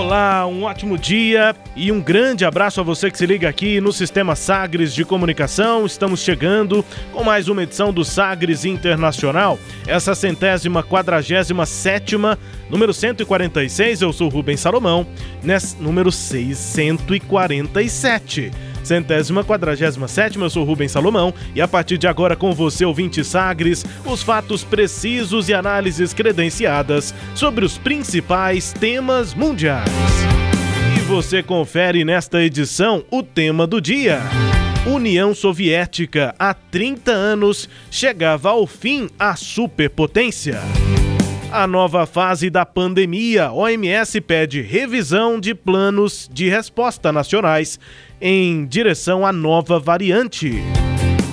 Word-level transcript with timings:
Olá, 0.00 0.46
um 0.46 0.62
ótimo 0.62 0.96
dia 0.96 1.54
e 1.76 1.92
um 1.92 2.00
grande 2.00 2.46
abraço 2.46 2.80
a 2.80 2.82
você 2.82 3.10
que 3.10 3.18
se 3.18 3.26
liga 3.26 3.46
aqui 3.46 3.82
no 3.82 3.92
Sistema 3.92 4.34
Sagres 4.34 4.94
de 4.94 5.04
Comunicação. 5.04 5.84
Estamos 5.84 6.20
chegando 6.20 6.82
com 7.12 7.22
mais 7.22 7.48
uma 7.48 7.64
edição 7.64 7.92
do 7.92 8.02
Sagres 8.02 8.64
Internacional, 8.64 9.58
essa 9.86 10.14
centésima 10.14 10.82
quadragésima 10.82 11.66
sétima, 11.66 12.38
número 12.70 12.94
146. 12.94 14.00
Eu 14.00 14.10
sou 14.10 14.30
Rubens 14.30 14.60
Salomão, 14.60 15.06
nesse 15.42 15.76
número 15.76 16.10
647 16.10 18.69
centésima 18.82 19.44
quadragésima 19.44 20.08
sétima, 20.08 20.46
eu 20.46 20.50
sou 20.50 20.64
Rubens 20.64 20.92
Salomão 20.92 21.32
e 21.54 21.60
a 21.60 21.68
partir 21.68 21.98
de 21.98 22.06
agora 22.06 22.36
com 22.36 22.52
você, 22.52 22.84
ouvinte 22.84 23.24
Sagres, 23.24 23.84
os 24.04 24.22
fatos 24.22 24.64
precisos 24.64 25.48
e 25.48 25.54
análises 25.54 26.12
credenciadas 26.12 27.14
sobre 27.34 27.64
os 27.64 27.78
principais 27.78 28.72
temas 28.72 29.34
mundiais. 29.34 29.90
E 30.96 31.00
você 31.00 31.42
confere 31.42 32.04
nesta 32.04 32.42
edição 32.42 33.04
o 33.10 33.22
tema 33.22 33.66
do 33.66 33.80
dia. 33.80 34.20
União 34.86 35.34
Soviética, 35.34 36.34
há 36.38 36.54
30 36.54 37.12
anos, 37.12 37.68
chegava 37.90 38.50
ao 38.50 38.66
fim 38.66 39.08
a 39.18 39.36
superpotência. 39.36 40.60
A 41.52 41.66
nova 41.66 42.06
fase 42.06 42.48
da 42.48 42.64
pandemia, 42.64 43.50
OMS 43.50 44.20
pede 44.20 44.60
revisão 44.60 45.40
de 45.40 45.52
planos 45.52 46.30
de 46.32 46.48
resposta 46.48 47.10
nacionais 47.10 47.76
em 48.20 48.64
direção 48.64 49.26
à 49.26 49.32
nova 49.32 49.80
variante. 49.80 50.62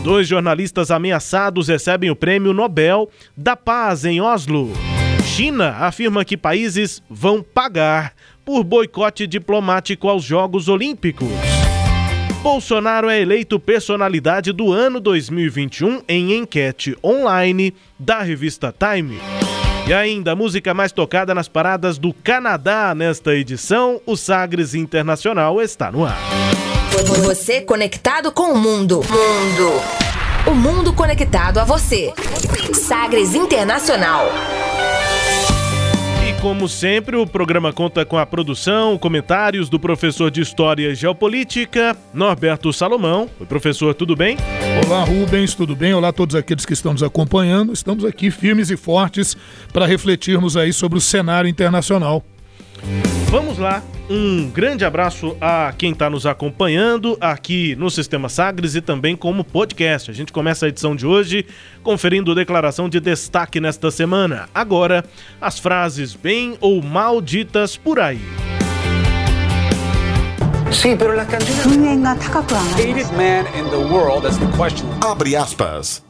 Dois 0.03 0.27
jornalistas 0.27 0.89
ameaçados 0.89 1.67
recebem 1.67 2.09
o 2.09 2.15
Prêmio 2.15 2.51
Nobel 2.51 3.11
da 3.35 3.55
Paz 3.55 4.05
em 4.05 4.19
Oslo. 4.19 4.71
China 5.23 5.75
afirma 5.81 6.25
que 6.25 6.35
países 6.35 7.03
vão 7.07 7.43
pagar 7.43 8.13
por 8.43 8.63
boicote 8.63 9.27
diplomático 9.27 10.09
aos 10.09 10.23
Jogos 10.23 10.67
Olímpicos. 10.67 11.29
Bolsonaro 12.41 13.07
é 13.07 13.21
eleito 13.21 13.59
personalidade 13.59 14.51
do 14.51 14.73
ano 14.73 14.99
2021 14.99 16.01
em 16.07 16.33
enquete 16.33 16.97
online 17.03 17.75
da 17.99 18.23
revista 18.23 18.73
Time. 18.73 19.19
E 19.87 19.93
ainda 19.93 20.33
a 20.33 20.35
música 20.35 20.73
mais 20.73 20.91
tocada 20.91 21.33
nas 21.33 21.47
paradas 21.47 21.97
do 21.97 22.13
Canadá 22.13 22.93
nesta 22.93 23.33
edição, 23.33 24.01
o 24.05 24.17
Sagres 24.17 24.75
Internacional 24.75 25.61
está 25.61 25.89
no 25.89 26.03
ar. 26.03 26.19
Você 27.23 27.61
conectado 27.61 28.29
com 28.33 28.51
o 28.51 28.57
mundo. 28.57 28.97
Mundo. 28.97 29.71
O 30.45 30.53
mundo 30.53 30.91
conectado 30.91 31.59
a 31.59 31.63
você. 31.63 32.11
Sagres 32.73 33.33
Internacional. 33.33 34.29
Como 36.41 36.69
sempre, 36.69 37.15
o 37.15 37.25
programa 37.25 37.73
conta 37.73 38.05
com 38.05 38.15
a 38.15 38.25
produção, 38.25 38.95
comentários 38.97 39.69
do 39.69 39.79
professor 39.79 40.29
de 40.29 40.39
História 40.39 40.91
e 40.91 40.95
Geopolítica, 40.95 41.97
Norberto 42.13 42.71
Salomão. 42.71 43.27
Oi, 43.39 43.45
professor, 43.47 43.95
tudo 43.95 44.15
bem? 44.15 44.37
Olá, 44.85 45.03
Rubens, 45.03 45.55
tudo 45.55 45.75
bem? 45.75 45.95
Olá 45.95 46.09
a 46.09 46.13
todos 46.13 46.35
aqueles 46.35 46.63
que 46.63 46.73
estão 46.73 46.93
nos 46.93 47.01
acompanhando. 47.01 47.73
Estamos 47.73 48.05
aqui 48.05 48.29
firmes 48.29 48.69
e 48.69 48.77
fortes 48.77 49.35
para 49.73 49.87
refletirmos 49.87 50.55
aí 50.55 50.71
sobre 50.71 50.99
o 50.99 51.01
cenário 51.01 51.49
internacional. 51.49 52.23
Vamos 53.29 53.57
lá, 53.57 53.83
um 54.09 54.49
grande 54.49 54.85
abraço 54.85 55.35
a 55.41 55.73
quem 55.77 55.91
está 55.91 56.09
nos 56.09 56.25
acompanhando 56.25 57.17
aqui 57.19 57.75
no 57.75 57.89
Sistema 57.89 58.29
Sagres 58.29 58.73
e 58.75 58.81
também 58.81 59.17
como 59.17 59.43
podcast. 59.43 60.09
A 60.09 60.13
gente 60.13 60.31
começa 60.31 60.65
a 60.65 60.69
edição 60.69 60.95
de 60.95 61.05
hoje 61.05 61.45
conferindo 61.83 62.33
declaração 62.33 62.87
de 62.87 62.99
destaque 62.99 63.59
nesta 63.59 63.91
semana. 63.91 64.47
Agora, 64.55 65.03
as 65.41 65.59
frases 65.59 66.15
bem 66.15 66.57
ou 66.61 66.81
mal 66.81 67.21
ditas 67.21 67.75
por 67.75 67.99
aí. 67.99 68.21
Abre 75.01 75.35
aspas. 75.35 76.06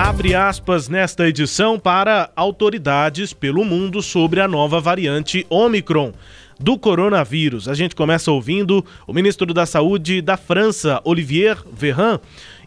Abre 0.00 0.34
aspas 0.34 0.88
nesta 0.88 1.28
edição 1.28 1.78
para 1.78 2.30
autoridades 2.34 3.34
pelo 3.34 3.66
mundo 3.66 4.00
sobre 4.00 4.40
a 4.40 4.48
nova 4.48 4.80
variante 4.80 5.46
Omicron 5.50 6.14
do 6.58 6.78
coronavírus. 6.78 7.68
A 7.68 7.74
gente 7.74 7.94
começa 7.94 8.32
ouvindo 8.32 8.82
o 9.06 9.12
ministro 9.12 9.52
da 9.52 9.66
Saúde 9.66 10.22
da 10.22 10.38
França, 10.38 11.02
Olivier 11.04 11.58
Véran, 11.70 12.18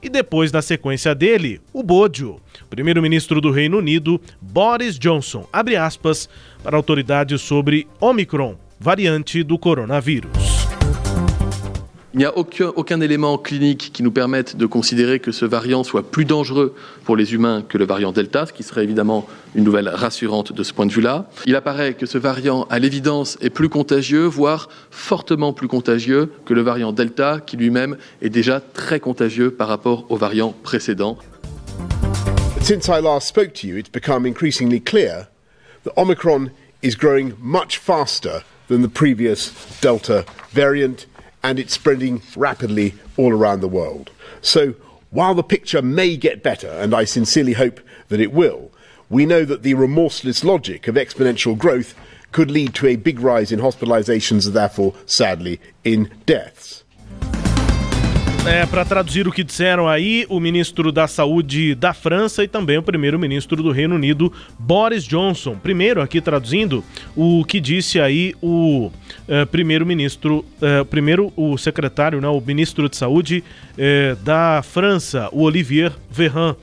e 0.01 0.09
depois, 0.09 0.51
na 0.51 0.61
sequência 0.61 1.15
dele, 1.15 1.59
o 1.73 1.81
Bodio, 1.81 2.39
primeiro-ministro 2.69 3.41
do 3.41 3.49
Reino 3.49 3.79
Unido, 3.79 4.21
Boris 4.39 4.99
Johnson, 4.99 5.47
abre 5.51 5.75
aspas, 5.75 6.29
para 6.61 6.77
autoridades 6.77 7.41
sobre 7.41 7.87
Omicron, 7.99 8.55
variante 8.79 9.41
do 9.41 9.57
coronavírus. 9.57 10.52
Il 12.15 12.19
n'y 12.19 12.25
a 12.25 12.37
aucun, 12.37 13.01
élément 13.01 13.39
clinique 13.39 13.89
qui 13.91 14.03
nous 14.03 14.11
permette 14.11 14.55
de 14.55 14.67
considérer 14.67 15.19
que 15.19 15.31
ce 15.31 15.45
variant 15.45 15.83
soit 15.83 16.03
plus 16.11 16.25
dangereux 16.25 16.75
pour 17.05 17.17
les 17.17 17.33
humains 17.33 17.63
que 17.67 17.79
le 17.79 17.85
variant 17.85 18.11
Delta, 18.11 18.45
ce 18.45 18.53
qui 18.53 18.61
serait 18.61 18.83
évidemment 18.83 19.25
une 19.55 19.63
nouvelle 19.63 19.89
rassurante 19.89 20.53
de 20.53 20.61
ce 20.61 20.73
point 20.73 20.85
de 20.85 20.91
vue-là. 20.91 21.27
Il 21.47 21.55
apparaît 21.55 21.95
que 21.95 22.05
ce 22.05 22.19
variant, 22.19 22.67
à 22.69 22.77
l'évidence, 22.77 23.39
est 23.41 23.49
plus 23.49 23.67
contagieux, 23.67 24.25
voire 24.25 24.69
fortement 24.91 25.53
plus 25.53 25.67
contagieux 25.67 26.31
que 26.45 26.53
le 26.53 26.61
variant 26.61 26.91
Delta, 26.91 27.39
qui 27.43 27.57
lui-même 27.57 27.97
est 28.21 28.29
déjà 28.29 28.59
très 28.59 28.99
contagieux 28.99 29.49
par 29.49 29.67
rapport 29.67 30.05
au 30.09 30.15
variant 30.15 30.53
précédent. 30.61 31.17
Since 32.61 32.89
I 32.89 33.01
last 33.01 33.27
spoke 33.27 33.53
to 33.53 33.67
you, 33.67 33.77
it's 33.77 33.91
become 33.91 34.27
increasingly 34.27 34.79
clear 34.79 35.29
that 35.83 35.93
Omicron 35.97 36.51
is 36.83 36.91
growing 36.95 37.33
much 37.41 37.79
faster 37.79 38.43
than 38.69 38.83
the 38.83 38.87
previous 38.87 39.51
Delta 39.81 40.25
variant 40.53 41.07
and 41.43 41.59
it's 41.59 41.73
spreading 41.73 42.21
rapidly 42.35 42.95
all 43.17 43.33
around 43.33 43.59
the 43.59 43.67
world. 43.67 44.09
So, 44.41 44.75
while 45.11 45.35
the 45.35 45.43
picture 45.43 45.81
may 45.81 46.17
get 46.17 46.41
better, 46.41 46.69
and 46.69 46.95
I 46.95 47.03
sincerely 47.03 47.53
hope 47.53 47.79
that 48.09 48.19
it 48.19 48.33
will, 48.33 48.71
we 49.09 49.25
know 49.25 49.45
that 49.45 49.61
the 49.61 49.75
remorseless 49.75 50.43
logic 50.43 50.87
of 50.87 50.95
exponential 50.95 51.55
growth 51.55 51.93
could 52.31 52.49
lead 52.49 52.73
to 52.75 52.87
a 52.87 52.95
big 52.95 53.19
rise 53.19 53.51
in 53.51 53.59
hospitalizations 53.59 54.47
and 54.47 54.55
therefore, 54.55 54.95
sadly, 55.05 55.61
in 55.83 56.11
deaths. 56.25 56.82
É, 58.45 58.65
para 58.65 58.83
traduzir 58.83 59.25
o 59.25 59.31
que 59.31 59.41
disseram 59.41 59.87
aí, 59.87 60.25
o 60.27 60.37
ministro 60.37 60.91
da 60.91 61.07
Saúde 61.07 61.73
da 61.75 61.93
França 61.93 62.43
e 62.43 62.47
também 62.47 62.77
o 62.77 62.83
primeiro-ministro 62.83 63.63
do 63.63 63.71
Reino 63.71 63.95
Unido, 63.95 64.33
Boris 64.59 65.05
Johnson. 65.05 65.55
Primeiro, 65.55 66.01
aqui 66.01 66.19
traduzindo, 66.19 66.83
o 67.15 67.45
que 67.45 67.61
disse 67.61 68.01
aí 68.01 68.35
o 68.41 68.87
uh, 68.87 69.45
primeiro-ministro, 69.49 70.43
uh, 70.61 70.83
primeiro 70.85 71.31
o 71.37 71.57
secretário, 71.57 72.19
né, 72.19 72.27
o 72.27 72.41
ministro 72.41 72.89
de 72.89 72.97
Saúde 72.97 73.41
uh, 73.77 74.15
da 74.17 74.61
França, 74.61 75.29
o 75.31 75.43
Olivier 75.43 75.93
Véran. 76.11 76.55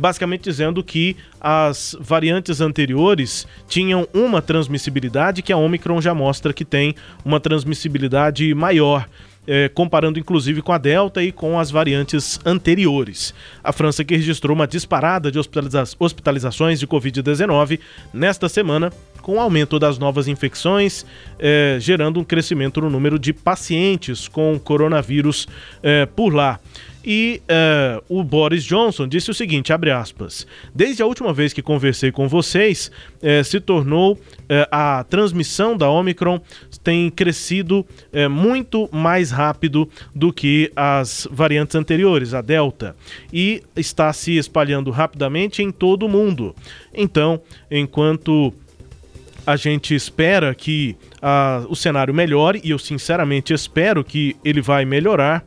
basicamente 0.00 0.42
dizendo 0.42 0.82
que 0.82 1.16
as 1.40 1.96
variantes 2.00 2.60
anteriores 2.60 3.46
tinham 3.68 4.06
uma 4.12 4.42
transmissibilidade 4.42 5.42
que 5.42 5.52
a 5.52 5.56
Omicron 5.56 6.00
já 6.00 6.14
mostra 6.14 6.52
que 6.52 6.64
tem 6.64 6.94
uma 7.24 7.40
transmissibilidade 7.40 8.52
maior 8.54 9.06
é, 9.46 9.68
comparando 9.68 10.18
inclusive 10.18 10.62
com 10.62 10.72
a 10.72 10.78
Delta 10.78 11.22
e 11.22 11.32
com 11.32 11.58
as 11.58 11.70
variantes 11.70 12.38
anteriores. 12.44 13.34
A 13.62 13.72
França 13.72 14.04
que 14.04 14.16
registrou 14.16 14.54
uma 14.54 14.66
disparada 14.66 15.30
de 15.30 15.38
hospitaliza 15.38 15.84
hospitalizações 15.98 16.78
de 16.78 16.86
Covid-19 16.86 17.80
nesta 18.12 18.48
semana, 18.48 18.92
com 19.20 19.36
o 19.36 19.40
aumento 19.40 19.78
das 19.78 19.98
novas 19.98 20.28
infecções, 20.28 21.06
é, 21.38 21.76
gerando 21.80 22.18
um 22.20 22.24
crescimento 22.24 22.80
no 22.80 22.90
número 22.90 23.18
de 23.18 23.32
pacientes 23.32 24.28
com 24.28 24.58
coronavírus 24.58 25.46
é, 25.82 26.06
por 26.06 26.34
lá. 26.34 26.58
E 27.04 27.42
uh, 27.42 28.04
o 28.08 28.22
Boris 28.22 28.64
Johnson 28.64 29.08
disse 29.08 29.30
o 29.30 29.34
seguinte, 29.34 29.72
abre 29.72 29.90
aspas, 29.90 30.46
desde 30.74 31.02
a 31.02 31.06
última 31.06 31.32
vez 31.32 31.52
que 31.52 31.62
conversei 31.62 32.12
com 32.12 32.28
vocês, 32.28 32.90
uh, 33.22 33.42
se 33.44 33.60
tornou 33.60 34.14
uh, 34.14 34.18
a 34.70 35.04
transmissão 35.04 35.76
da 35.76 35.88
Omicron 35.90 36.40
tem 36.82 37.10
crescido 37.10 37.86
muito 38.28 38.88
mais 38.90 39.30
rápido 39.30 39.88
do 40.12 40.32
que 40.32 40.72
as 40.74 41.28
variantes 41.30 41.76
anteriores, 41.76 42.34
a 42.34 42.40
Delta, 42.40 42.96
e 43.32 43.62
está 43.76 44.12
se 44.12 44.36
espalhando 44.36 44.90
rapidamente 44.90 45.62
em 45.62 45.70
todo 45.70 46.06
o 46.06 46.08
mundo. 46.08 46.56
Então, 46.92 47.40
enquanto 47.70 48.52
a 49.46 49.56
gente 49.56 49.94
espera 49.94 50.54
que 50.54 50.96
uh, 51.16 51.66
o 51.68 51.74
cenário 51.74 52.14
melhore, 52.14 52.60
e 52.62 52.70
eu 52.70 52.78
sinceramente 52.78 53.52
espero 53.52 54.04
que 54.04 54.36
ele 54.44 54.60
vai 54.60 54.84
melhorar, 54.84 55.44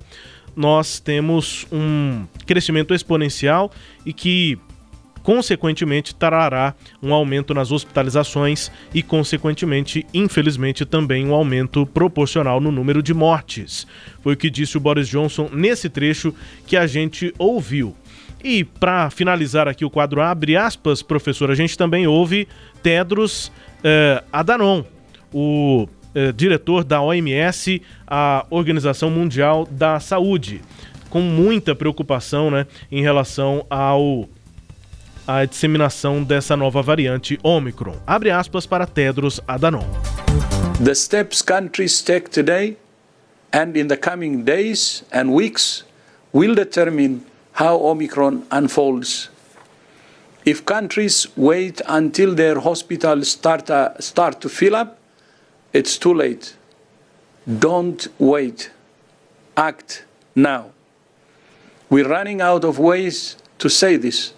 nós 0.56 1.00
temos 1.00 1.68
um 1.72 2.26
crescimento 2.46 2.94
exponencial 2.94 3.72
e 4.06 4.14
que 4.14 4.58
consequentemente 5.26 6.14
trará 6.14 6.76
um 7.02 7.12
aumento 7.12 7.52
nas 7.52 7.72
hospitalizações 7.72 8.72
e 8.94 9.02
consequentemente, 9.02 10.06
infelizmente, 10.14 10.86
também 10.86 11.26
um 11.26 11.34
aumento 11.34 11.84
proporcional 11.88 12.62
no 12.62 12.72
número 12.72 13.02
de 13.02 13.12
mortes. 13.12 13.88
Foi 14.22 14.36
o 14.36 14.38
que 14.38 14.52
disse 14.52 14.78
o 14.78 14.80
Boris 14.80 15.08
Johnson 15.08 15.50
nesse 15.52 15.90
trecho 15.90 16.34
que 16.68 16.78
a 16.78 16.86
gente 16.86 17.34
ouviu. 17.40 17.96
E 18.44 18.64
para 18.64 19.10
finalizar 19.10 19.68
aqui 19.68 19.84
o 19.84 19.90
quadro 19.90 20.22
abre 20.22 20.56
aspas, 20.56 21.02
professor, 21.02 21.50
a 21.50 21.56
gente 21.56 21.76
também 21.76 22.06
ouve 22.06 22.48
Tedros 22.84 23.52
eh, 23.84 24.24
o 25.34 25.88
eh, 26.16 26.32
diretor 26.32 26.84
da 26.84 27.02
OMS, 27.02 27.82
a 28.08 28.46
Organização 28.50 29.12
Mundial 29.12 29.68
da 29.70 30.00
Saúde, 30.00 30.62
com 31.10 31.22
muita 31.22 31.76
preocupação 31.76 32.50
né, 32.50 32.66
em 32.92 33.02
relação 33.02 33.66
ao 33.70 34.28
a 35.28 35.44
disseminação 35.44 36.24
dessa 36.24 36.56
nova 36.56 36.82
variante 36.82 37.40
Omicron. 37.44 37.96
Abre 38.06 38.30
aspas 38.30 38.66
para 38.66 38.86
Tedros 38.86 39.42
Adhanom. 39.48 39.86
The 40.84 40.94
steps 40.94 41.42
countries 41.42 42.02
take 42.02 42.30
today 42.30 42.78
and 43.52 43.76
in 43.76 43.88
the 43.88 43.98
coming 43.98 44.44
days 44.44 45.04
and 45.12 45.32
weeks 45.32 45.84
will 46.34 46.54
determine 46.54 47.22
how 47.54 47.82
Omicron 47.82 48.44
unfolds. 48.52 49.30
If 50.46 50.64
countries 50.66 51.28
wait 51.36 51.82
until 51.88 52.36
their 52.36 52.60
hospitals 52.60 53.30
start, 53.30 53.70
uh, 53.72 54.00
start 54.00 54.42
to 54.42 54.50
fill 54.50 54.76
up, 54.76 55.00
it's 55.76 55.98
too 55.98 56.14
late. 56.14 56.56
Don't 57.60 58.08
wait. 58.18 58.72
Act 59.58 60.06
now. 60.34 60.72
We're 61.90 62.08
running 62.08 62.40
out 62.40 62.64
of 62.64 62.80
ways 62.80 63.36
to 63.60 63.70
say 63.70 63.98
this, 63.98 64.34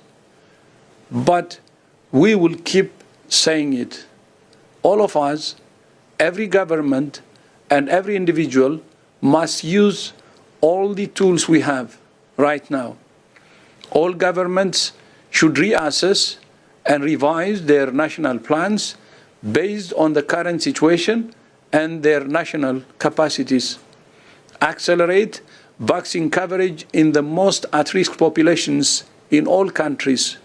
but 1.11 1.59
we 2.11 2.33
will 2.33 2.55
keep 2.55 2.91
saying 3.29 3.73
it. 3.73 4.07
All 4.81 4.99
of 5.03 5.15
us, 5.15 5.55
every 6.19 6.47
government, 6.47 7.21
and 7.69 7.87
every 7.87 8.15
individual 8.15 8.81
must 9.21 9.63
use 9.63 10.13
all 10.59 10.95
the 10.95 11.05
tools 11.05 11.47
we 11.47 11.61
have 11.61 11.99
right 12.35 12.67
now. 12.71 12.97
All 13.91 14.13
governments 14.13 14.91
should 15.29 15.53
reassess 15.53 16.37
and 16.83 17.03
revise 17.03 17.65
their 17.65 17.91
national 17.91 18.39
plans 18.39 18.95
based 19.51 19.93
on 19.93 20.13
the 20.13 20.23
current 20.23 20.61
situation 20.61 21.33
and 21.71 22.03
their 22.03 22.23
national 22.23 22.83
capacities. 22.99 23.79
Accelerate 24.61 25.41
vaccine 25.79 26.29
coverage 26.29 26.85
in 26.93 27.11
the 27.11 27.21
most 27.21 27.65
at 27.71 27.93
risk 27.93 28.17
populations 28.17 29.03
in 29.29 29.45
all 29.47 29.69
countries. 29.69 30.37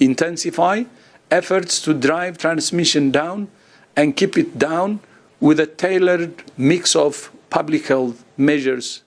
Intensify 0.00 0.84
efforts 1.30 1.80
to 1.82 1.92
drive 1.92 2.38
transmission 2.38 3.10
down 3.10 3.48
and 3.96 4.16
keep 4.16 4.38
it 4.38 4.58
down 4.58 5.00
with 5.40 5.60
a 5.60 5.66
tailored 5.66 6.42
mix 6.56 6.94
of 6.96 7.30
public 7.50 7.86
health 7.86 8.24
measures. 8.36 9.02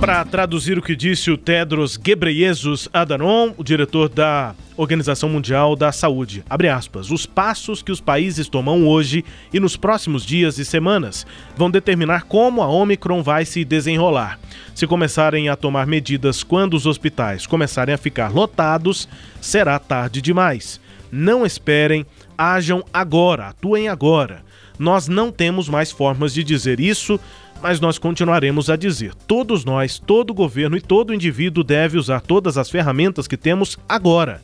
Para 0.00 0.24
traduzir 0.24 0.78
o 0.78 0.82
que 0.82 0.94
disse 0.94 1.28
o 1.28 1.36
Tedros 1.36 1.96
Ghebreyesus 1.96 2.88
Adhanom, 2.92 3.52
o 3.56 3.64
diretor 3.64 4.08
da 4.08 4.54
Organização 4.76 5.28
Mundial 5.28 5.74
da 5.74 5.90
Saúde. 5.90 6.44
Abre 6.48 6.68
aspas. 6.68 7.10
Os 7.10 7.26
passos 7.26 7.82
que 7.82 7.90
os 7.90 8.00
países 8.00 8.48
tomam 8.48 8.86
hoje 8.86 9.24
e 9.52 9.58
nos 9.58 9.76
próximos 9.76 10.24
dias 10.24 10.56
e 10.56 10.64
semanas 10.64 11.26
vão 11.56 11.68
determinar 11.68 12.26
como 12.26 12.62
a 12.62 12.68
Omicron 12.68 13.24
vai 13.24 13.44
se 13.44 13.64
desenrolar. 13.64 14.38
Se 14.72 14.86
começarem 14.86 15.48
a 15.48 15.56
tomar 15.56 15.84
medidas 15.84 16.44
quando 16.44 16.74
os 16.74 16.86
hospitais 16.86 17.44
começarem 17.44 17.92
a 17.92 17.98
ficar 17.98 18.32
lotados, 18.32 19.08
será 19.40 19.80
tarde 19.80 20.22
demais. 20.22 20.80
Não 21.10 21.44
esperem, 21.44 22.06
ajam 22.36 22.84
agora, 22.92 23.48
atuem 23.48 23.88
agora. 23.88 24.46
Nós 24.78 25.08
não 25.08 25.32
temos 25.32 25.68
mais 25.68 25.90
formas 25.90 26.32
de 26.32 26.44
dizer 26.44 26.78
isso 26.78 27.18
mas 27.62 27.80
nós 27.80 27.98
continuaremos 27.98 28.70
a 28.70 28.76
dizer: 28.76 29.14
todos 29.26 29.64
nós, 29.64 29.98
todo 29.98 30.34
governo 30.34 30.76
e 30.76 30.80
todo 30.80 31.14
indivíduo 31.14 31.64
deve 31.64 31.98
usar 31.98 32.20
todas 32.20 32.56
as 32.56 32.70
ferramentas 32.70 33.26
que 33.26 33.36
temos 33.36 33.76
agora. 33.88 34.40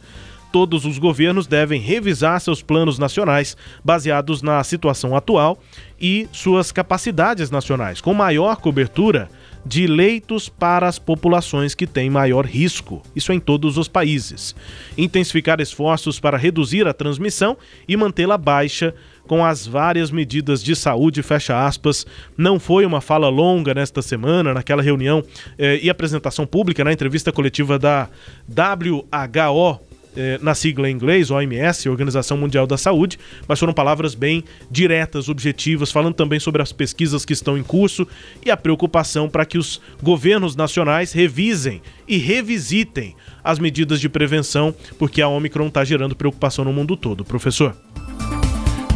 Todos 0.52 0.84
os 0.84 0.98
governos 0.98 1.48
devem 1.48 1.80
revisar 1.80 2.40
seus 2.40 2.62
planos 2.62 2.96
nacionais 2.96 3.56
baseados 3.84 4.40
na 4.40 4.62
situação 4.62 5.16
atual 5.16 5.58
e 6.00 6.28
suas 6.30 6.70
capacidades 6.70 7.50
nacionais, 7.50 8.00
com 8.00 8.14
maior 8.14 8.58
cobertura 8.58 9.28
de 9.66 9.86
leitos 9.86 10.48
para 10.48 10.86
as 10.86 10.98
populações 10.98 11.74
que 11.74 11.86
têm 11.86 12.10
maior 12.10 12.46
risco. 12.46 13.02
Isso 13.16 13.32
em 13.32 13.40
todos 13.40 13.78
os 13.78 13.88
países. 13.88 14.54
Intensificar 14.96 15.60
esforços 15.60 16.20
para 16.20 16.36
reduzir 16.36 16.86
a 16.86 16.92
transmissão 16.92 17.56
e 17.88 17.96
mantê-la 17.96 18.38
baixa 18.38 18.94
com 19.26 19.44
as 19.44 19.66
várias 19.66 20.10
medidas 20.10 20.62
de 20.62 20.74
saúde, 20.74 21.22
fecha 21.22 21.66
aspas. 21.66 22.06
Não 22.36 22.58
foi 22.58 22.84
uma 22.84 23.00
fala 23.00 23.28
longa 23.28 23.74
nesta 23.74 24.02
semana, 24.02 24.54
naquela 24.54 24.82
reunião 24.82 25.22
eh, 25.58 25.80
e 25.82 25.90
apresentação 25.90 26.46
pública, 26.46 26.84
na 26.84 26.92
entrevista 26.92 27.32
coletiva 27.32 27.78
da 27.78 28.08
WHO, 28.48 29.80
eh, 30.16 30.38
na 30.40 30.54
sigla 30.54 30.88
em 30.88 30.94
inglês, 30.94 31.30
OMS, 31.30 31.88
Organização 31.88 32.36
Mundial 32.36 32.66
da 32.66 32.76
Saúde, 32.76 33.18
mas 33.48 33.58
foram 33.58 33.72
palavras 33.72 34.14
bem 34.14 34.44
diretas, 34.70 35.28
objetivas, 35.28 35.90
falando 35.90 36.14
também 36.14 36.38
sobre 36.38 36.62
as 36.62 36.72
pesquisas 36.72 37.24
que 37.24 37.32
estão 37.32 37.58
em 37.58 37.62
curso 37.62 38.06
e 38.44 38.50
a 38.50 38.56
preocupação 38.56 39.28
para 39.28 39.44
que 39.44 39.58
os 39.58 39.80
governos 40.02 40.54
nacionais 40.54 41.12
revisem 41.12 41.82
e 42.06 42.16
revisitem 42.16 43.16
as 43.42 43.58
medidas 43.58 44.00
de 44.00 44.08
prevenção, 44.08 44.74
porque 44.98 45.20
a 45.20 45.28
Omicron 45.28 45.66
está 45.66 45.84
gerando 45.84 46.14
preocupação 46.14 46.64
no 46.64 46.72
mundo 46.72 46.96
todo. 46.96 47.24
Professor. 47.24 47.74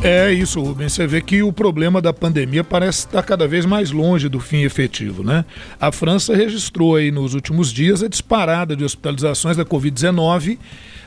É 0.03 0.33
isso, 0.33 0.61
Rubens. 0.61 0.93
Você 0.93 1.07
vê 1.09 1.21
que 1.21 1.43
o 1.43 1.53
problema 1.53 2.01
da 2.01 2.13
pandemia 2.13 2.63
parece 2.63 3.01
estar 3.01 3.23
cada 3.23 3.49
vez 3.49 3.67
mais 3.67 3.91
longe 3.91 4.29
do 4.29 4.39
fim 4.39 4.63
efetivo, 4.63 5.25
né? 5.25 5.45
A 5.81 5.91
França 5.91 6.37
registrou 6.37 6.95
aí 6.95 7.11
nos 7.11 7.35
últimos 7.35 7.73
dias 7.73 8.03
a 8.03 8.09
disparada 8.09 8.77
de 8.77 8.85
hospitalizações 8.85 9.57
da 9.57 9.65
Covid-19. 9.65 10.59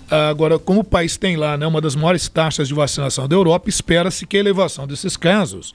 Agora, 0.10 0.60
como 0.60 0.82
o 0.82 0.84
país 0.84 1.16
tem 1.16 1.38
lá 1.38 1.56
né, 1.56 1.66
uma 1.66 1.80
das 1.80 1.96
maiores 1.96 2.28
taxas 2.28 2.68
de 2.68 2.74
vacinação 2.74 3.30
da 3.30 3.36
Europa, 3.36 3.70
espera-se 3.70 4.28
que 4.28 4.36
a 4.36 4.42
elevação 4.42 4.86
desses 4.86 5.16
casos 5.16 5.74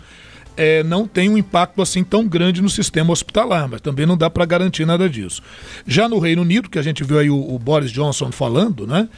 é, 0.54 0.82
não 0.82 1.08
tenha 1.08 1.30
um 1.30 1.38
impacto 1.38 1.80
assim 1.80 2.04
tão 2.04 2.28
grande 2.28 2.61
no 2.61 2.68
sistema 2.68 3.12
hospitalar, 3.12 3.66
mas 3.66 3.80
também 3.80 4.04
não 4.04 4.16
dá 4.16 4.28
para 4.28 4.44
garantir 4.44 4.85
nada 4.85 5.08
disso. 5.08 5.42
Já 5.87 6.06
no 6.06 6.18
Reino 6.18 6.42
Unido, 6.42 6.68
que 6.68 6.78
a 6.78 6.82
gente 6.82 7.02
viu 7.02 7.18
aí 7.18 7.30
o, 7.30 7.54
o 7.54 7.58
Boris 7.58 7.90
Johnson 7.90 8.30
falando, 8.30 8.87
né? 8.87 9.08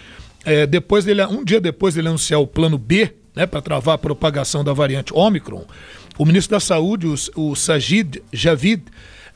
É, 0.45 0.69
depois 0.69 1.05
dele, 1.05 1.25
um 1.27 1.45
dia 1.45 1.61
depois 1.61 1.95
dele 1.95 2.07
anunciar 2.07 2.41
o 2.41 2.47
plano 2.47 2.79
B 2.79 3.13
né, 3.39 3.47
para 3.47 3.63
travar 3.63 3.95
a 3.95 3.99
propagação 3.99 4.65
da 4.65 4.73
variante 4.73 5.15
Omicron, 5.15 5.65
o 6.19 6.27
ministro 6.27 6.57
da 6.57 6.61
Saúde, 6.61 7.07
o, 7.07 7.15
o 7.37 7.55
Sajid 7.55 8.21
Javid, 8.33 8.83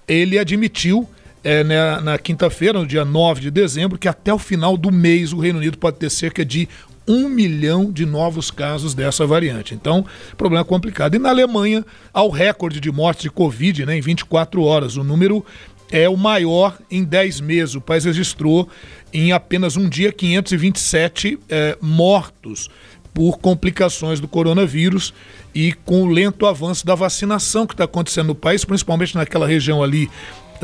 ele 0.08 0.40
admitiu 0.40 1.08
é, 1.44 1.62
na, 1.62 2.00
na 2.00 2.18
quinta-feira, 2.18 2.80
no 2.80 2.86
dia 2.86 3.04
9 3.04 3.40
de 3.40 3.50
dezembro, 3.52 3.96
que 3.96 4.08
até 4.08 4.34
o 4.34 4.40
final 4.40 4.76
do 4.76 4.90
mês 4.90 5.32
o 5.32 5.38
Reino 5.38 5.60
Unido 5.60 5.78
pode 5.78 5.98
ter 5.98 6.10
cerca 6.10 6.44
de 6.44 6.68
um 7.06 7.28
milhão 7.28 7.92
de 7.92 8.04
novos 8.04 8.50
casos 8.50 8.92
dessa 8.92 9.24
variante. 9.24 9.72
Então, 9.72 10.04
problema 10.36 10.64
complicado. 10.64 11.14
E 11.14 11.20
na 11.20 11.28
Alemanha, 11.28 11.84
há 12.12 12.24
o 12.24 12.28
recorde 12.28 12.80
de 12.80 12.90
mortes 12.90 13.22
de 13.22 13.30
Covid 13.30 13.86
né, 13.86 13.98
em 13.98 14.00
24 14.00 14.64
horas. 14.64 14.96
O 14.96 15.04
número 15.04 15.46
é 15.92 16.08
o 16.08 16.16
maior 16.16 16.76
em 16.90 17.04
10 17.04 17.40
meses. 17.40 17.74
O 17.76 17.80
país 17.80 18.04
registrou 18.04 18.68
em 19.12 19.30
apenas 19.30 19.76
um 19.76 19.88
dia 19.88 20.10
527 20.10 21.38
é, 21.48 21.78
mortos 21.80 22.68
por 23.12 23.38
complicações 23.38 24.20
do 24.20 24.28
coronavírus 24.28 25.12
e 25.54 25.72
com 25.72 26.02
o 26.02 26.06
lento 26.06 26.46
avanço 26.46 26.86
da 26.86 26.94
vacinação 26.94 27.66
que 27.66 27.74
está 27.74 27.84
acontecendo 27.84 28.28
no 28.28 28.34
país, 28.34 28.64
principalmente 28.64 29.14
naquela 29.14 29.46
região 29.46 29.82
ali 29.82 30.08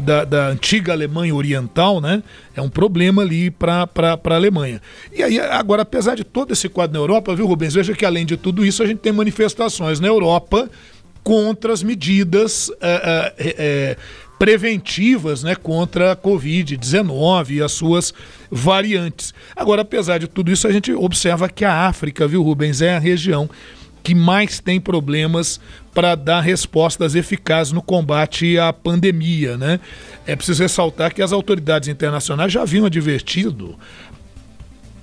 da, 0.02 0.24
da, 0.24 0.48
antiga 0.48 0.92
Alemanha 0.92 1.34
Oriental, 1.34 2.00
né? 2.00 2.22
É 2.54 2.62
um 2.62 2.68
problema 2.68 3.22
ali 3.22 3.50
para 3.50 3.88
a 4.02 4.34
Alemanha. 4.34 4.80
E 5.12 5.22
aí, 5.22 5.38
agora, 5.40 5.82
apesar 5.82 6.14
de 6.14 6.24
todo 6.24 6.52
esse 6.52 6.68
quadro 6.68 6.94
na 6.94 7.02
Europa, 7.02 7.34
viu, 7.34 7.46
Rubens? 7.46 7.74
Veja 7.74 7.94
que 7.94 8.04
além 8.04 8.24
de 8.24 8.36
tudo 8.36 8.64
isso, 8.64 8.82
a 8.82 8.86
gente 8.86 8.98
tem 8.98 9.12
manifestações 9.12 9.98
na 9.98 10.06
Europa 10.06 10.70
contra 11.22 11.72
as 11.72 11.82
medidas 11.82 12.70
é, 12.80 13.34
é, 13.38 13.54
é, 13.58 13.96
preventivas 14.38 15.42
né, 15.42 15.54
contra 15.54 16.12
a 16.12 16.16
Covid-19 16.16 17.50
e 17.50 17.62
as 17.62 17.72
suas 17.72 18.14
variantes. 18.50 19.34
Agora, 19.56 19.82
apesar 19.82 20.18
de 20.18 20.28
tudo 20.28 20.52
isso, 20.52 20.68
a 20.68 20.72
gente 20.72 20.92
observa 20.92 21.48
que 21.48 21.64
a 21.64 21.86
África, 21.86 22.26
viu, 22.28 22.42
Rubens, 22.42 22.80
é 22.80 22.96
a 22.96 22.98
região 22.98 23.50
que 24.02 24.14
mais 24.14 24.60
tem 24.60 24.80
problemas 24.80 25.60
para 25.92 26.14
dar 26.14 26.40
respostas 26.40 27.14
eficazes 27.14 27.72
no 27.72 27.82
combate 27.82 28.58
à 28.58 28.72
pandemia. 28.72 29.56
Né? 29.56 29.80
É 30.26 30.36
preciso 30.36 30.62
ressaltar 30.62 31.12
que 31.12 31.20
as 31.20 31.32
autoridades 31.32 31.88
internacionais 31.88 32.52
já 32.52 32.62
haviam 32.62 32.86
advertido 32.86 33.76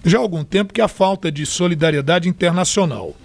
já 0.05 0.19
há 0.19 0.21
algum 0.21 0.43
tempo 0.43 0.71
que 0.71 0.81
a 0.81 0.87
falta 0.87 1.31
de 1.31 1.45
solidariedade 1.47 2.29
internacional 2.29 3.15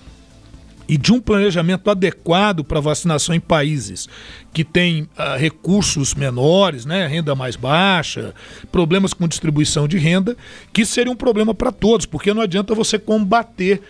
e 0.90 0.98
de 0.98 1.12
um 1.12 1.20
planejamento 1.20 1.88
adequado 1.88 2.64
para 2.64 2.80
vacinação 2.80 3.32
em 3.32 3.38
países 3.38 4.08
que 4.52 4.64
têm 4.64 5.02
uh, 5.02 5.38
recursos 5.38 6.14
menores, 6.14 6.84
né, 6.84 7.06
renda 7.06 7.32
mais 7.36 7.54
baixa, 7.54 8.34
problemas 8.72 9.14
com 9.14 9.28
distribuição 9.28 9.86
de 9.86 9.98
renda, 9.98 10.36
que 10.72 10.84
seria 10.84 11.12
um 11.12 11.14
problema 11.14 11.54
para 11.54 11.70
todos, 11.70 12.06
porque 12.06 12.34
não 12.34 12.42
adianta 12.42 12.74
você 12.74 12.98
combater 12.98 13.80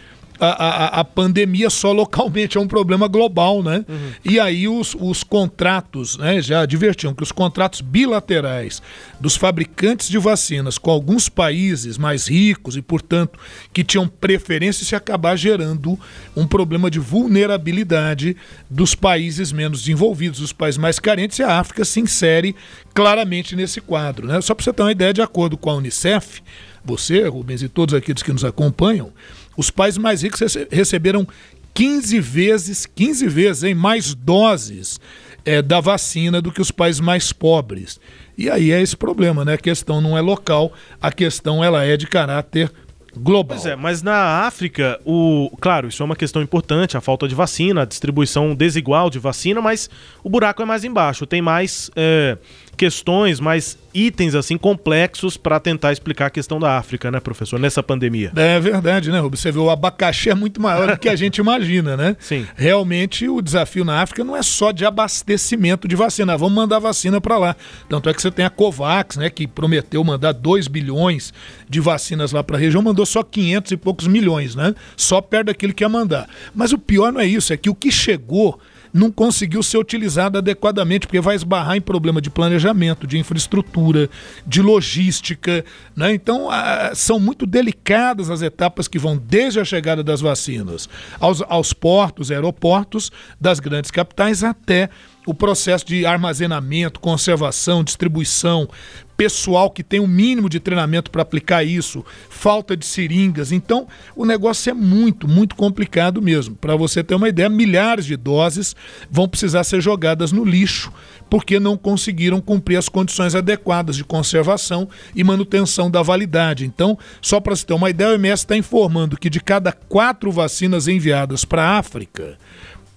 a, 0.41 0.47
a, 0.47 1.01
a, 1.01 1.05
pandemia 1.05 1.69
só 1.69 1.93
localmente, 1.93 2.57
é 2.57 2.61
um 2.61 2.67
problema 2.67 3.07
global, 3.07 3.63
né? 3.63 3.85
Uhum. 3.89 4.13
E 4.25 4.41
aí 4.41 4.67
os, 4.67 4.97
os 4.99 5.23
contratos, 5.23 6.17
né, 6.17 6.41
já 6.41 6.63
advertiam 6.63 7.15
que 7.15 7.23
os 7.23 7.31
contratos 7.31 7.81
bilaterais 7.81 8.83
dos 9.21 9.37
fabricantes 9.37 10.09
de 10.09 10.19
vacinas 10.19 10.79
com 10.79 10.91
alguns 10.91 11.29
países 11.29 11.99
mais 11.99 12.29
ricos 12.29 12.77
e, 12.77 12.83
portanto, 12.83 13.39
que 13.73 13.85
tinham 13.85 14.09
preferência 14.09 14.85
se 14.85 14.97
acabar 14.97 15.37
gerando 15.37 15.99
um 16.35 16.47
problema 16.47 16.91
de 16.91 16.99
vulnerabilidade 16.99 18.37
dos 18.69 18.95
países 18.95 19.53
menos 19.53 19.81
desenvolvidos, 19.81 20.41
dos 20.41 20.53
países 20.53 20.79
mais 20.79 20.99
carentes, 20.99 21.39
e 21.39 21.43
a 21.43 21.59
África 21.59 21.85
se 21.85 22.01
insere 22.01 22.57
claramente 22.95 23.55
nesse 23.55 23.81
quadro, 23.81 24.27
né? 24.27 24.41
Só 24.41 24.55
para 24.55 24.65
você 24.65 24.73
ter 24.73 24.83
uma 24.83 24.93
ideia, 24.93 25.13
de 25.13 25.23
acordo 25.23 25.57
com 25.57 25.71
a 25.71 25.75
Unicef, 25.75 26.43
você, 26.85 27.27
Rubens, 27.29 27.63
e 27.63 27.69
todos 27.69 27.95
aqueles 27.95 28.23
que 28.23 28.33
nos 28.33 28.45
acompanham, 28.45 29.13
os 29.61 29.71
países 29.71 29.99
mais 29.99 30.23
ricos 30.23 30.41
receberam 30.71 31.29
15 31.75 32.19
vezes, 32.19 32.87
15 32.87 33.29
vezes, 33.29 33.63
em 33.63 33.75
mais 33.75 34.15
doses 34.15 34.99
é, 35.45 35.61
da 35.61 35.81
vacina 35.81 36.41
do 36.41 36.51
que 36.51 36.63
os 36.63 36.71
países 36.71 36.99
mais 36.99 37.31
pobres. 37.31 38.01
E 38.39 38.49
aí 38.49 38.73
é 38.73 38.81
esse 38.81 38.97
problema, 38.97 39.45
né? 39.45 39.55
A 39.55 39.59
questão 39.59 40.01
não 40.01 40.17
é 40.17 40.21
local, 40.23 40.73
a 41.01 41.13
questão 41.13 41.63
ela 41.63 41.85
é 41.85 41.95
de 41.95 42.07
caráter 42.07 42.73
global. 43.15 43.59
Pois 43.59 43.67
é, 43.67 43.77
mas 43.77 44.03
na 44.03 44.47
África, 44.47 44.99
o, 45.05 45.51
claro, 45.61 45.89
isso 45.89 46.03
é 46.03 46.07
uma 46.07 46.17
questão 46.17 46.41
importante, 46.41 46.97
a 46.97 47.03
falta 47.03 47.29
de 47.29 47.35
vacina, 47.35 47.83
a 47.83 47.85
distribuição 47.85 48.55
desigual 48.55 49.11
de 49.11 49.19
vacina, 49.19 49.61
mas 49.61 49.91
o 50.25 50.31
buraco 50.31 50.63
é 50.63 50.65
mais 50.65 50.85
embaixo, 50.85 51.27
tem 51.27 51.43
mais 51.43 51.91
é, 51.95 52.39
questões, 52.81 53.41
mais 53.41 53.77
itens 53.93 54.35
assim 54.35 54.57
complexos 54.57 55.37
para 55.37 55.61
tentar 55.61 55.93
explicar 55.93 56.27
a 56.27 56.31
questão 56.31 56.59
da 56.59 56.79
África, 56.79 57.11
né, 57.11 57.21
professor, 57.21 57.61
nessa 57.61 57.83
pandemia. 57.83 58.33
É 58.35 58.59
verdade, 58.59 59.11
né, 59.11 59.21
Rubens? 59.21 59.41
Você 59.41 59.53
vê, 59.53 59.59
o 59.59 59.69
abacaxi 59.69 60.31
é 60.31 60.35
muito 60.35 60.63
maior 60.63 60.91
do 60.91 60.99
que 60.99 61.11
a 61.11 61.15
gente 61.15 61.37
imagina, 61.37 61.95
né? 61.95 62.17
Sim. 62.19 62.47
Realmente 62.57 63.29
o 63.29 63.43
desafio 63.43 63.85
na 63.85 64.01
África 64.01 64.25
não 64.25 64.35
é 64.35 64.43
só 64.43 64.73
de 64.73 64.87
abastecimento 64.87 65.87
de 65.87 65.95
vacina, 65.95 66.39
vamos 66.39 66.55
mandar 66.55 66.79
vacina 66.79 67.21
para 67.21 67.37
lá. 67.37 67.55
Tanto 67.87 68.09
é 68.09 68.15
que 68.15 68.23
você 68.23 68.31
tem 68.31 68.47
a 68.47 68.51
Covax, 68.51 69.19
né, 69.19 69.29
que 69.29 69.47
prometeu 69.47 70.03
mandar 70.03 70.33
2 70.33 70.67
bilhões 70.67 71.35
de 71.69 71.81
vacinas 71.81 72.33
lá 72.33 72.43
para 72.43 72.57
a 72.57 72.59
região, 72.59 72.81
mandou 72.81 73.05
só 73.05 73.23
500 73.23 73.73
e 73.73 73.77
poucos 73.77 74.07
milhões, 74.07 74.55
né? 74.55 74.75
Só 74.97 75.21
perto 75.21 75.49
daquilo 75.49 75.75
que 75.75 75.85
ia 75.85 75.89
mandar. 75.91 76.31
Mas 76.55 76.73
o 76.73 76.79
pior 76.79 77.13
não 77.13 77.21
é 77.21 77.27
isso, 77.27 77.53
é 77.53 77.59
que 77.59 77.69
o 77.69 77.75
que 77.75 77.93
chegou 77.93 78.59
não 78.93 79.11
conseguiu 79.11 79.63
ser 79.63 79.79
utilizado 79.79 80.39
adequadamente, 80.39 81.07
porque 81.07 81.21
vai 81.21 81.37
esbarrar 81.37 81.77
em 81.77 81.81
problema 81.81 82.21
de 82.21 82.31
planejamento, 82.31 83.07
de 83.07 83.19
infraestrutura, 83.19 84.09
de 84.47 84.61
logística. 84.63 85.65
Né? 85.95 86.15
Então, 86.15 86.49
são 86.95 87.19
muito 87.19 87.47
delicadas 87.47 88.31
as 88.31 88.43
etapas 88.43 88.89
que 88.89 88.99
vão 88.99 89.17
desde 89.17 89.61
a 89.61 89.65
chegada 89.65 90.03
das 90.03 90.21
vacinas 90.21 90.89
aos, 91.19 91.43
aos 91.43 91.73
portos, 91.73 92.31
aeroportos 92.31 93.11
das 93.41 93.61
grandes 93.61 93.91
capitais 93.91 94.43
até 94.43 94.91
o 95.31 95.35
processo 95.35 95.87
de 95.87 96.05
armazenamento, 96.05 96.99
conservação, 96.99 97.85
distribuição, 97.85 98.69
pessoal 99.17 99.71
que 99.71 99.85
tem 99.85 100.01
o 100.01 100.05
um 100.05 100.09
mínimo 100.09 100.49
de 100.49 100.59
treinamento 100.59 101.09
para 101.09 101.23
aplicar 101.23 101.63
isso, 101.63 102.05
falta 102.29 102.77
de 102.77 102.85
seringas. 102.85 103.53
Então, 103.53 103.87
o 104.17 104.25
negócio 104.25 104.71
é 104.71 104.75
muito, 104.75 105.29
muito 105.29 105.55
complicado 105.55 106.21
mesmo. 106.21 106.57
Para 106.57 106.75
você 106.75 107.05
ter 107.05 107.15
uma 107.15 107.29
ideia, 107.29 107.49
milhares 107.49 108.07
de 108.07 108.17
doses 108.17 108.75
vão 109.09 109.29
precisar 109.29 109.63
ser 109.63 109.81
jogadas 109.81 110.33
no 110.33 110.45
lixo 110.45 110.93
porque 111.29 111.61
não 111.61 111.77
conseguiram 111.77 112.41
cumprir 112.41 112.77
as 112.77 112.89
condições 112.89 113.37
adequadas 113.37 113.95
de 113.95 114.03
conservação 114.03 114.89
e 115.15 115.23
manutenção 115.23 115.89
da 115.89 116.03
validade. 116.03 116.67
Então, 116.67 116.99
só 117.23 117.39
para 117.39 117.55
se 117.55 117.65
ter 117.65 117.75
uma 117.75 117.89
ideia, 117.89 118.11
o 118.11 118.15
MS 118.15 118.43
está 118.43 118.57
informando 118.57 119.17
que 119.17 119.31
de 119.31 119.39
cada 119.39 119.71
quatro 119.71 120.33
vacinas 120.33 120.89
enviadas 120.89 121.45
para 121.45 121.63
a 121.63 121.79
África, 121.79 122.37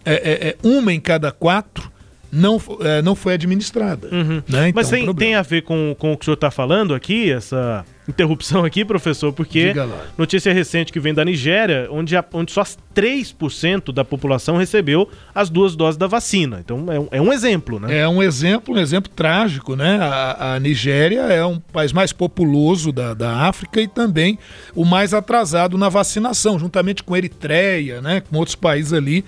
é, 0.05 0.13
é, 0.13 0.47
é, 0.49 0.57
uma 0.63 0.91
em 0.91 0.99
cada 0.99 1.31
quatro 1.31 1.92
não, 2.33 2.59
é, 2.81 3.01
não 3.01 3.15
foi 3.15 3.35
administrada. 3.35 4.09
Uhum. 4.11 4.41
Né? 4.49 4.69
Então, 4.69 4.71
Mas 4.73 4.89
tem, 4.89 5.13
tem 5.13 5.35
a 5.35 5.43
ver 5.43 5.61
com, 5.61 5.95
com 5.97 6.13
o 6.13 6.17
que 6.17 6.23
o 6.23 6.25
senhor 6.25 6.35
está 6.35 6.49
falando 6.49 6.95
aqui, 6.95 7.31
essa 7.31 7.85
interrupção 8.07 8.65
aqui, 8.65 8.83
professor, 8.83 9.31
porque 9.31 9.73
notícia 10.17 10.53
recente 10.53 10.91
que 10.91 10.99
vem 10.99 11.13
da 11.13 11.23
Nigéria, 11.23 11.87
onde, 11.89 12.15
a, 12.17 12.25
onde 12.33 12.51
só 12.51 12.63
3% 12.93 13.93
da 13.93 14.03
população 14.03 14.57
recebeu 14.57 15.09
as 15.33 15.49
duas 15.49 15.75
doses 15.75 15.97
da 15.97 16.07
vacina. 16.07 16.59
Então 16.59 16.85
é 16.91 16.99
um, 16.99 17.07
é 17.11 17.21
um 17.21 17.31
exemplo, 17.31 17.79
né? 17.79 17.99
É 17.99 18.07
um 18.07 18.21
exemplo, 18.21 18.75
um 18.75 18.77
exemplo 18.77 19.11
trágico, 19.15 19.75
né? 19.75 19.99
A, 20.01 20.55
a 20.55 20.59
Nigéria 20.59 21.21
é 21.21 21.45
um 21.45 21.59
país 21.59 21.93
mais 21.93 22.11
populoso 22.11 22.91
da, 22.91 23.13
da 23.13 23.47
África 23.47 23.81
e 23.81 23.87
também 23.87 24.37
o 24.75 24.83
mais 24.83 25.13
atrasado 25.13 25.77
na 25.77 25.87
vacinação, 25.87 26.59
juntamente 26.59 27.03
com 27.03 27.15
Eritreia, 27.15 28.01
né? 28.01 28.21
Com 28.21 28.37
outros 28.37 28.55
países 28.55 28.91
ali, 28.91 29.23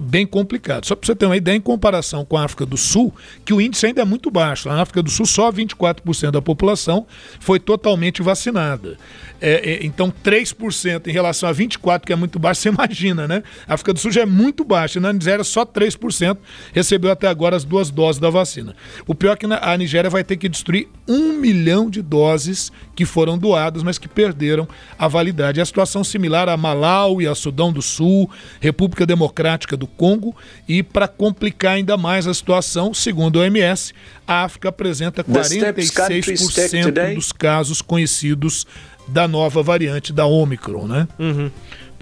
bem 0.00 0.26
complicado. 0.26 0.86
Só 0.86 0.94
para 0.94 1.06
você 1.06 1.14
ter 1.14 1.26
uma 1.26 1.36
ideia, 1.36 1.56
em 1.56 1.60
comparação 1.60 2.24
com 2.24 2.36
a 2.36 2.44
África 2.44 2.66
do 2.66 2.76
Sul, 2.76 3.14
que 3.44 3.52
o 3.52 3.60
índice 3.60 3.86
ainda 3.86 4.02
é 4.02 4.04
muito 4.04 4.30
baixo. 4.30 4.68
Na 4.68 4.80
África 4.80 5.02
do 5.02 5.10
Sul, 5.10 5.26
só 5.26 5.50
24% 5.50 6.30
da 6.30 6.42
população 6.42 7.06
foi 7.40 7.58
totalmente 7.58 8.22
vacinada. 8.22 8.96
É, 9.40 9.72
é, 9.72 9.86
então, 9.86 10.12
3% 10.24 11.08
em 11.08 11.12
relação 11.12 11.48
a 11.48 11.54
24%, 11.54 12.00
que 12.04 12.12
é 12.12 12.16
muito 12.16 12.38
baixo, 12.38 12.60
você 12.62 12.68
imagina, 12.68 13.26
né? 13.26 13.42
A 13.66 13.74
África 13.74 13.92
do 13.92 13.98
Sul 13.98 14.12
já 14.12 14.22
é 14.22 14.26
muito 14.26 14.64
baixa. 14.64 15.00
Na 15.00 15.12
Nigéria, 15.12 15.44
só 15.44 15.64
3% 15.64 16.36
recebeu 16.72 17.10
até 17.10 17.26
agora 17.26 17.56
as 17.56 17.64
duas 17.64 17.90
doses 17.90 18.20
da 18.20 18.30
vacina. 18.30 18.74
O 19.06 19.14
pior 19.14 19.32
é 19.32 19.36
que 19.36 19.46
a 19.46 19.76
Nigéria 19.76 20.08
vai 20.08 20.22
ter 20.22 20.36
que 20.36 20.48
destruir 20.48 20.88
um 21.08 21.32
milhão 21.32 21.90
de 21.90 22.00
doses 22.02 22.70
que 22.94 23.04
foram 23.04 23.36
doadas, 23.36 23.82
mas 23.82 23.98
que 23.98 24.08
perderam 24.08 24.68
a 24.98 25.08
validade. 25.08 25.58
É 25.58 25.62
a 25.62 25.66
situação 25.66 26.04
similar 26.04 26.48
a 26.48 26.56
Malawi, 26.56 27.26
a 27.26 27.34
Sudão 27.34 27.72
do 27.72 27.82
Sul, 27.82 28.30
República 28.60 29.04
Democrática 29.04 29.71
do 29.76 29.86
Congo. 29.86 30.34
E 30.68 30.82
para 30.82 31.06
complicar 31.08 31.72
ainda 31.72 31.96
mais 31.96 32.26
a 32.26 32.34
situação, 32.34 32.92
segundo 32.94 33.38
a 33.38 33.42
OMS, 33.42 33.92
a 34.26 34.44
África 34.44 34.68
apresenta 34.68 35.24
46% 35.24 37.14
dos 37.14 37.32
casos 37.32 37.82
conhecidos 37.82 38.66
da 39.08 39.26
nova 39.26 39.62
variante 39.62 40.12
da 40.12 40.26
Omicron, 40.26 40.86
né? 40.86 41.08
Uhum. 41.18 41.50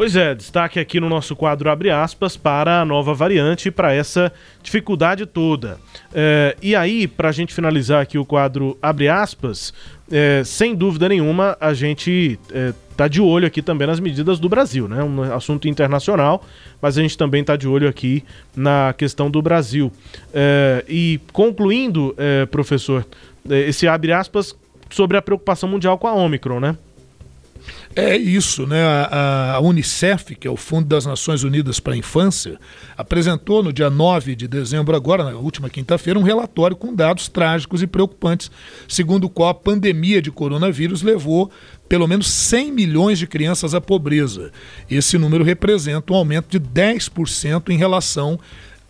Pois 0.00 0.16
é, 0.16 0.34
destaque 0.34 0.80
aqui 0.80 0.98
no 0.98 1.10
nosso 1.10 1.36
quadro 1.36 1.68
abre 1.68 1.90
aspas 1.90 2.34
para 2.34 2.80
a 2.80 2.84
nova 2.86 3.12
variante, 3.12 3.70
para 3.70 3.92
essa 3.92 4.32
dificuldade 4.62 5.26
toda. 5.26 5.78
É, 6.14 6.56
e 6.62 6.74
aí, 6.74 7.06
para 7.06 7.28
a 7.28 7.32
gente 7.32 7.52
finalizar 7.52 8.00
aqui 8.00 8.16
o 8.16 8.24
quadro 8.24 8.78
abre 8.80 9.08
aspas, 9.08 9.74
é, 10.10 10.42
sem 10.44 10.74
dúvida 10.74 11.08
nenhuma, 11.08 11.56
a 11.60 11.72
gente 11.72 12.38
é, 12.52 12.72
tá 12.96 13.06
de 13.06 13.20
olho 13.20 13.46
aqui 13.46 13.62
também 13.62 13.86
nas 13.86 14.00
medidas 14.00 14.38
do 14.38 14.48
Brasil, 14.48 14.88
né? 14.88 15.02
Um 15.02 15.22
assunto 15.32 15.68
internacional, 15.68 16.44
mas 16.82 16.98
a 16.98 17.02
gente 17.02 17.16
também 17.16 17.40
está 17.42 17.56
de 17.56 17.68
olho 17.68 17.88
aqui 17.88 18.24
na 18.54 18.92
questão 18.96 19.30
do 19.30 19.40
Brasil. 19.40 19.92
É, 20.34 20.84
e 20.88 21.20
concluindo, 21.32 22.14
é, 22.18 22.44
professor, 22.46 23.06
é, 23.48 23.60
esse 23.60 23.86
abre 23.86 24.12
aspas 24.12 24.54
sobre 24.90 25.16
a 25.16 25.22
preocupação 25.22 25.68
mundial 25.68 25.96
com 25.96 26.08
a 26.08 26.12
Omicron, 26.12 26.60
né? 26.60 26.76
É 27.94 28.16
isso, 28.16 28.68
né? 28.68 28.80
A, 28.84 29.54
a, 29.54 29.60
Unicef, 29.60 30.36
que 30.36 30.46
é 30.46 30.50
o 30.50 30.56
Fundo 30.56 30.86
das 30.86 31.06
Nações 31.06 31.42
Unidas 31.42 31.80
para 31.80 31.94
a 31.94 31.96
Infância, 31.96 32.56
apresentou 32.96 33.64
no 33.64 33.72
dia 33.72 33.90
9 33.90 34.36
de 34.36 34.46
dezembro, 34.46 34.94
agora, 34.94 35.24
na 35.24 35.32
última 35.32 35.68
quinta-feira, 35.68 36.16
um 36.16 36.22
relatório 36.22 36.76
com 36.76 36.94
dados 36.94 37.26
trágicos 37.28 37.82
e 37.82 37.88
preocupantes, 37.88 38.48
segundo 38.86 39.24
o 39.24 39.28
qual 39.28 39.48
a 39.48 39.54
pandemia 39.54 40.22
de 40.22 40.30
coronavírus 40.30 41.02
levou 41.02 41.50
pelo 41.88 42.06
menos 42.06 42.28
100 42.28 42.70
milhões 42.70 43.18
de 43.18 43.26
crianças 43.26 43.74
à 43.74 43.80
pobreza. 43.80 44.52
Esse 44.88 45.18
número 45.18 45.42
representa 45.42 46.12
um 46.12 46.16
aumento 46.16 46.48
de 46.48 46.60
10% 46.60 47.70
em 47.70 47.76
relação 47.76 48.38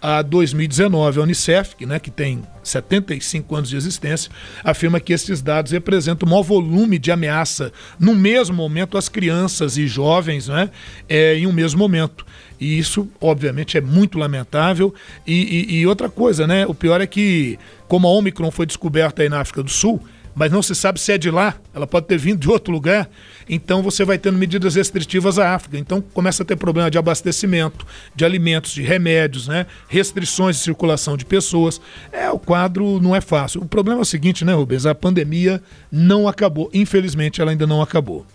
a 0.01 0.23
2019. 0.23 1.21
A 1.21 1.23
Unicef, 1.23 1.77
que, 1.77 1.87
né, 1.87 1.99
que 1.99 2.11
tem 2.11 2.43
75 2.63 3.57
anos 3.57 3.69
de 3.69 3.77
existência, 3.77 4.31
afirma 4.65 5.01
que 5.01 5.13
esses 5.13 5.43
dados 5.43 5.73
representam 5.73 6.27
o 6.27 6.31
maior 6.31 6.43
volume 6.43 6.99
de 6.99 7.11
ameaça 7.11 7.73
no 7.99 8.15
mesmo 8.15 8.57
momento 8.57 8.97
às 8.97 9.09
crianças 9.09 9.77
e 9.77 9.87
jovens 9.87 10.49
né, 10.49 10.71
é, 11.09 11.37
em 11.37 11.47
um 11.47 11.53
mesmo 11.53 11.79
momento. 11.79 12.25
E 12.61 12.79
isso, 12.79 13.09
obviamente, 13.21 13.79
é 13.79 13.81
muito 13.81 14.19
lamentável. 14.19 14.95
E, 15.27 15.67
e, 15.71 15.79
e 15.79 15.87
outra 15.87 16.11
coisa, 16.11 16.47
né? 16.47 16.67
O 16.67 16.75
pior 16.75 17.01
é 17.01 17.07
que, 17.07 17.59
como 17.89 18.07
a 18.07 18.11
Omicron 18.11 18.51
foi 18.51 18.67
descoberta 18.67 19.23
aí 19.23 19.31
na 19.31 19.41
África 19.41 19.63
do 19.63 19.71
Sul, 19.71 20.03
mas 20.35 20.51
não 20.51 20.63
se 20.63 20.75
sabe 20.75 21.01
se 21.01 21.13
é 21.13 21.19
de 21.19 21.31
lá, 21.31 21.55
ela 21.75 21.87
pode 21.87 22.07
ter 22.07 22.19
vindo 22.19 22.39
de 22.39 22.49
outro 22.49 22.73
lugar, 22.73 23.09
então 23.49 23.83
você 23.83 24.05
vai 24.05 24.19
tendo 24.19 24.39
medidas 24.39 24.75
restritivas 24.75 25.39
à 25.39 25.55
África. 25.55 25.79
Então 25.79 26.01
começa 26.01 26.43
a 26.43 26.47
ter 26.47 26.57
problema 26.57 26.91
de 26.91 26.99
abastecimento, 26.99 27.87
de 28.15 28.25
alimentos, 28.25 28.73
de 28.73 28.83
remédios, 28.83 29.49
né? 29.49 29.67
restrições 29.89 30.57
de 30.57 30.63
circulação 30.63 31.17
de 31.17 31.25
pessoas. 31.25 31.81
É, 32.13 32.31
o 32.31 32.39
quadro 32.39 33.01
não 33.01 33.15
é 33.15 33.21
fácil. 33.21 33.63
O 33.63 33.67
problema 33.67 34.01
é 34.01 34.03
o 34.03 34.07
seguinte, 34.07 34.45
né, 34.45 34.55
Rubens? 34.55 34.87
A 34.87 34.95
pandemia 34.95 35.63
não 35.91 36.29
acabou. 36.29 36.71
Infelizmente, 36.73 37.41
ela 37.41 37.51
ainda 37.51 37.67
não 37.67 37.83
acabou. 37.83 38.27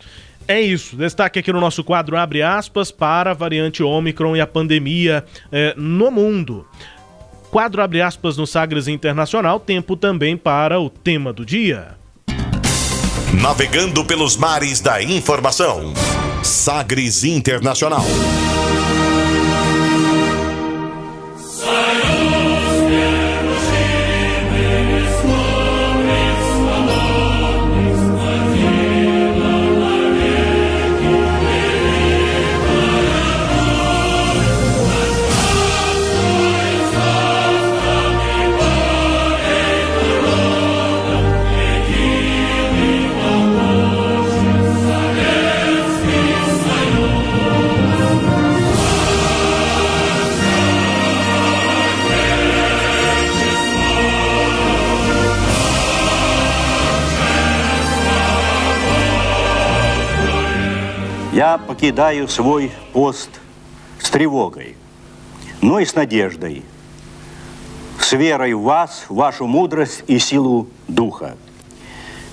É 0.47 0.61
isso. 0.61 0.95
Destaque 0.95 1.39
aqui 1.39 1.51
no 1.51 1.59
nosso 1.59 1.83
quadro 1.83 2.15
abre 2.15 2.43
aspas 2.43 2.91
para 2.91 3.31
a 3.31 3.33
variante 3.33 3.81
Ômicron 3.81 4.35
e 4.35 4.41
a 4.41 4.45
pandemia 4.45 5.25
eh, 5.51 5.73
no 5.75 6.11
mundo. 6.11 6.67
Quadro 7.55 7.81
abre 7.81 8.01
aspas 8.01 8.35
no 8.35 8.45
Sagres 8.45 8.85
Internacional, 8.85 9.61
tempo 9.61 9.95
também 9.95 10.35
para 10.35 10.77
o 10.77 10.89
tema 10.89 11.31
do 11.31 11.45
dia. 11.45 11.97
Navegando 13.41 14.03
pelos 14.03 14.35
mares 14.35 14.81
da 14.81 15.01
informação. 15.01 15.93
Sagres 16.43 17.23
Internacional. 17.23 18.03
Покидаю 61.57 62.27
свой 62.27 62.71
пост 62.93 63.29
с 63.99 64.09
тревогой, 64.09 64.75
но 65.61 65.79
и 65.79 65.85
с 65.85 65.95
надеждой, 65.95 66.63
с 67.99 68.11
верой 68.13 68.53
в 68.53 68.61
вас, 68.61 69.05
в 69.09 69.15
вашу 69.15 69.47
мудрость 69.47 70.03
и 70.07 70.19
силу 70.19 70.67
духа. 70.87 71.37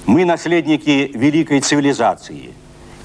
Мы 0.06 0.24
наследники 0.24 1.10
великой 1.14 1.60
цивилизации, 1.60 2.52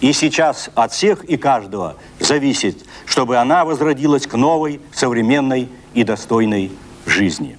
и 0.02 0.12
сейчас 0.12 0.70
от 0.76 0.92
всех 0.92 1.24
и 1.24 1.38
каждого 1.38 1.96
зависит, 2.20 2.86
чтобы 3.06 3.38
она 3.38 3.64
возродилась 3.64 4.28
к 4.28 4.36
новой, 4.36 4.82
современной 4.92 5.70
и 5.94 6.04
достойной 6.04 6.72
жизни. 7.06 7.58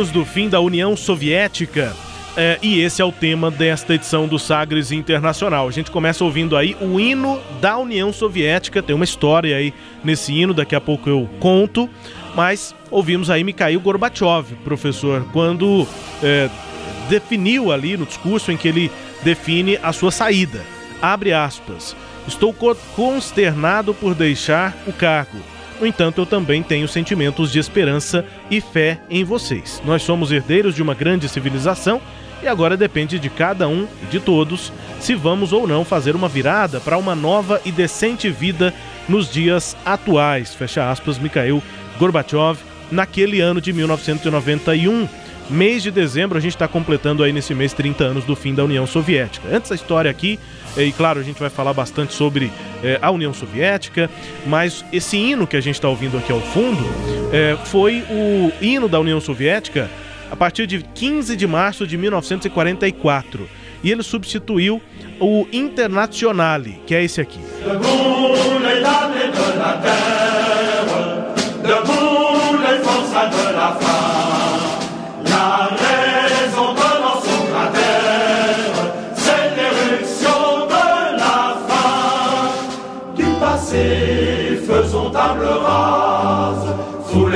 Anos 0.00 0.10
do 0.10 0.24
fim 0.24 0.48
da 0.48 0.60
União 0.60 0.96
Soviética. 0.96 1.94
É, 2.34 2.58
e 2.62 2.80
esse 2.80 3.02
é 3.02 3.04
o 3.04 3.12
tema 3.12 3.50
desta 3.50 3.94
edição 3.94 4.26
do 4.26 4.38
Sagres 4.38 4.92
Internacional. 4.92 5.68
A 5.68 5.70
gente 5.70 5.90
começa 5.90 6.24
ouvindo 6.24 6.56
aí 6.56 6.74
o 6.80 6.98
hino 6.98 7.38
da 7.60 7.76
União 7.76 8.10
Soviética. 8.10 8.82
Tem 8.82 8.96
uma 8.96 9.04
história 9.04 9.54
aí 9.54 9.74
nesse 10.02 10.32
hino, 10.32 10.54
daqui 10.54 10.74
a 10.74 10.80
pouco 10.80 11.10
eu 11.10 11.28
conto. 11.38 11.86
Mas 12.34 12.74
ouvimos 12.90 13.28
aí 13.28 13.44
Mikhail 13.44 13.78
Gorbachev, 13.78 14.54
professor, 14.64 15.26
quando 15.34 15.86
é, 16.22 16.48
definiu 17.10 17.70
ali 17.70 17.98
no 17.98 18.06
discurso 18.06 18.50
em 18.50 18.56
que 18.56 18.68
ele 18.68 18.90
define 19.22 19.78
a 19.82 19.92
sua 19.92 20.10
saída. 20.10 20.62
Abre 21.02 21.34
aspas. 21.34 21.94
Estou 22.26 22.54
consternado 22.96 23.92
por 23.92 24.14
deixar 24.14 24.74
o 24.86 24.94
cargo. 24.94 25.38
No 25.80 25.86
entanto, 25.86 26.20
eu 26.20 26.26
também 26.26 26.62
tenho 26.62 26.86
sentimentos 26.86 27.50
de 27.50 27.58
esperança 27.58 28.22
e 28.50 28.60
fé 28.60 29.00
em 29.08 29.24
vocês. 29.24 29.80
Nós 29.82 30.02
somos 30.02 30.30
herdeiros 30.30 30.74
de 30.74 30.82
uma 30.82 30.92
grande 30.92 31.26
civilização 31.26 32.02
e 32.42 32.46
agora 32.46 32.76
depende 32.76 33.18
de 33.18 33.30
cada 33.30 33.66
um 33.66 33.88
e 34.02 34.06
de 34.06 34.20
todos 34.20 34.70
se 35.00 35.14
vamos 35.14 35.54
ou 35.54 35.66
não 35.66 35.82
fazer 35.82 36.14
uma 36.14 36.28
virada 36.28 36.80
para 36.80 36.98
uma 36.98 37.14
nova 37.14 37.62
e 37.64 37.72
decente 37.72 38.28
vida 38.28 38.74
nos 39.08 39.32
dias 39.32 39.74
atuais. 39.82 40.54
Fecha 40.54 40.90
aspas, 40.90 41.18
Mikhail 41.18 41.62
Gorbachev, 41.98 42.58
naquele 42.90 43.40
ano 43.40 43.60
de 43.60 43.72
1991. 43.72 45.08
Mês 45.48 45.82
de 45.82 45.90
dezembro, 45.90 46.38
a 46.38 46.40
gente 46.40 46.54
está 46.54 46.68
completando 46.68 47.24
aí 47.24 47.32
nesse 47.32 47.54
mês 47.54 47.72
30 47.72 48.04
anos 48.04 48.24
do 48.24 48.36
fim 48.36 48.54
da 48.54 48.64
União 48.64 48.86
Soviética. 48.86 49.48
Antes 49.50 49.70
da 49.70 49.74
história 49.74 50.10
aqui, 50.10 50.38
e 50.76 50.92
claro, 50.92 51.20
a 51.20 51.22
gente 51.22 51.40
vai 51.40 51.50
falar 51.50 51.72
bastante 51.72 52.12
sobre 52.12 52.50
é, 52.82 52.98
a 53.02 53.10
União 53.10 53.32
Soviética, 53.34 54.08
mas 54.46 54.84
esse 54.92 55.16
hino 55.16 55.46
que 55.46 55.56
a 55.56 55.60
gente 55.60 55.74
está 55.74 55.88
ouvindo 55.88 56.16
aqui 56.16 56.32
ao 56.32 56.40
fundo 56.40 56.84
é, 57.32 57.56
foi 57.66 58.04
o 58.10 58.52
hino 58.60 58.88
da 58.88 58.98
União 59.00 59.20
Soviética 59.20 59.90
a 60.30 60.36
partir 60.36 60.66
de 60.66 60.82
15 60.82 61.36
de 61.36 61.46
março 61.46 61.86
de 61.86 61.98
1944. 61.98 63.48
E 63.82 63.90
ele 63.90 64.02
substituiu 64.02 64.80
o 65.18 65.46
Internazionale, 65.52 66.80
que 66.86 66.94
é 66.94 67.02
esse 67.02 67.20
aqui. 67.20 67.40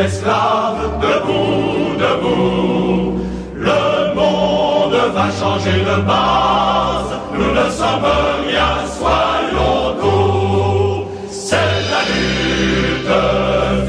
Sous 0.08 0.24
l'esclave, 0.24 1.00
debout, 1.00 1.96
debout. 1.98 3.20
Le 3.54 4.14
monde 4.14 5.12
va 5.14 5.30
changer 5.30 5.80
de 5.80 6.02
base, 6.02 7.12
nous 7.32 7.52
ne 7.52 7.70
sommes 7.70 8.04
rien, 8.46 8.72
soyons 8.98 9.94
doux. 10.00 11.06
C'est 11.30 11.56
la 11.90 12.02
lutte 12.10 13.14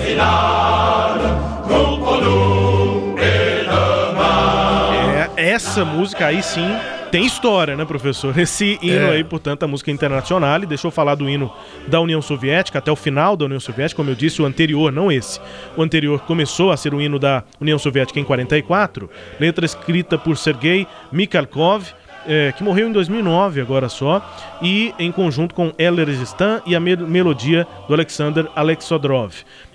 finale, 0.03 1.25
contre 1.67 2.21
nous 2.23 3.17
et 3.17 3.65
demain. 3.65 5.29
É, 5.37 5.51
essa 5.51 5.83
música 5.83 6.27
aí 6.27 6.41
sim 6.41 6.69
tem 7.11 7.25
história, 7.25 7.75
né, 7.75 7.85
professor? 7.85 8.37
Esse 8.37 8.77
hino 8.81 9.07
É. 9.07 9.11
aí, 9.11 9.23
portanto, 9.23 9.63
a 9.63 9.67
música 9.67 9.91
internacional. 9.91 10.61
E 10.63 10.65
deixa 10.65 10.87
eu 10.87 10.91
falar 10.91 11.15
do 11.15 11.29
hino 11.29 11.51
da 11.87 11.99
União 11.99 12.21
Soviética, 12.21 12.79
até 12.79 12.91
o 12.91 12.95
final 12.95 13.35
da 13.37 13.45
União 13.45 13.59
Soviética, 13.59 13.97
como 13.97 14.09
eu 14.09 14.15
disse, 14.15 14.41
o 14.41 14.45
anterior, 14.45 14.91
não 14.91 15.11
esse. 15.11 15.39
O 15.77 15.81
anterior 15.81 16.19
começou 16.21 16.71
a 16.71 16.77
ser 16.77 16.93
o 16.93 17.01
hino 17.01 17.17
da 17.19 17.43
União 17.59 17.77
Soviética 17.79 18.19
em 18.19 18.23
44, 18.23 19.09
letra 19.39 19.65
escrita 19.65 20.17
por 20.17 20.37
Sergei 20.37 20.87
Mikhalkov. 21.11 21.83
é, 22.27 22.51
que 22.57 22.63
morreu 22.63 22.87
em 22.89 22.91
2009 22.91 23.61
agora 23.61 23.87
só, 23.87 24.19
e 24.59 24.91
em 24.97 25.11
conjunto 25.11 25.53
com 25.53 25.71
Eller 25.77 26.09
Stan 26.09 26.59
e 26.65 26.75
a 26.75 26.79
me- 26.79 26.95
melodia 26.95 27.67
do 27.87 27.93
Alexander 27.93 28.47
Alexandrov. 28.55 29.31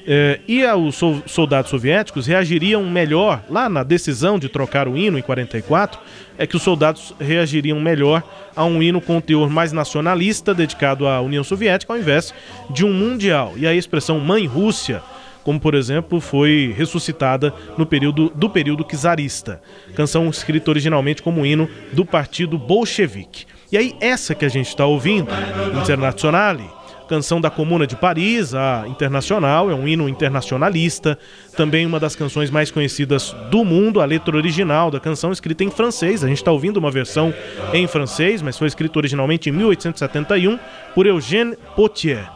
É, 0.06 0.40
e 0.48 0.64
os 0.64 0.96
sol- 0.96 1.22
soldados 1.26 1.70
soviéticos 1.70 2.26
reagiriam 2.26 2.82
melhor, 2.84 3.42
lá 3.48 3.68
na 3.68 3.82
decisão 3.82 4.38
de 4.38 4.48
trocar 4.48 4.88
o 4.88 4.96
hino 4.96 5.18
em 5.18 5.22
44, 5.22 6.00
é 6.38 6.46
que 6.46 6.56
os 6.56 6.62
soldados 6.62 7.14
reagiriam 7.20 7.78
melhor 7.78 8.22
a 8.56 8.64
um 8.64 8.82
hino 8.82 9.00
com 9.00 9.20
teor 9.20 9.50
mais 9.50 9.72
nacionalista, 9.72 10.54
dedicado 10.54 11.06
à 11.06 11.20
União 11.20 11.44
Soviética, 11.44 11.92
ao 11.92 11.98
invés 11.98 12.32
de 12.70 12.84
um 12.84 12.92
mundial. 12.92 13.52
E 13.56 13.66
a 13.66 13.74
expressão 13.74 14.18
Mãe 14.18 14.46
Rússia 14.46 15.02
como 15.42 15.58
por 15.58 15.74
exemplo 15.74 16.20
foi 16.20 16.74
ressuscitada 16.76 17.52
no 17.78 17.86
período 17.86 18.30
do 18.34 18.50
período 18.50 18.84
czarista, 18.84 19.60
canção 19.94 20.28
escrita 20.28 20.70
originalmente 20.70 21.22
como 21.22 21.46
hino 21.46 21.66
do 21.92 22.04
partido 22.04 22.58
bolchevique. 22.58 23.46
E 23.72 23.78
aí 23.78 23.94
essa 24.00 24.34
que 24.34 24.44
a 24.44 24.48
gente 24.48 24.68
está 24.68 24.84
ouvindo, 24.84 25.28
Internazionale, 25.80 26.64
canção 27.10 27.40
da 27.40 27.50
Comuna 27.50 27.88
de 27.88 27.96
Paris, 27.96 28.54
a 28.54 28.84
Internacional, 28.86 29.68
é 29.68 29.74
um 29.74 29.88
hino 29.88 30.08
internacionalista, 30.08 31.18
também 31.56 31.84
uma 31.84 31.98
das 31.98 32.14
canções 32.14 32.52
mais 32.52 32.70
conhecidas 32.70 33.34
do 33.50 33.64
mundo, 33.64 34.00
a 34.00 34.04
letra 34.04 34.36
original 34.36 34.92
da 34.92 35.00
canção 35.00 35.32
escrita 35.32 35.64
em 35.64 35.72
francês, 35.72 36.22
a 36.22 36.28
gente 36.28 36.36
está 36.36 36.52
ouvindo 36.52 36.76
uma 36.76 36.88
versão 36.88 37.34
em 37.74 37.84
francês, 37.88 38.40
mas 38.40 38.56
foi 38.56 38.68
escrita 38.68 38.96
originalmente 38.96 39.50
em 39.50 39.52
1871 39.52 40.56
por 40.94 41.04
Eugène 41.04 41.56
Potier 41.74 42.30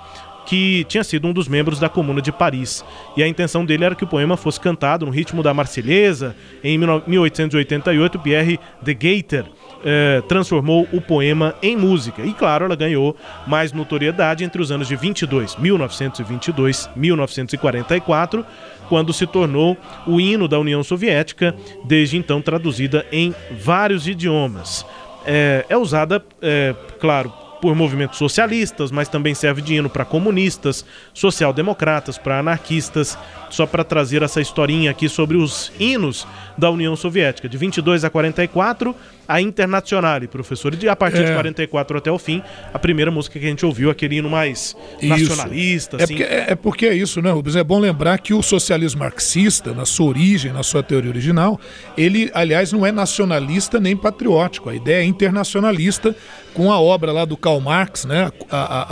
que 0.46 0.84
tinha 0.84 1.02
sido 1.02 1.26
um 1.26 1.32
dos 1.32 1.48
membros 1.48 1.80
da 1.80 1.88
Comuna 1.88 2.20
de 2.20 2.30
Paris. 2.30 2.84
E 3.16 3.22
a 3.22 3.26
intenção 3.26 3.64
dele 3.64 3.84
era 3.84 3.94
que 3.94 4.04
o 4.04 4.06
poema 4.06 4.36
fosse 4.36 4.60
cantado 4.60 5.06
no 5.06 5.10
ritmo 5.10 5.42
da 5.42 5.54
Marselhesa. 5.54 6.36
Em 6.62 6.76
1888, 6.76 8.18
Pierre 8.18 8.60
de 8.82 8.92
Gaiter 8.92 9.46
eh, 9.84 10.22
transformou 10.26 10.88
o 10.92 11.00
poema 11.00 11.54
em 11.62 11.76
música. 11.76 12.22
E 12.22 12.32
claro, 12.32 12.64
ela 12.64 12.74
ganhou 12.74 13.14
mais 13.46 13.72
notoriedade 13.72 14.42
entre 14.42 14.62
os 14.62 14.72
anos 14.72 14.88
de 14.88 14.96
22, 14.96 15.56
1922, 15.56 16.88
1944, 16.96 18.46
quando 18.88 19.12
se 19.12 19.26
tornou 19.26 19.76
o 20.06 20.20
hino 20.20 20.48
da 20.48 20.58
União 20.58 20.82
Soviética, 20.82 21.54
desde 21.84 22.16
então 22.16 22.40
traduzida 22.40 23.04
em 23.12 23.34
vários 23.62 24.08
idiomas. 24.08 24.86
É, 25.26 25.64
é 25.68 25.76
usada, 25.76 26.24
é, 26.40 26.74
claro, 26.98 27.32
por 27.64 27.74
movimentos 27.74 28.18
socialistas, 28.18 28.90
mas 28.90 29.08
também 29.08 29.34
serve 29.34 29.62
de 29.62 29.74
hino 29.74 29.88
para 29.88 30.04
comunistas, 30.04 30.84
social-democratas, 31.14 32.18
para 32.18 32.38
anarquistas, 32.38 33.16
só 33.48 33.64
para 33.64 33.82
trazer 33.82 34.22
essa 34.22 34.38
historinha 34.38 34.90
aqui 34.90 35.08
sobre 35.08 35.38
os 35.38 35.72
hinos 35.80 36.26
da 36.58 36.70
União 36.70 36.94
Soviética. 36.94 37.48
De 37.48 37.56
22 37.56 38.04
a 38.04 38.10
44, 38.10 38.94
a 39.26 39.40
Internazionale, 39.40 40.28
professor. 40.28 40.74
E 40.80 40.88
a 40.88 40.96
partir 40.96 41.18
é. 41.18 41.24
de 41.24 41.32
44 41.34 41.98
até 41.98 42.10
o 42.10 42.18
fim, 42.18 42.42
a 42.72 42.78
primeira 42.78 43.10
música 43.10 43.38
que 43.38 43.44
a 43.44 43.48
gente 43.48 43.64
ouviu, 43.64 43.90
aquele 43.90 44.16
hino 44.16 44.30
mais 44.30 44.76
isso. 45.00 45.08
nacionalista. 45.08 45.96
É, 45.96 46.04
assim. 46.04 46.14
porque, 46.14 46.22
é, 46.22 46.44
é, 46.48 46.54
porque 46.54 46.86
é 46.86 46.94
isso, 46.94 47.20
né, 47.22 47.30
Rubens? 47.30 47.56
É 47.56 47.64
bom 47.64 47.78
lembrar 47.78 48.18
que 48.18 48.34
o 48.34 48.42
socialismo 48.42 49.00
marxista, 49.00 49.72
na 49.72 49.84
sua 49.84 50.06
origem, 50.06 50.52
na 50.52 50.62
sua 50.62 50.82
teoria 50.82 51.10
original, 51.10 51.60
ele, 51.96 52.30
aliás, 52.34 52.72
não 52.72 52.84
é 52.84 52.92
nacionalista 52.92 53.80
nem 53.80 53.96
patriótico. 53.96 54.70
A 54.70 54.74
ideia 54.74 55.02
é 55.02 55.04
internacionalista, 55.04 56.14
com 56.52 56.70
a 56.70 56.80
obra 56.80 57.12
lá 57.12 57.24
do 57.24 57.36
Karl 57.36 57.60
Marx, 57.60 58.04
né? 58.04 58.30
A, 58.50 58.58
a, 58.58 58.82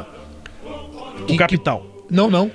a... 0.00 0.06
O 1.28 1.36
Capital. 1.36 1.80
Que, 1.80 2.14
não, 2.14 2.30
não 2.30 2.50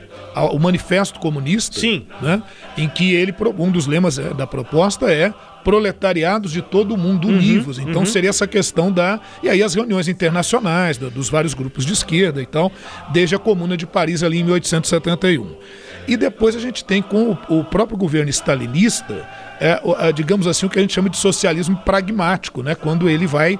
o 0.45 0.59
Manifesto 0.59 1.19
Comunista, 1.19 1.79
Sim. 1.79 2.05
Né, 2.21 2.41
em 2.77 2.87
que 2.87 3.13
ele 3.13 3.33
um 3.57 3.71
dos 3.71 3.87
lemas 3.87 4.19
é, 4.19 4.33
da 4.33 4.45
proposta 4.45 5.11
é 5.11 5.33
proletariados 5.67 6.53
de 6.53 6.61
todo 6.61 6.93
o 6.93 6.97
mundo 6.97 7.27
uhum, 7.27 7.33
univos. 7.33 7.77
Então 7.77 7.99
uhum. 7.99 8.05
seria 8.05 8.29
essa 8.29 8.47
questão 8.47 8.89
da. 8.89 9.19
E 9.43 9.49
aí 9.49 9.61
as 9.61 9.75
reuniões 9.75 10.07
internacionais 10.07 10.97
da, 10.97 11.09
dos 11.09 11.29
vários 11.29 11.53
grupos 11.53 11.85
de 11.85 11.91
esquerda 11.91 12.41
e 12.41 12.45
tal, 12.45 12.71
desde 13.11 13.35
a 13.35 13.39
Comuna 13.39 13.75
de 13.75 13.85
Paris 13.85 14.23
ali 14.23 14.39
em 14.39 14.43
1871. 14.45 15.57
E 16.07 16.15
depois 16.15 16.55
a 16.55 16.59
gente 16.59 16.85
tem 16.85 17.01
com 17.01 17.37
o, 17.49 17.59
o 17.59 17.63
próprio 17.65 17.97
governo 17.97 18.29
stalinista, 18.29 19.27
é, 19.59 19.81
é, 19.99 20.13
digamos 20.13 20.47
assim, 20.47 20.65
o 20.65 20.69
que 20.69 20.79
a 20.79 20.81
gente 20.81 20.93
chama 20.93 21.09
de 21.09 21.17
socialismo 21.17 21.75
pragmático, 21.75 22.63
né? 22.63 22.73
quando 22.73 23.09
ele 23.09 23.27
vai 23.27 23.59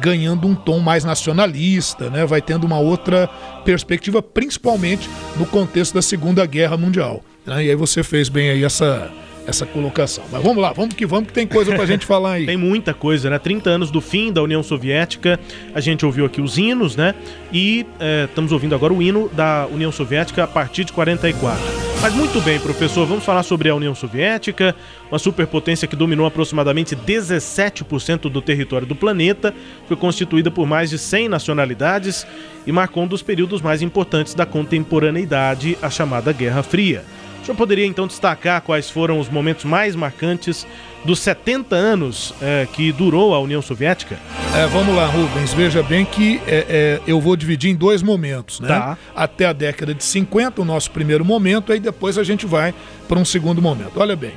ganhando 0.00 0.48
um 0.48 0.54
tom 0.54 0.78
mais 0.78 1.04
nacionalista, 1.04 2.08
né? 2.08 2.24
vai 2.24 2.40
tendo 2.40 2.64
uma 2.64 2.78
outra 2.78 3.28
perspectiva, 3.62 4.22
principalmente 4.22 5.06
no 5.36 5.44
contexto 5.44 5.92
da 5.92 6.00
Segunda 6.00 6.46
Guerra 6.46 6.78
Mundial. 6.78 7.22
Né? 7.44 7.66
E 7.66 7.68
aí 7.68 7.76
você 7.76 8.02
fez 8.02 8.30
bem 8.30 8.48
aí 8.48 8.64
essa, 8.64 9.12
essa 9.46 9.66
colocação. 9.66 10.24
Mas 10.30 10.42
vamos 10.42 10.62
lá, 10.62 10.72
vamos 10.72 10.94
que 10.94 11.06
vamos, 11.06 11.28
que 11.28 11.32
tem 11.32 11.46
coisa 11.46 11.74
pra 11.74 11.86
gente 11.86 12.06
falar 12.06 12.32
aí. 12.32 12.46
tem 12.46 12.56
muita 12.56 12.94
coisa, 12.94 13.30
né? 13.30 13.38
30 13.38 13.70
anos 13.70 13.90
do 13.90 14.00
fim 14.00 14.32
da 14.32 14.42
União 14.42 14.62
Soviética, 14.62 15.38
a 15.74 15.80
gente 15.80 16.04
ouviu 16.06 16.24
aqui 16.24 16.40
os 16.40 16.58
hinos, 16.58 16.96
né? 16.96 17.14
E 17.52 17.86
é, 17.98 18.24
estamos 18.24 18.52
ouvindo 18.52 18.74
agora 18.74 18.92
o 18.92 19.02
hino 19.02 19.28
da 19.32 19.66
União 19.66 19.90
Soviética 19.92 20.44
a 20.44 20.46
partir 20.46 20.84
de 20.84 20.92
44. 20.92 21.82
Mas 22.02 22.14
muito 22.14 22.40
bem, 22.40 22.58
professor, 22.58 23.06
vamos 23.06 23.24
falar 23.24 23.44
sobre 23.44 23.68
a 23.68 23.76
União 23.76 23.94
Soviética, 23.94 24.74
uma 25.08 25.20
superpotência 25.20 25.86
que 25.86 25.94
dominou 25.94 26.26
aproximadamente 26.26 26.96
17% 26.96 28.28
do 28.28 28.42
território 28.42 28.84
do 28.84 28.96
planeta, 28.96 29.54
foi 29.86 29.96
constituída 29.96 30.50
por 30.50 30.66
mais 30.66 30.90
de 30.90 30.98
100 30.98 31.28
nacionalidades 31.28 32.26
e 32.66 32.72
marcou 32.72 33.04
um 33.04 33.06
dos 33.06 33.22
períodos 33.22 33.62
mais 33.62 33.82
importantes 33.82 34.34
da 34.34 34.44
contemporaneidade, 34.44 35.78
a 35.80 35.88
chamada 35.88 36.32
Guerra 36.32 36.64
Fria. 36.64 37.04
O 37.42 37.44
senhor 37.44 37.56
poderia 37.56 37.84
então 37.84 38.06
destacar 38.06 38.62
quais 38.62 38.88
foram 38.88 39.18
os 39.18 39.28
momentos 39.28 39.64
mais 39.64 39.96
marcantes 39.96 40.64
dos 41.04 41.18
70 41.18 41.74
anos 41.74 42.32
é, 42.40 42.68
que 42.72 42.92
durou 42.92 43.34
a 43.34 43.40
União 43.40 43.60
Soviética? 43.60 44.16
É, 44.54 44.64
vamos 44.68 44.94
lá, 44.94 45.06
Rubens. 45.06 45.52
Veja 45.52 45.82
bem 45.82 46.04
que 46.04 46.40
é, 46.46 46.66
é, 46.68 47.00
eu 47.04 47.20
vou 47.20 47.34
dividir 47.34 47.68
em 47.68 47.74
dois 47.74 48.00
momentos, 48.00 48.60
né? 48.60 48.68
Tá. 48.68 48.96
Até 49.12 49.46
a 49.46 49.52
década 49.52 49.92
de 49.92 50.04
50, 50.04 50.62
o 50.62 50.64
nosso 50.64 50.92
primeiro 50.92 51.24
momento, 51.24 51.72
aí 51.72 51.80
depois 51.80 52.16
a 52.16 52.22
gente 52.22 52.46
vai 52.46 52.72
para 53.08 53.18
um 53.18 53.24
segundo 53.24 53.60
momento. 53.60 53.94
Olha 53.96 54.14
bem, 54.14 54.34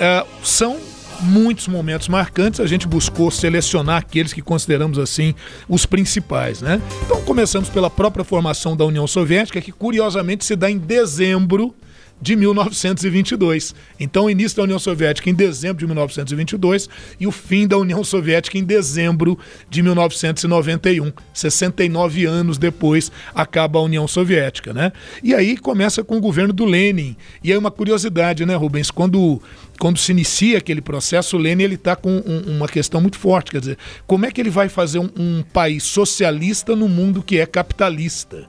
é, 0.00 0.26
são 0.42 0.78
muitos 1.20 1.68
momentos 1.68 2.08
marcantes, 2.08 2.58
a 2.58 2.66
gente 2.66 2.88
buscou 2.88 3.30
selecionar 3.30 3.98
aqueles 3.98 4.32
que 4.32 4.42
consideramos 4.42 4.98
assim 4.98 5.32
os 5.68 5.86
principais, 5.86 6.60
né? 6.60 6.82
Então 7.04 7.22
começamos 7.22 7.68
pela 7.68 7.88
própria 7.88 8.24
formação 8.24 8.76
da 8.76 8.84
União 8.84 9.06
Soviética, 9.06 9.60
que 9.60 9.70
curiosamente 9.70 10.44
se 10.44 10.56
dá 10.56 10.68
em 10.68 10.76
dezembro 10.78 11.72
de 12.20 12.36
1922. 12.36 13.74
Então, 13.98 14.24
o 14.24 14.30
início 14.30 14.56
da 14.56 14.64
União 14.64 14.78
Soviética 14.78 15.30
em 15.30 15.34
dezembro 15.34 15.78
de 15.78 15.86
1922 15.86 16.88
e 17.18 17.26
o 17.26 17.32
fim 17.32 17.66
da 17.66 17.76
União 17.78 18.02
Soviética 18.02 18.58
em 18.58 18.64
dezembro 18.64 19.38
de 19.70 19.82
1991. 19.82 21.12
69 21.32 22.26
anos 22.26 22.58
depois 22.58 23.10
acaba 23.34 23.78
a 23.78 23.82
União 23.82 24.06
Soviética, 24.08 24.72
né? 24.72 24.92
E 25.22 25.34
aí 25.34 25.56
começa 25.56 26.02
com 26.02 26.16
o 26.16 26.20
governo 26.20 26.52
do 26.52 26.64
Lenin. 26.64 27.16
E 27.42 27.52
aí 27.52 27.58
uma 27.58 27.70
curiosidade, 27.70 28.44
né, 28.44 28.54
Rubens? 28.54 28.90
Quando 28.90 29.40
quando 29.78 29.96
se 29.96 30.10
inicia 30.10 30.58
aquele 30.58 30.80
processo, 30.80 31.36
o 31.36 31.38
Lenin 31.40 31.72
está 31.72 31.94
com 31.94 32.10
um, 32.10 32.56
uma 32.56 32.66
questão 32.66 33.00
muito 33.00 33.16
forte, 33.16 33.52
quer 33.52 33.60
dizer, 33.60 33.78
como 34.08 34.26
é 34.26 34.30
que 34.32 34.40
ele 34.40 34.50
vai 34.50 34.68
fazer 34.68 34.98
um, 34.98 35.08
um 35.16 35.44
país 35.52 35.84
socialista 35.84 36.74
no 36.74 36.88
mundo 36.88 37.22
que 37.22 37.38
é 37.38 37.46
capitalista? 37.46 38.44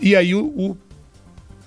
E 0.00 0.16
aí 0.16 0.34
o, 0.34 0.46
o 0.46 0.76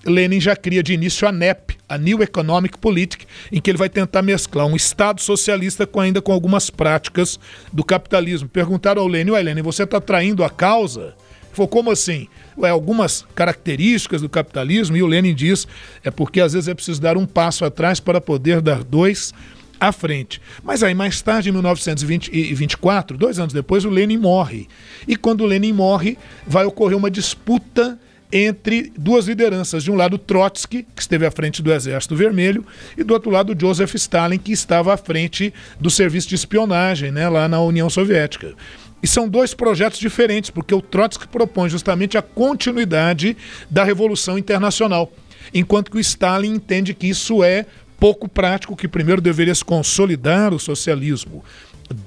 Lenin 0.10 0.40
já 0.40 0.56
cria 0.56 0.82
de 0.82 0.94
início 0.94 1.28
a 1.28 1.32
NEP, 1.32 1.78
a 1.88 1.98
New 1.98 2.22
Economic 2.22 2.78
Politic, 2.78 3.26
em 3.52 3.62
que 3.62 3.70
ele 3.70 3.78
vai 3.78 3.90
tentar 3.90 4.22
mesclar 4.22 4.66
um 4.66 4.76
Estado 4.76 5.22
socialista 5.22 5.86
com 5.86 6.00
ainda 6.00 6.22
com 6.22 6.32
algumas 6.32 6.70
práticas 6.70 7.40
do 7.72 7.84
capitalismo. 7.84 8.48
Perguntaram 8.48 9.02
ao 9.02 9.08
Lenin, 9.08 9.32
ué 9.32 9.42
Lenin, 9.42 9.62
você 9.62 9.84
está 9.84 10.00
traindo 10.00 10.44
a 10.44 10.50
causa? 10.50 11.14
Ele 11.52 11.68
como 11.68 11.92
assim? 11.92 12.28
Ué, 12.58 12.70
algumas 12.70 13.26
características 13.34 14.22
do 14.22 14.30
capitalismo, 14.30 14.96
e 14.96 15.04
o 15.04 15.08
Lenin 15.08 15.34
diz, 15.34 15.68
é 16.04 16.12
porque 16.12 16.40
às 16.40 16.54
vezes 16.54 16.68
é 16.68 16.74
preciso 16.74 17.02
dar 17.02 17.18
um 17.18 17.26
passo 17.26 17.66
atrás 17.66 18.00
para 18.00 18.22
poder 18.22 18.62
dar 18.62 18.84
dois 18.84 19.34
à 19.80 19.92
frente. 19.92 20.42
Mas 20.64 20.84
aí, 20.84 20.94
mais 20.94 21.22
tarde, 21.22 21.50
em 21.50 21.52
1924, 21.52 23.18
dois 23.18 23.40
anos 23.40 23.54
depois, 23.54 23.86
o 23.86 23.90
Lenin 23.90 24.18
morre. 24.18 24.68
E 25.08 25.16
quando 25.16 25.42
o 25.42 25.46
Lenin 25.46 25.74
morre, 25.74 26.18
vai 26.46 26.66
ocorrer 26.66 26.98
uma 26.98 27.12
disputa 27.12 28.00
entre 28.32 28.92
duas 28.98 29.28
lideranças. 29.28 29.84
De 29.84 29.92
um 29.92 29.96
lado, 29.96 30.18
Trotsky, 30.18 30.86
que 30.96 31.02
esteve 31.02 31.26
à 31.26 31.32
frente 31.32 31.62
do 31.62 31.72
Exército 31.72 32.16
Vermelho, 32.16 32.66
e 32.98 33.04
do 33.04 33.14
outro 33.14 33.30
lado, 33.30 33.56
Joseph 33.60 33.96
Stalin, 33.96 34.38
que 34.38 34.52
estava 34.52 34.94
à 34.94 34.98
frente 34.98 35.54
do 35.80 35.90
serviço 35.90 36.28
de 36.30 36.36
espionagem 36.36 37.12
né, 37.12 37.28
lá 37.30 37.48
na 37.48 37.62
União 37.62 37.90
Soviética. 37.90 38.54
E 39.02 39.08
são 39.08 39.30
dois 39.30 39.54
projetos 39.54 40.00
diferentes, 40.00 40.50
porque 40.50 40.74
o 40.74 40.82
Trotsky 40.82 41.28
propõe 41.28 41.70
justamente 41.70 42.18
a 42.18 42.22
continuidade 42.22 43.38
da 43.70 43.84
Revolução 43.84 44.38
Internacional, 44.38 45.12
enquanto 45.54 45.92
que 45.92 45.98
o 45.98 46.02
Stalin 46.02 46.56
entende 46.56 46.94
que 46.94 47.08
isso 47.08 47.44
é 47.44 47.66
pouco 48.00 48.28
prático, 48.28 48.76
que 48.76 48.88
primeiro 48.88 49.22
deveria 49.22 49.56
se 49.56 49.66
consolidar 49.66 50.54
o 50.54 50.60
socialismo 50.60 51.44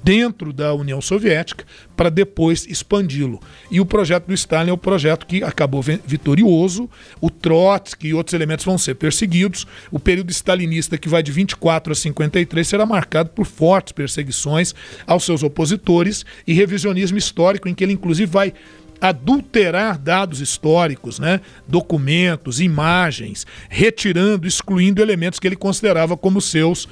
dentro 0.02 0.52
da 0.52 0.74
União 0.74 1.00
Soviética 1.00 1.64
para 1.96 2.10
depois 2.10 2.66
expandi-lo. 2.66 3.40
E 3.70 3.80
o 3.80 3.86
projeto 3.86 4.26
do 4.26 4.34
Stalin 4.34 4.70
é 4.70 4.72
o 4.72 4.78
projeto 4.78 5.26
que 5.26 5.42
acabou 5.42 5.82
vitorioso. 5.82 6.88
O 7.20 7.30
Trotsky 7.30 8.08
e 8.08 8.14
outros 8.14 8.34
elementos 8.34 8.64
vão 8.64 8.78
ser 8.78 8.94
perseguidos. 8.94 9.66
O 9.90 9.98
período 9.98 10.30
stalinista, 10.30 10.98
que 10.98 11.08
vai 11.08 11.22
de 11.22 11.32
24 11.32 11.92
a 11.92 11.96
53, 11.96 12.66
será 12.66 12.86
marcado 12.86 13.30
por 13.30 13.46
fortes 13.46 13.92
perseguições 13.92 14.74
aos 15.06 15.24
seus 15.24 15.42
opositores 15.42 16.24
e 16.46 16.52
revisionismo 16.52 17.18
histórico, 17.18 17.68
em 17.68 17.74
que 17.74 17.84
ele 17.84 17.92
inclusive 17.92 18.30
vai 18.30 18.52
adulterar 19.00 19.98
dados 19.98 20.40
históricos, 20.40 21.18
né? 21.18 21.40
documentos, 21.66 22.60
imagens, 22.60 23.46
retirando, 23.68 24.46
excluindo 24.46 25.00
elementos 25.00 25.38
que 25.38 25.48
ele 25.48 25.56
considerava 25.56 26.16
como 26.16 26.40
seus 26.40 26.86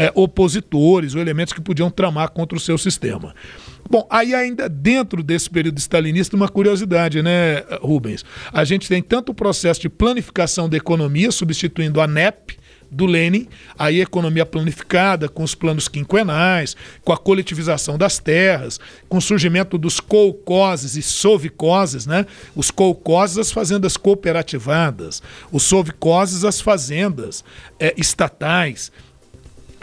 é, 0.00 0.10
opositores 0.14 1.14
ou 1.14 1.20
elementos 1.20 1.52
que 1.52 1.60
podiam 1.60 1.90
tramar 1.90 2.30
contra 2.30 2.56
o 2.56 2.60
seu 2.60 2.78
sistema. 2.78 3.34
Bom, 3.88 4.06
aí 4.08 4.34
ainda 4.34 4.66
dentro 4.66 5.22
desse 5.22 5.50
período 5.50 5.78
stalinista, 5.78 6.34
uma 6.36 6.48
curiosidade, 6.48 7.20
né, 7.22 7.64
Rubens? 7.82 8.24
A 8.50 8.64
gente 8.64 8.88
tem 8.88 9.02
tanto 9.02 9.32
o 9.32 9.34
processo 9.34 9.78
de 9.78 9.90
planificação 9.90 10.70
da 10.70 10.76
economia, 10.78 11.30
substituindo 11.30 12.00
a 12.00 12.06
NEP, 12.06 12.58
do 12.90 13.06
Lenin, 13.06 13.46
aí 13.78 14.00
economia 14.00 14.44
planificada, 14.44 15.28
com 15.28 15.44
os 15.44 15.54
planos 15.54 15.86
quinquenais, 15.86 16.76
com 17.04 17.12
a 17.12 17.16
coletivização 17.16 17.96
das 17.96 18.18
terras, 18.18 18.80
com 19.08 19.18
o 19.18 19.22
surgimento 19.22 19.78
dos 19.78 20.00
kolkhozes 20.00 20.96
e 20.96 21.02
sovkhozes, 21.02 22.04
né? 22.06 22.26
Os 22.56 22.70
kolkhozes, 22.70 23.38
as 23.38 23.52
fazendas 23.52 23.96
cooperativadas, 23.96 25.22
os 25.52 25.62
sovkhozes, 25.62 26.44
as 26.44 26.60
fazendas 26.60 27.44
é, 27.78 27.94
estatais. 27.96 28.90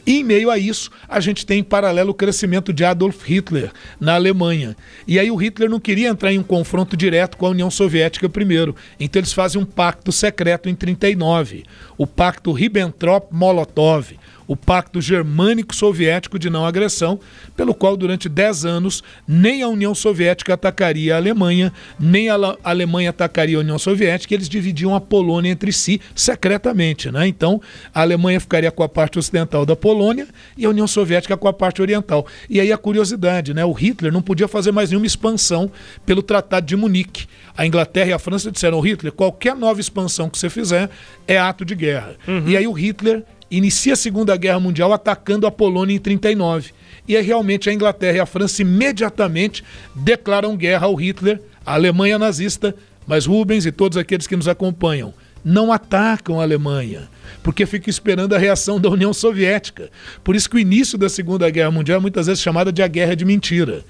E 0.08 0.22
em 0.22 0.24
meio 0.24 0.50
a 0.50 0.58
isso, 0.58 0.90
a 1.06 1.20
gente 1.20 1.46
tem 1.46 1.60
em 1.60 1.64
paralelo 1.64 2.12
o 2.12 2.14
crescimento 2.14 2.72
de 2.72 2.86
Adolf 2.86 3.26
Hitler 3.26 3.74
na 4.00 4.16
Alemanha. 4.16 4.74
E 5.06 5.20
aí 5.20 5.30
o 5.30 5.36
Hitler 5.36 5.70
não 5.70 5.82
queria 5.82 6.08
entrar 6.08 6.32
em 6.32 6.40
um 6.40 6.44
confronto 6.44 6.96
direto 6.96 7.36
com 7.36 7.46
a 7.46 7.50
União 7.50 7.70
Soviética 7.70 8.30
primeiro. 8.30 8.74
Então 8.98 9.20
eles 9.20 9.34
fazem 9.34 9.62
um 9.62 9.66
pacto 9.66 10.10
secreto 10.14 10.70
em 10.70 10.76
39, 10.76 11.66
o 11.98 12.08
pacto 12.08 12.54
Ribbentrop-Molotov 12.54 14.14
o 14.48 14.56
Pacto 14.56 15.02
Germânico-Soviético 15.02 16.40
de 16.40 16.50
Não 16.50 16.66
Agressão, 16.66 17.20
pelo 17.56 17.74
qual 17.74 17.98
durante 17.98 18.30
10 18.30 18.66
anos 18.66 19.04
nem 19.28 19.62
a 19.62 19.68
União 19.68 19.94
Soviética 19.94 20.54
atacaria 20.54 21.14
a 21.14 21.18
Alemanha, 21.18 21.74
nem 22.00 22.30
a 22.30 22.36
Alemanha 22.64 23.10
atacaria 23.10 23.58
a 23.58 23.60
União 23.60 23.78
Soviética, 23.78 24.34
eles 24.34 24.48
dividiam 24.48 24.96
a 24.96 25.02
Polônia 25.02 25.52
entre 25.52 25.72
si 25.72 26.00
secretamente. 26.16 27.12
Né? 27.12 27.28
Então, 27.28 27.62
a 27.94 28.02
Alemanha 28.02 28.40
ficaria 28.40 28.72
com 28.72 28.84
a 28.84 28.90
parte 28.90 29.20
ocidental 29.20 29.66
da 29.66 29.76
Polônia 29.76 30.28
e 30.58 30.66
a 30.66 30.70
União 30.70 30.88
Soviética 30.88 31.36
com 31.36 31.48
a 31.48 31.54
parte 31.54 31.82
oriental. 31.82 32.26
E 32.50 32.60
aí 32.60 32.72
a 32.72 32.78
curiosidade, 32.78 33.54
né? 33.54 33.66
o 33.66 33.74
Hitler 33.74 34.14
não 34.14 34.22
podia 34.22 34.48
fazer 34.48 34.72
mais 34.72 34.90
nenhuma 34.90 35.06
expansão 35.08 35.70
pelo 36.06 36.24
Tratado 36.24 36.66
de 36.66 36.76
Munique. 36.76 37.28
A 37.58 37.66
Inglaterra 37.66 38.12
e 38.12 38.14
a 38.14 38.20
França 38.20 38.52
disseram, 38.52 38.80
Hitler, 38.80 39.12
qualquer 39.12 39.56
nova 39.56 39.82
expansão 39.82 40.30
que 40.30 40.38
você 40.38 40.50
fizer 40.50 40.90
é 41.28 41.38
ato 41.38 41.66
de 41.66 41.76
guerra. 41.76 42.16
Uhum. 42.28 42.44
E 42.48 42.56
aí 42.56 42.68
o 42.68 42.72
Hitler 42.72 43.24
inicia 43.50 43.94
a 43.94 43.98
Segunda 43.98 44.36
Guerra 44.36 44.60
Mundial 44.60 44.92
atacando 44.94 45.48
a 45.48 45.52
Polônia 45.52 45.96
em 45.96 46.00
39. 46.00 46.72
E 47.08 47.16
aí 47.16 47.24
realmente 47.24 47.70
a 47.70 47.74
Inglaterra 47.74 48.18
e 48.18 48.20
a 48.20 48.26
França 48.26 48.62
imediatamente 48.62 49.64
declaram 49.96 50.58
guerra 50.58 50.88
ao 50.88 50.96
Hitler, 50.96 51.42
à 51.66 51.74
Alemanha 51.74 52.20
nazista, 52.20 52.76
mas 53.06 53.26
Rubens 53.26 53.66
e 53.66 53.72
todos 53.72 53.98
aqueles 53.98 54.28
que 54.28 54.36
nos 54.36 54.48
acompanham 54.48 55.14
não 55.44 55.72
atacam 55.72 56.42
a 56.42 56.44
Alemanha, 56.44 57.08
porque 57.42 57.66
ficam 57.66 57.90
esperando 57.90 58.36
a 58.36 58.38
reação 58.38 58.82
da 58.82 58.90
União 58.90 59.14
Soviética. 59.14 59.90
Por 60.22 60.36
isso 60.36 60.50
que 60.50 60.58
o 60.58 60.60
início 60.60 60.98
da 60.98 61.08
Segunda 61.08 61.50
Guerra 61.50 61.72
Mundial 61.72 62.00
é 62.00 62.02
muitas 62.02 62.28
vezes 62.28 62.44
chamada 62.44 62.70
de 62.70 62.84
a 62.84 62.88
Guerra 62.88 63.16
de 63.16 63.24
Mentira. 63.24 63.86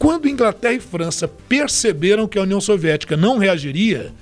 Quando 0.00 0.28
Inglaterra 0.28 0.74
e 0.74 0.80
França 0.80 1.28
perceberam 1.28 2.26
que 2.26 2.38
a 2.38 2.42
União 2.42 2.60
Soviética 2.60 3.16
não 3.16 3.38
reagiria, 3.38 4.12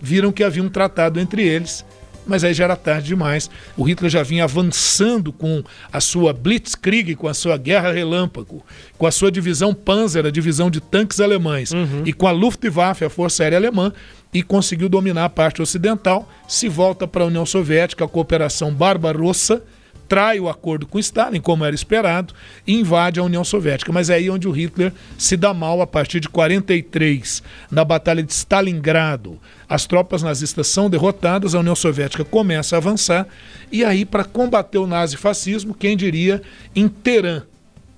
viram 0.00 0.32
que 0.32 0.42
havia 0.42 0.62
um 0.62 0.70
tratado 0.70 1.20
entre 1.20 1.42
eles 1.42 1.84
mas 2.26 2.44
aí 2.44 2.54
já 2.54 2.64
era 2.64 2.76
tarde 2.76 3.08
demais. 3.08 3.50
O 3.76 3.82
Hitler 3.82 4.10
já 4.10 4.22
vinha 4.22 4.44
avançando 4.44 5.32
com 5.32 5.62
a 5.92 6.00
sua 6.00 6.32
Blitzkrieg, 6.32 7.14
com 7.14 7.28
a 7.28 7.34
sua 7.34 7.56
guerra 7.56 7.92
relâmpago, 7.92 8.64
com 8.96 9.06
a 9.06 9.10
sua 9.10 9.30
divisão 9.30 9.74
Panzer, 9.74 10.26
a 10.26 10.30
divisão 10.30 10.70
de 10.70 10.80
tanques 10.80 11.20
alemães, 11.20 11.72
uhum. 11.72 12.02
e 12.04 12.12
com 12.12 12.26
a 12.26 12.30
Luftwaffe, 12.30 13.04
a 13.04 13.10
Força 13.10 13.42
Aérea 13.42 13.58
Alemã, 13.58 13.92
e 14.32 14.42
conseguiu 14.42 14.88
dominar 14.88 15.26
a 15.26 15.30
parte 15.30 15.62
ocidental. 15.62 16.28
Se 16.48 16.68
volta 16.68 17.06
para 17.06 17.24
a 17.24 17.26
União 17.26 17.46
Soviética, 17.46 18.04
a 18.04 18.08
cooperação 18.08 18.72
Barbarossa 18.72 19.62
trai 20.08 20.38
o 20.40 20.48
acordo 20.48 20.86
com 20.86 20.98
Stalin, 20.98 21.40
como 21.40 21.64
era 21.64 21.74
esperado, 21.74 22.34
e 22.66 22.74
invade 22.74 23.20
a 23.20 23.22
União 23.22 23.44
Soviética. 23.44 23.92
Mas 23.92 24.10
é 24.10 24.14
aí 24.14 24.30
onde 24.30 24.48
o 24.48 24.50
Hitler 24.50 24.92
se 25.18 25.36
dá 25.36 25.52
mal 25.52 25.80
a 25.80 25.86
partir 25.86 26.20
de 26.20 26.28
43, 26.28 27.42
na 27.70 27.84
Batalha 27.84 28.22
de 28.22 28.32
Stalingrado. 28.32 29.38
As 29.68 29.86
tropas 29.86 30.22
nazistas 30.22 30.66
são 30.68 30.88
derrotadas, 30.90 31.54
a 31.54 31.60
União 31.60 31.74
Soviética 31.74 32.24
começa 32.24 32.76
a 32.76 32.78
avançar, 32.78 33.26
e 33.72 33.84
aí, 33.84 34.04
para 34.04 34.24
combater 34.24 34.78
o 34.78 34.86
nazifascismo, 34.86 35.74
quem 35.74 35.96
diria, 35.96 36.42
em 36.74 36.88
Teherã, 36.88 37.42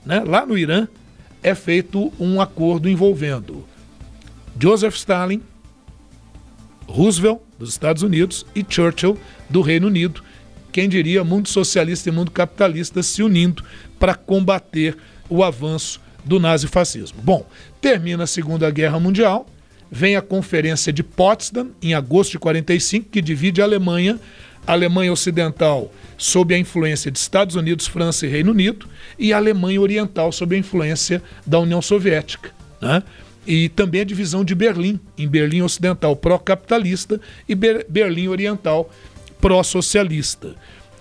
né, 0.05 0.23
lá 0.25 0.47
no 0.47 0.57
Irã, 0.57 0.89
é 1.43 1.55
feito 1.55 2.13
um 2.19 2.41
acordo 2.41 2.89
envolvendo 2.89 3.65
Joseph 4.59 4.97
Stalin, 4.97 5.43
Roosevelt, 6.87 7.41
dos 7.59 7.71
Estados 7.71 8.03
Unidos, 8.03 8.47
e 8.55 8.65
Churchill, 8.67 9.19
do 9.49 9.61
Reino 9.61 9.89
Unido, 9.89 10.23
quem 10.73 10.89
diria, 10.89 11.25
mundo 11.25 11.49
socialista 11.49 12.09
e 12.09 12.13
mundo 12.13 12.31
capitalista 12.31 13.03
se 13.03 13.23
unindo 13.23 13.65
para 13.99 14.15
combater 14.15 14.97
o 15.29 15.43
avanço 15.43 16.01
do 16.25 16.41
nazifascismo. 16.41 17.19
Bom, 17.23 17.47
termina 17.81 18.25
a 18.25 18.27
Segunda 18.27 18.71
Guerra 18.71 18.99
Mundial, 18.99 19.47
vem 19.91 20.17
a 20.17 20.23
Conferência 20.23 20.93
de 20.93 21.03
Potsdam, 21.03 21.71
em 21.81 21.95
agosto 21.95 22.33
de 22.33 22.39
45, 22.39 23.09
que 23.11 23.23
divide 23.23 23.63
a 23.63 23.65
Alemanha, 23.65 24.19
a 24.67 24.73
Alemanha 24.73 25.13
Ocidental 25.13 25.93
sob 26.19 26.55
a 26.55 26.59
influência 26.59 27.11
de 27.11 27.19
Estados 27.19 27.55
Unidos, 27.55 27.87
França 27.87 28.27
e 28.27 28.29
Reino 28.29 28.51
Unido, 28.51 28.89
e 29.19 29.33
a 29.33 29.37
Alemanha 29.37 29.81
Oriental 29.81 30.33
sob 30.33 30.57
a 30.57 30.59
influência 30.59 31.23
da 31.47 31.59
União 31.61 31.81
Soviética. 31.81 32.51
Né? 32.81 33.03
E 33.47 33.69
também 33.69 34.01
a 34.01 34.05
divisão 34.05 34.45
de 34.45 34.55
Berlim, 34.55 34.99
em 35.17 35.29
Berlim 35.29 35.63
Ocidental 35.63 36.17
pró-capitalista 36.17 37.21
e 37.49 37.55
Ber 37.55 37.87
Berlim 37.89 38.27
Oriental 38.27 38.91
pró-socialista. 39.41 40.55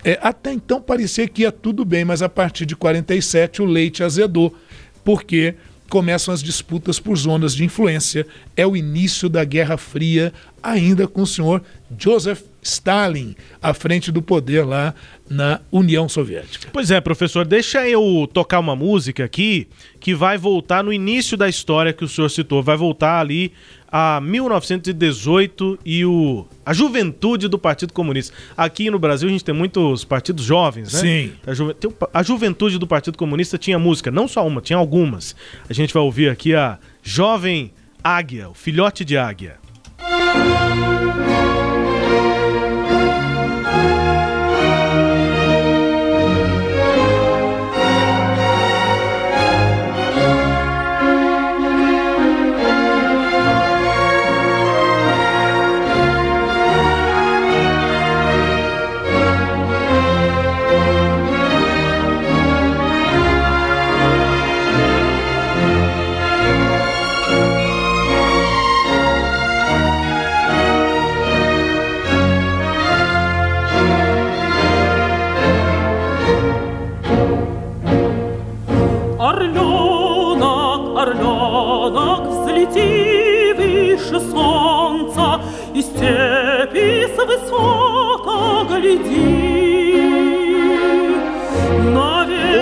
É, 0.04 0.19
até 0.21 0.54
então 0.54 0.82
parecia 0.82 1.28
que 1.28 1.41
ia 1.41 1.52
tudo 1.52 1.84
bem, 1.84 2.06
mas 2.06 2.21
a 2.21 2.30
partir 2.30 2.65
de 2.65 2.76
47 2.76 3.62
o 3.62 3.65
leite 3.65 4.04
azedou, 4.04 4.56
porque 5.04 5.56
começam 5.89 6.34
as 6.34 6.43
disputas 6.43 7.00
por 7.00 7.15
zonas 7.15 7.56
de 7.56 7.63
influência. 7.63 8.26
É 8.56 8.65
o 8.65 8.76
início 8.76 9.30
da 9.30 9.43
Guerra 9.43 9.78
Fria, 9.78 10.34
ainda 10.62 11.08
com 11.08 11.21
o 11.21 11.28
senhor 11.28 11.63
Joseph 11.98 12.41
Stalin 12.62 13.36
à 13.62 13.74
frente 13.74 14.12
do 14.12 14.21
poder 14.21 14.65
lá 14.65 14.93
na 15.30 15.62
União 15.71 16.10
Soviética. 16.10 16.69
Pois 16.74 16.89
é, 16.89 17.00
professor, 17.00 17.45
deixa 17.45 17.88
eu 17.88 18.28
tocar 18.34 18.60
uma 18.60 18.76
música 18.76 19.24
aqui 19.24 19.67
que 20.00 20.13
vai 20.15 20.38
voltar 20.38 20.84
no 20.84 20.91
início 20.91 21.38
da 21.38 21.48
história 21.48 21.93
que 21.93 22.04
o 22.04 22.08
senhor 22.08 22.30
citou, 22.30 22.63
vai 22.63 22.76
voltar 22.78 23.19
ali 23.19 23.52
a 23.97 24.19
1918 24.19 25.79
e 25.86 26.03
o, 26.03 26.45
a 26.65 26.73
juventude 26.73 27.47
do 27.47 27.58
Partido 27.58 27.93
Comunista. 27.93 28.36
Aqui 28.58 28.89
no 28.89 28.99
Brasil 28.99 29.29
a 29.29 29.31
gente 29.31 29.45
tem 29.45 29.55
muitos 29.55 30.03
partidos 30.03 30.43
jovens, 30.43 30.91
né? 30.91 30.99
Sim. 30.99 31.31
A, 31.47 31.53
ju, 31.53 31.73
a 32.13 32.21
juventude 32.21 32.77
do 32.77 32.86
Partido 32.86 33.17
Comunista 33.17 33.58
tinha 33.58 33.79
música, 33.79 34.12
não 34.12 34.27
só 34.27 34.45
uma, 34.45 34.60
tinha 34.60 34.75
algumas. 34.75 35.34
A 35.69 35.71
gente 35.71 35.93
vai 35.93 36.03
ouvir 36.03 36.27
aqui 36.27 36.53
a 36.53 36.77
Jovem 37.01 37.71
Águia, 38.03 38.49
o 38.49 38.53
filhote 38.53 39.05
de 39.05 39.17
águia. 39.17 39.55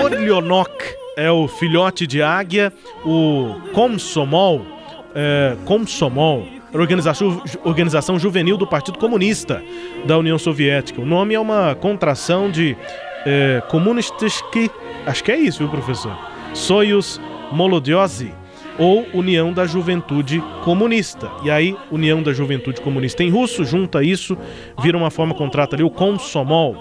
Orlionok 0.04 0.72
é 1.18 1.32
o 1.32 1.48
filhote 1.48 2.06
de 2.06 2.22
águia, 2.22 2.72
o 3.04 3.56
Komsomol, 3.74 4.62
é, 5.16 5.56
Komsomol, 5.66 6.46
organização, 6.74 7.42
organização 7.64 8.20
juvenil 8.20 8.58
do 8.58 8.68
Partido 8.68 9.00
Comunista 9.00 9.64
da 10.06 10.18
União 10.18 10.38
Soviética. 10.38 11.02
O 11.02 11.06
nome 11.06 11.34
é 11.34 11.40
uma 11.40 11.76
contração 11.76 12.52
de 12.52 12.78
é, 13.26 13.62
acho 15.06 15.24
que 15.24 15.32
é 15.32 15.38
isso, 15.38 15.60
viu, 15.60 15.70
professor? 15.70 16.16
Soyuz 16.54 17.20
Molodiosi 17.52 18.34
ou 18.78 19.06
União 19.14 19.52
da 19.52 19.66
Juventude 19.66 20.44
Comunista. 20.64 21.30
E 21.44 21.52
aí, 21.52 21.76
União 21.92 22.22
da 22.22 22.34
Juventude 22.34 22.82
Comunista 22.82 23.24
em 23.24 23.30
russo, 23.30 23.64
junta 23.64 24.04
isso, 24.04 24.38
vira 24.82 24.98
uma 24.98 25.10
forma, 25.12 25.34
contrata 25.34 25.76
ali 25.76 25.84
o 25.84 25.90
Komsomol, 25.90 26.76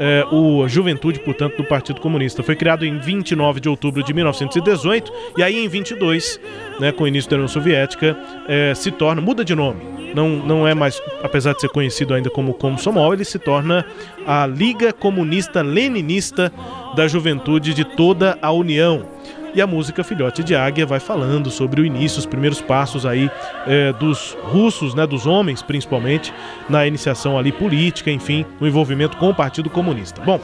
é, 0.00 0.24
o 0.30 0.66
Juventude, 0.68 1.20
portanto, 1.20 1.56
do 1.56 1.64
Partido 1.64 2.00
Comunista. 2.00 2.42
Foi 2.42 2.56
criado 2.56 2.84
em 2.84 2.98
29 2.98 3.60
de 3.60 3.68
outubro 3.68 4.02
de 4.02 4.12
1918 4.12 5.12
e 5.36 5.42
aí 5.42 5.64
em 5.64 5.68
22, 5.68 6.40
né, 6.80 6.92
com 6.92 7.04
o 7.04 7.08
início 7.08 7.30
da 7.30 7.36
União 7.36 7.48
Soviética, 7.48 8.16
é, 8.48 8.74
se 8.74 8.90
torna, 8.90 9.20
muda 9.20 9.44
de 9.44 9.54
nome 9.54 9.94
não, 10.14 10.28
não 10.28 10.68
é 10.68 10.74
mais, 10.74 11.02
apesar 11.22 11.52
de 11.54 11.60
ser 11.60 11.68
conhecido 11.68 12.14
ainda 12.14 12.30
como 12.30 12.54
Komsomol, 12.54 13.12
ele 13.12 13.24
se 13.24 13.38
torna 13.38 13.84
a 14.24 14.46
Liga 14.46 14.92
Comunista 14.92 15.60
Leninista 15.60 16.52
da 16.94 17.08
Juventude 17.08 17.74
de 17.74 17.84
toda 17.84 18.38
a 18.40 18.52
União. 18.52 19.13
E 19.54 19.62
a 19.62 19.66
música 19.66 20.02
Filhote 20.02 20.42
de 20.42 20.56
Águia 20.56 20.84
vai 20.84 20.98
falando 20.98 21.48
sobre 21.48 21.80
o 21.80 21.84
início, 21.84 22.18
os 22.18 22.26
primeiros 22.26 22.60
passos 22.60 23.06
aí 23.06 23.30
é, 23.66 23.92
dos 23.92 24.36
russos, 24.42 24.94
né, 24.94 25.06
dos 25.06 25.26
homens 25.26 25.62
principalmente, 25.62 26.34
na 26.68 26.86
iniciação 26.86 27.38
ali 27.38 27.52
política, 27.52 28.10
enfim, 28.10 28.44
no 28.60 28.66
envolvimento 28.66 29.16
com 29.16 29.30
o 29.30 29.34
Partido 29.34 29.70
Comunista. 29.70 30.20
Bom, 30.22 30.40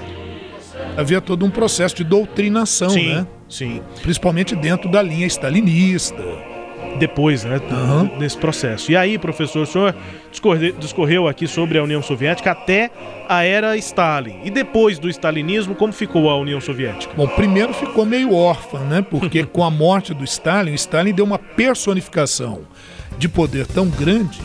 havia 0.96 1.20
todo 1.20 1.44
um 1.44 1.50
processo 1.50 1.96
de 1.96 2.04
doutrinação, 2.04 2.90
sim, 2.90 3.14
né? 3.14 3.26
Sim. 3.48 3.82
Principalmente 4.00 4.54
dentro 4.54 4.88
da 4.88 5.02
linha 5.02 5.26
stalinista. 5.26 6.22
Depois, 6.98 7.44
né? 7.44 7.60
Uhum. 7.70 8.18
Nesse 8.18 8.36
processo. 8.36 8.90
E 8.90 8.96
aí, 8.96 9.18
professor, 9.18 9.62
o 9.62 9.66
senhor 9.66 9.94
discorre, 10.30 10.72
discorreu 10.72 11.28
aqui 11.28 11.46
sobre 11.46 11.78
a 11.78 11.82
União 11.82 12.02
Soviética 12.02 12.50
até 12.50 12.90
a 13.28 13.44
era 13.44 13.76
Stalin. 13.76 14.40
E 14.44 14.50
depois 14.50 14.98
do 14.98 15.08
stalinismo, 15.08 15.74
como 15.74 15.92
ficou 15.92 16.28
a 16.28 16.36
União 16.36 16.60
Soviética? 16.60 17.12
Bom, 17.16 17.26
primeiro 17.28 17.72
ficou 17.72 18.04
meio 18.04 18.34
órfã, 18.34 18.80
né? 18.80 19.02
Porque 19.02 19.44
com 19.46 19.64
a 19.64 19.70
morte 19.70 20.12
do 20.12 20.24
Stalin, 20.24 20.72
o 20.72 20.74
Stalin 20.74 21.12
deu 21.12 21.24
uma 21.24 21.38
personificação 21.38 22.60
de 23.18 23.28
poder 23.28 23.66
tão 23.66 23.88
grande 23.88 24.40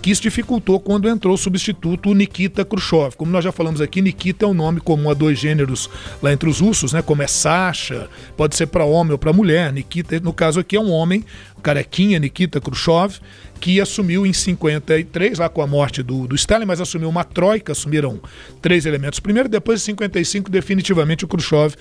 que 0.00 0.10
isso 0.10 0.22
dificultou 0.22 0.80
quando 0.80 1.08
entrou 1.08 1.34
o 1.34 1.38
substituto 1.38 2.14
Nikita 2.14 2.64
Khrushchev. 2.64 3.16
Como 3.16 3.30
nós 3.30 3.44
já 3.44 3.52
falamos 3.52 3.80
aqui, 3.80 4.00
Nikita 4.00 4.44
é 4.44 4.48
um 4.48 4.54
nome 4.54 4.80
comum 4.80 5.10
a 5.10 5.14
dois 5.14 5.38
gêneros 5.38 5.90
lá 6.22 6.32
entre 6.32 6.48
os 6.48 6.60
russos, 6.60 6.92
né? 6.92 7.02
Como 7.02 7.22
é 7.22 7.26
Sasha, 7.26 8.08
pode 8.36 8.56
ser 8.56 8.66
para 8.66 8.84
homem 8.84 9.12
ou 9.12 9.18
para 9.18 9.32
mulher. 9.32 9.72
Nikita, 9.72 10.18
no 10.20 10.32
caso 10.32 10.60
aqui, 10.60 10.76
é 10.76 10.80
um 10.80 10.90
homem, 10.90 11.24
carequinha, 11.62 12.18
Nikita 12.18 12.60
Khrushchev, 12.60 13.20
que 13.60 13.80
assumiu 13.80 14.26
em 14.26 14.32
53, 14.32 15.38
lá 15.38 15.48
com 15.48 15.60
a 15.60 15.66
morte 15.66 16.02
do, 16.02 16.26
do 16.26 16.34
Stalin, 16.34 16.64
mas 16.64 16.80
assumiu 16.80 17.08
uma 17.08 17.22
troika, 17.22 17.72
assumiram 17.72 18.18
três 18.62 18.86
elementos. 18.86 19.20
Primeiro, 19.20 19.48
depois 19.48 19.80
de 19.80 19.84
55, 19.86 20.50
definitivamente 20.50 21.24
o 21.24 21.28
Khrushchev 21.28 21.74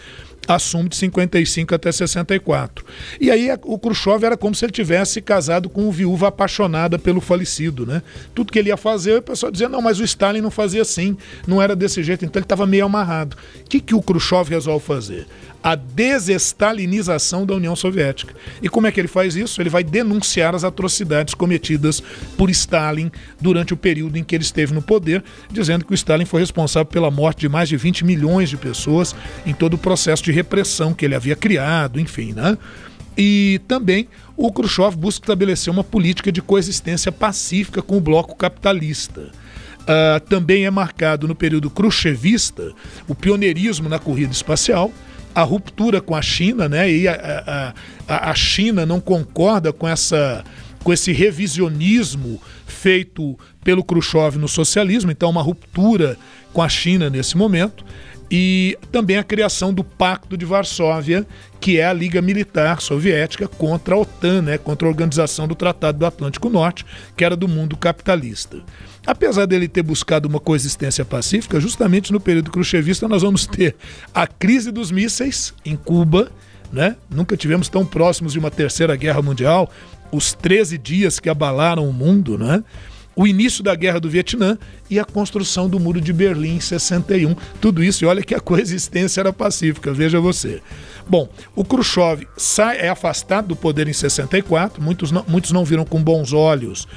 assume 0.50 0.90
de 0.90 0.96
55 0.96 1.76
até 1.76 1.92
64. 1.92 2.84
E 3.22 3.30
aí 3.30 3.50
o 3.64 3.78
Khrushchev 3.78 4.26
era 4.26 4.36
como 4.36 4.56
se 4.56 4.66
ele 4.66 4.72
tivesse 4.72 5.22
casado 5.22 5.70
com 5.70 5.84
uma 5.84 5.92
viúva 5.92 6.28
apaixonada 6.28 6.98
pelo 6.98 7.22
falecido, 7.22 7.86
né? 7.86 8.02
Tudo 8.34 8.52
que 8.52 8.58
ele 8.58 8.70
ia 8.70 8.78
fazer, 8.78 9.20
o 9.20 9.22
pessoal 9.22 9.52
dizia, 9.52 9.70
não, 9.70 9.82
mas 9.82 10.00
o 10.00 10.04
Stalin 10.04 10.42
não 10.42 10.52
fazia 10.52 10.82
assim, 10.82 11.16
não 11.48 11.62
era 11.62 11.76
desse 11.76 12.02
jeito, 12.02 12.26
então 12.26 12.40
ele 12.40 12.46
estava 12.46 12.66
meio 12.66 12.86
amarrado. 12.86 13.38
O 13.62 13.70
que, 13.70 13.80
que 13.80 13.94
o 13.94 14.02
Khrushchev 14.02 14.50
resolve 14.50 14.84
fazer? 14.84 15.28
a 15.62 15.76
desestalinização 15.76 17.46
da 17.46 17.54
União 17.54 17.76
Soviética. 17.76 18.34
E 18.62 18.70
como 18.70 18.88
é 18.88 18.92
que 18.92 19.00
ele 19.00 19.08
faz 19.08 19.36
isso? 19.36 19.62
Ele 19.62 19.70
vai 19.70 19.84
denunciar 19.84 20.56
as 20.56 20.64
atrocidades 20.64 21.34
cometidas 21.34 22.02
por 22.38 22.50
Stalin 22.50 23.12
durante 23.40 23.74
o 23.74 23.78
período 23.78 24.18
em 24.18 24.24
que 24.24 24.36
ele 24.36 24.44
esteve 24.44 24.74
no 24.74 24.82
poder, 24.82 25.24
dizendo 25.52 25.84
que 25.84 25.92
o 25.92 25.96
Stalin 25.96 26.26
foi 26.26 26.42
responsável 26.42 26.86
pela 26.86 27.12
morte 27.12 27.42
de 27.42 27.50
mais 27.50 27.68
de 27.68 27.76
20 27.76 28.06
milhões 28.06 28.50
de 28.50 28.58
pessoas 28.58 29.16
em 29.46 29.54
todo 29.54 29.74
o 29.74 29.78
processo 29.78 30.24
de 30.24 30.32
repressão 30.39 30.93
que 30.93 31.06
ele 31.06 31.15
havia 31.15 31.36
criado, 31.36 31.99
enfim, 31.99 32.34
né? 32.34 32.58
E 33.17 33.60
também 33.67 34.08
o 34.38 34.52
Khrushchev 34.52 34.95
busca 34.95 35.25
estabelecer 35.25 35.71
uma 35.71 35.84
política 35.84 36.32
de 36.32 36.41
coexistência 36.41 37.12
pacífica 37.12 37.82
com 37.82 37.97
o 37.97 38.02
bloco 38.02 38.36
capitalista. 38.36 39.30
Uh, 39.82 40.19
também 40.30 40.65
é 40.65 40.71
marcado 40.71 41.28
no 41.28 41.34
período 41.34 41.69
khrushchevista 41.69 42.71
o 43.08 43.15
pioneirismo 43.15 43.89
na 43.89 43.97
corrida 43.97 44.32
espacial, 44.32 44.91
a 45.34 45.41
ruptura 45.41 45.99
com 45.99 46.15
a 46.15 46.21
China, 46.21 46.69
né? 46.69 46.89
E 46.91 47.08
a, 47.08 47.73
a, 48.08 48.30
a 48.30 48.36
China 48.36 48.86
não 48.86 49.02
concorda 49.02 49.73
com 49.73 49.88
essa 49.88 50.43
com 50.84 50.93
esse 50.93 51.12
revisionismo 51.12 52.41
feito 52.65 53.38
pelo 53.63 53.84
Khrushchev 53.84 54.38
no 54.38 54.47
socialismo, 54.47 55.12
então 55.12 55.30
uma 55.30 55.41
ruptura 55.41 56.17
com 56.54 56.62
a 56.62 56.69
China 56.69 57.10
nesse 57.10 57.36
momento 57.36 57.84
e 58.32 58.78
também 58.92 59.18
a 59.18 59.24
criação 59.24 59.74
do 59.74 59.84
Pacto 59.84 60.38
de 60.38 60.46
Varsóvia, 60.46 61.26
que 61.60 61.80
é 61.80 61.86
a 61.86 61.94
Liga 61.94 62.22
Militar 62.22 62.80
Soviética 62.82 63.48
contra 63.48 63.96
a 63.96 63.98
OTAN, 63.98 64.42
né, 64.44 64.58
contra 64.58 64.88
a 64.88 64.92
Organização 64.92 65.48
do 65.48 65.56
Tratado 65.56 65.98
do 65.98 66.06
Atlântico 66.06 66.50
Norte, 66.50 66.86
que 67.18 67.26
era 67.26 67.36
do 67.36 67.48
mundo 67.48 67.76
capitalista. 67.76 68.58
Apesar 69.06 69.46
dele 69.46 69.68
ter 69.68 69.82
buscado 69.82 70.28
uma 70.28 70.39
coexistência 70.39 71.04
pacífica, 71.04 71.60
justamente 71.60 72.12
no 72.12 72.20
período 72.20 72.52
khrushchevista 72.52 73.08
nós 73.08 73.24
vamos 73.24 73.48
ter 73.48 73.76
a 74.13 74.28
crise 74.28 74.72
dos 74.72 74.92
mísseis 74.92 75.54
em 75.65 75.76
Cuba, 75.76 76.32
né? 76.72 76.96
Nunca 77.10 77.36
tivemos 77.36 77.68
tão 77.68 77.84
próximos 77.84 78.34
de 78.34 78.39
uma 78.39 78.52
terceira 78.52 78.96
guerra 78.96 79.22
mundial, 79.24 79.72
os 80.12 80.34
13 80.34 80.78
dias 80.78 81.20
que 81.20 81.30
abalaram 81.30 81.89
o 81.89 81.94
mundo, 81.94 82.38
né? 82.38 82.63
O 83.15 83.28
início 83.28 83.63
da 83.63 83.76
Guerra 83.76 84.00
do 84.00 84.10
Vietnã 84.10 84.58
e 84.89 85.00
a 85.00 85.06
construção 85.06 85.69
do 85.69 85.80
Muro 85.80 86.00
de 86.00 86.13
Berlim 86.13 86.56
em 86.56 86.60
61. 86.60 87.36
Tudo 87.60 87.84
isso, 87.84 88.04
e 88.04 88.08
olha 88.08 88.24
que 88.24 88.36
a 88.36 88.39
coexistência 88.41 89.22
era 89.22 89.34
pacífica, 89.34 89.93
veja 89.93 90.19
você. 90.19 90.62
Bom, 91.08 91.28
o 91.56 91.63
Khrushchev 91.63 92.28
sai, 92.38 92.78
é 92.78 92.89
afastado 92.89 93.48
do 93.48 93.56
poder 93.56 93.88
em 93.88 93.93
64, 93.93 94.82
muitos 94.82 95.12
não, 95.12 95.26
muitos 95.28 95.52
não 95.52 95.65
viram 95.65 95.84
com 95.84 96.02
bons 96.02 96.34
olhos 96.34 96.88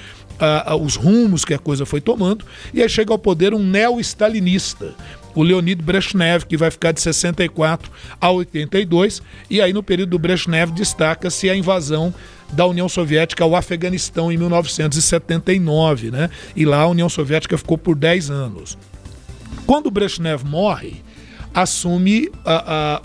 uh, 0.42 0.74
uh, 0.74 0.82
os 0.82 0.96
rumos 0.96 1.44
que 1.44 1.54
a 1.54 1.58
coisa 1.58 1.86
foi 1.86 2.00
tomando, 2.00 2.44
e 2.72 2.82
aí 2.82 2.88
chega 2.88 3.12
ao 3.12 3.18
poder 3.18 3.54
um 3.54 3.58
neo-stalinista, 3.58 4.94
o 5.34 5.42
Leonid 5.42 5.82
Brezhnev, 5.82 6.44
que 6.44 6.56
vai 6.56 6.70
ficar 6.70 6.92
de 6.92 7.00
64 7.00 7.90
a 8.20 8.30
82, 8.30 9.22
e 9.48 9.60
aí 9.60 9.72
no 9.72 9.82
período 9.82 10.10
do 10.10 10.18
Brezhnev 10.18 10.72
destaca-se 10.72 11.48
a 11.48 11.56
invasão 11.56 12.12
da 12.52 12.66
União 12.66 12.88
Soviética 12.88 13.42
ao 13.42 13.56
Afeganistão 13.56 14.30
em 14.30 14.36
1979, 14.36 16.10
né? 16.10 16.30
E 16.54 16.64
lá 16.64 16.82
a 16.82 16.86
União 16.86 17.08
Soviética 17.08 17.56
ficou 17.58 17.78
por 17.78 17.96
10 17.96 18.30
anos. 18.30 18.78
Quando 19.66 19.90
Brezhnev 19.90 20.44
morre, 20.44 21.02
assume 21.54 22.30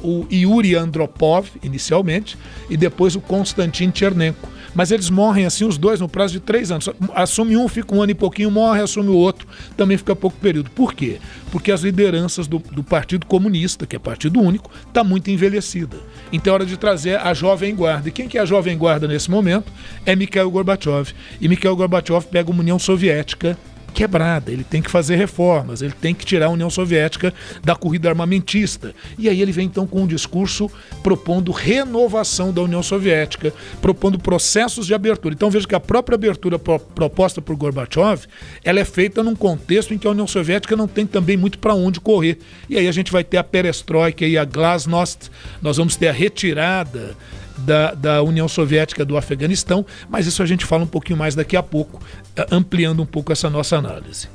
o 0.04 0.26
Yuri 0.32 0.76
Andropov 0.76 1.48
inicialmente 1.64 2.38
e 2.70 2.78
depois 2.78 3.16
o 3.16 3.22
Konstantin 3.22 3.92
Chernenko. 3.94 4.48
Mas 4.74 4.92
eles 4.92 5.10
morrem 5.10 5.46
assim, 5.46 5.66
os 5.66 5.78
dois, 5.78 6.00
no 6.00 6.10
prazo 6.10 6.34
de 6.34 6.40
três 6.40 6.72
anos. 6.72 6.90
Assume 7.14 7.58
um, 7.58 7.68
fica 7.68 7.94
um 7.96 8.02
ano 8.02 8.12
e 8.12 8.16
pouquinho, 8.16 8.52
morre, 8.52 8.82
assume 8.82 9.10
o 9.10 9.16
outro, 9.16 9.48
também 9.76 9.98
fica 9.98 10.16
pouco 10.16 10.38
período. 10.38 10.70
Por 10.72 10.94
quê? 10.94 11.20
Porque 11.52 11.72
as 11.72 11.82
lideranças 11.82 12.48
do, 12.48 12.60
do 12.60 12.84
Partido 12.84 13.26
Comunista, 13.26 13.86
que 13.86 13.96
é 13.96 14.00
partido 14.00 14.42
único, 14.42 14.70
está 14.88 15.04
muito 15.04 15.30
envelhecida. 15.32 15.98
Então 16.32 16.52
é 16.52 16.54
hora 16.56 16.66
de 16.66 16.78
trazer 16.78 17.20
a 17.20 17.34
jovem 17.34 17.76
guarda. 17.76 18.10
E 18.10 18.12
quem 18.12 18.28
que 18.28 18.38
é 18.38 18.42
a 18.42 18.46
jovem 18.46 18.78
guarda 18.78 19.08
nesse 19.08 19.30
momento? 19.32 19.72
É 20.06 20.16
Mikhail 20.16 20.50
Gorbachev. 20.50 21.14
E 21.40 21.48
Mikhail 21.48 21.76
Gorbachev 21.76 22.26
pega 22.28 22.52
uma 22.52 22.62
União 22.62 22.80
Soviética 22.80 23.58
quebrada, 23.94 24.52
ele 24.52 24.64
tem 24.64 24.82
que 24.82 24.92
fazer 24.92 25.16
reformas, 25.16 25.82
ele 25.82 25.94
tem 25.94 26.14
que 26.14 26.26
tirar 26.26 26.48
a 26.48 26.50
União 26.50 26.70
Soviética 26.70 27.34
da 27.64 27.76
corrida 27.76 28.10
armamentista. 28.10 28.94
E 29.18 29.28
aí 29.28 29.42
ele 29.42 29.52
vem 29.52 29.66
então 29.66 29.88
com 29.88 30.04
um 30.04 30.08
discurso 30.08 30.70
propondo 31.02 31.52
renovação 31.52 32.54
da 32.54 32.62
União 32.62 32.84
Soviética, 32.84 33.54
propondo 33.82 34.20
processos 34.20 34.86
de 34.86 34.94
abertura. 34.94 35.34
Então 35.34 35.50
veja 35.50 35.68
que 35.68 35.76
a 35.76 35.80
própria 35.80 36.16
abertura 36.16 36.60
pro 36.60 36.80
proposta 36.80 37.42
por 37.42 37.56
Gorbachev, 37.56 38.26
ela 38.64 38.80
é 38.80 38.86
feita 38.86 39.24
num 39.24 39.36
contexto 39.36 39.94
em 39.94 39.98
que 39.98 40.08
a 40.08 40.12
União 40.12 40.28
Soviética 40.28 40.76
não 40.76 40.88
tem 40.88 41.06
também 41.06 41.38
muito 41.38 41.60
para 41.60 41.74
onde 41.74 42.00
correr. 42.00 42.38
E 42.70 42.78
aí 42.78 42.88
a 42.88 42.92
gente 42.92 43.12
vai 43.12 43.24
ter 43.24 43.38
a 43.38 43.44
perestroika 43.44 44.26
e 44.26 44.38
a 44.38 44.46
glasnost, 44.46 45.30
nós 45.62 45.78
vamos 45.78 45.96
ter 45.96 46.08
a 46.08 46.12
retirada 46.12 47.16
da, 47.59 47.95
da 47.95 48.23
União 48.23 48.49
Soviética 48.49 49.05
do 49.05 49.17
Afeganistão, 49.17 49.85
mas 50.09 50.27
isso 50.27 50.43
a 50.43 50.47
gente 50.47 50.65
fala 50.65 50.85
um 50.85 50.87
pouquinho 50.87 51.19
mais 51.19 51.35
daqui 51.35 51.57
a 51.57 51.63
pouco, 51.63 52.01
eh, 52.37 52.47
ampliando 52.51 53.03
um 53.03 53.07
pouco 53.07 53.33
essa 53.33 53.49
nossa 53.49 53.77
análise. 53.77 54.29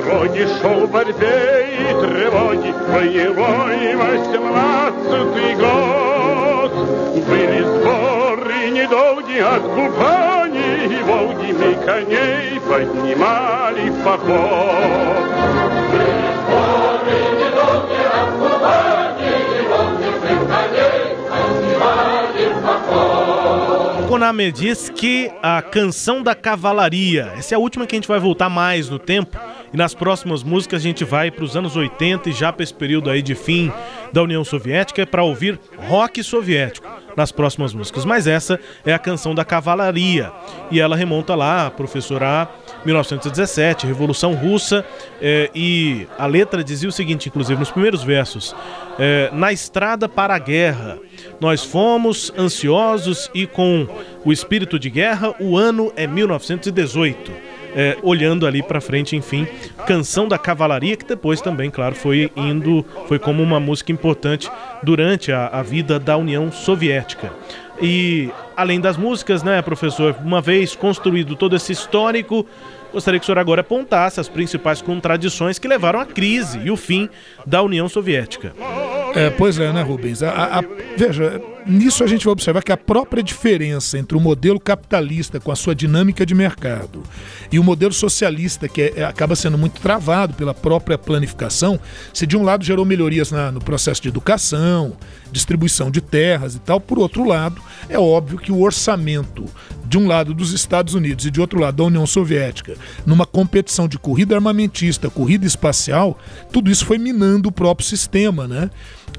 дороги 0.00 0.46
шел 0.60 0.86
борьбе 0.86 1.66
и 1.80 1.82
тревоги, 2.00 2.72
боевой 2.88 3.96
восемнадцатый 3.96 5.56
год. 5.56 6.72
Были 7.28 7.64
сборы 7.64 8.70
недолгие 8.70 9.44
от 9.44 9.62
Кубани 9.62 10.86
и 10.86 11.02
Волги, 11.02 11.52
мы 11.52 11.74
коней 11.84 12.60
поднимали 12.60 13.90
в 13.90 14.04
поход. 14.04 16.13
Koname 24.07 24.49
diz 24.51 24.89
que 24.89 25.29
a 25.43 25.61
canção 25.61 26.23
da 26.23 26.33
cavalaria, 26.33 27.33
essa 27.37 27.53
é 27.53 27.57
a 27.57 27.59
última 27.59 27.85
que 27.85 27.95
a 27.95 27.97
gente 27.97 28.07
vai 28.07 28.17
voltar 28.17 28.49
mais 28.49 28.89
no 28.89 28.97
tempo, 28.97 29.37
e 29.73 29.77
nas 29.77 29.93
próximas 29.93 30.41
músicas 30.41 30.79
a 30.79 30.83
gente 30.83 31.03
vai 31.03 31.29
para 31.29 31.43
os 31.43 31.57
anos 31.57 31.75
80 31.75 32.29
e 32.29 32.31
já 32.31 32.53
para 32.53 32.63
esse 32.63 32.73
período 32.73 33.09
aí 33.09 33.21
de 33.21 33.35
fim 33.35 33.69
da 34.13 34.23
União 34.23 34.41
Soviética 34.43 35.05
para 35.05 35.21
ouvir 35.21 35.59
rock 35.89 36.23
soviético 36.23 36.87
nas 37.17 37.31
próximas 37.31 37.73
músicas. 37.73 38.05
Mas 38.05 38.25
essa 38.25 38.57
é 38.85 38.93
a 38.93 38.99
canção 38.99 39.35
da 39.35 39.43
cavalaria 39.43 40.31
e 40.71 40.79
ela 40.79 40.95
remonta 40.95 41.35
lá, 41.35 41.67
a 41.67 41.71
1917, 42.85 43.87
Revolução 43.87 44.33
Russa, 44.33 44.85
é, 45.21 45.49
e 45.53 46.07
a 46.17 46.25
letra 46.25 46.63
dizia 46.63 46.87
o 46.87 46.91
seguinte, 46.91 47.27
inclusive 47.27 47.59
nos 47.59 47.71
primeiros 47.71 48.03
versos: 48.03 48.55
é, 48.99 49.29
Na 49.33 49.51
estrada 49.51 50.07
para 50.07 50.35
a 50.35 50.39
guerra, 50.39 50.97
nós 51.39 51.63
fomos 51.63 52.31
ansiosos 52.37 53.29
e 53.33 53.47
com 53.47 53.87
o 54.23 54.31
espírito 54.31 54.77
de 54.77 54.89
guerra, 54.89 55.33
o 55.39 55.57
ano 55.57 55.91
é 55.95 56.07
1918 56.07 57.55
é, 57.75 57.97
olhando 58.01 58.47
ali 58.47 58.63
para 58.63 58.79
frente, 58.79 59.17
enfim, 59.17 59.45
Canção 59.85 60.27
da 60.27 60.37
Cavalaria, 60.37 60.95
que 60.95 61.05
depois 61.05 61.41
também, 61.41 61.69
claro, 61.69 61.93
foi 61.93 62.31
indo, 62.35 62.85
foi 63.07 63.19
como 63.19 63.43
uma 63.43 63.59
música 63.59 63.91
importante 63.91 64.49
durante 64.81 65.31
a, 65.31 65.47
a 65.47 65.61
vida 65.61 65.99
da 65.99 66.15
União 66.15 66.49
Soviética. 66.51 67.33
E 67.81 68.31
além 68.55 68.79
das 68.79 68.95
músicas, 68.95 69.43
né, 69.43 69.61
professor, 69.61 70.15
uma 70.23 70.39
vez 70.39 70.73
construído 70.73 71.35
todo 71.35 71.57
esse 71.57 71.73
histórico, 71.73 72.47
gostaria 72.95 73.19
que 73.19 73.23
o 73.23 73.27
senhor 73.27 73.37
agora 73.37 73.61
apontasse 73.61 74.19
as 74.19 74.29
principais 74.29 74.81
contradições 74.81 75.59
que 75.59 75.67
levaram 75.67 75.99
à 75.99 76.05
crise 76.05 76.59
e 76.59 76.71
o 76.71 76.77
fim 76.77 77.09
da 77.45 77.61
União 77.61 77.89
Soviética. 77.89 78.53
É, 79.13 79.29
pois 79.29 79.59
é, 79.59 79.71
né, 79.71 79.81
Rubens? 79.81 80.23
A, 80.23 80.59
a, 80.59 80.63
veja, 80.97 81.41
nisso 81.65 82.03
a 82.03 82.07
gente 82.07 82.25
vai 82.25 82.31
observar 82.31 82.63
que 82.63 82.71
a 82.71 82.77
própria 82.77 83.23
diferença 83.23 83.97
entre 83.97 84.17
o 84.17 84.21
modelo 84.21 84.59
capitalista 84.59 85.39
com 85.39 85.51
a 85.51 85.55
sua 85.55 85.73
dinâmica 85.73 86.25
de 86.25 86.35
mercado 86.35 87.03
e 87.51 87.59
o 87.59 87.63
modelo 87.63 87.93
socialista, 87.93 88.67
que 88.67 88.81
é, 88.81 88.93
é, 88.97 89.03
acaba 89.03 89.35
sendo 89.35 89.57
muito 89.57 89.81
travado 89.81 90.33
pela 90.33 90.53
própria 90.53 90.97
planificação, 90.97 91.79
se 92.13 92.27
de 92.27 92.37
um 92.37 92.43
lado 92.43 92.63
gerou 92.63 92.85
melhorias 92.85 93.31
na, 93.31 93.51
no 93.51 93.59
processo 93.59 94.01
de 94.01 94.09
educação, 94.09 94.95
distribuição 95.31 95.89
de 95.89 96.01
terras 96.01 96.55
e 96.55 96.59
tal, 96.59 96.79
por 96.79 96.99
outro 96.99 97.25
lado, 97.25 97.61
é 97.89 97.97
óbvio 97.97 98.37
que 98.37 98.51
o 98.51 98.61
orçamento 98.61 99.45
de 99.87 99.97
um 99.97 100.07
lado 100.07 100.33
dos 100.33 100.51
Estados 100.51 100.93
Unidos 100.93 101.25
e 101.25 101.31
de 101.31 101.39
outro 101.39 101.59
lado 101.59 101.77
da 101.77 101.83
União 101.83 102.05
Soviética, 102.05 102.75
numa 103.05 103.25
competição 103.25 103.87
de 103.87 103.99
corrida 103.99 104.35
armamentista, 104.35 105.09
corrida 105.09 105.45
espacial, 105.45 106.17
tudo 106.51 106.71
isso 106.71 106.85
foi 106.85 106.97
minando 106.97 107.49
o 107.49 107.51
próprio 107.51 107.87
sistema, 107.87 108.47
né? 108.47 108.69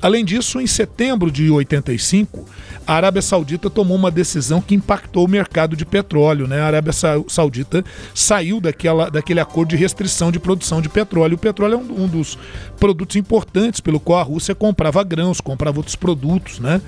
Além 0.01 0.25
disso, 0.25 0.61
em 0.61 0.67
setembro 0.67 1.31
de 1.31 1.51
85, 1.51 2.45
a 2.87 2.95
Arábia 2.95 3.23
Saudita 3.23 3.69
tomou 3.69 3.97
uma 3.97 4.11
decisão 4.11 4.61
que 4.61 4.75
impactou 4.75 5.25
o 5.25 5.29
mercado 5.29 5.75
de 5.75 5.85
petróleo. 5.85 6.47
Né? 6.47 6.61
A 6.61 6.67
Arábia 6.67 6.93
Saudita 7.29 7.85
saiu 8.15 8.61
daquela, 8.61 9.11
daquele 9.11 9.41
acordo 9.41 9.71
de 9.71 9.77
restrição 9.77 10.31
de 10.31 10.39
produção 10.39 10.81
de 10.81 10.89
petróleo. 10.89 11.35
O 11.35 11.39
petróleo 11.39 11.75
é 11.75 11.77
um, 11.77 12.05
um 12.05 12.09
dos 12.09 12.39
produtos 12.79 13.17
importantes 13.17 13.81
pelo 13.81 13.99
qual 13.99 14.21
a 14.21 14.23
Rússia 14.23 14.55
comprava 14.55 15.03
grãos, 15.03 15.41
comprava 15.41 15.79
outros 15.79 15.97
produtos. 15.97 16.61
Né? 16.61 16.81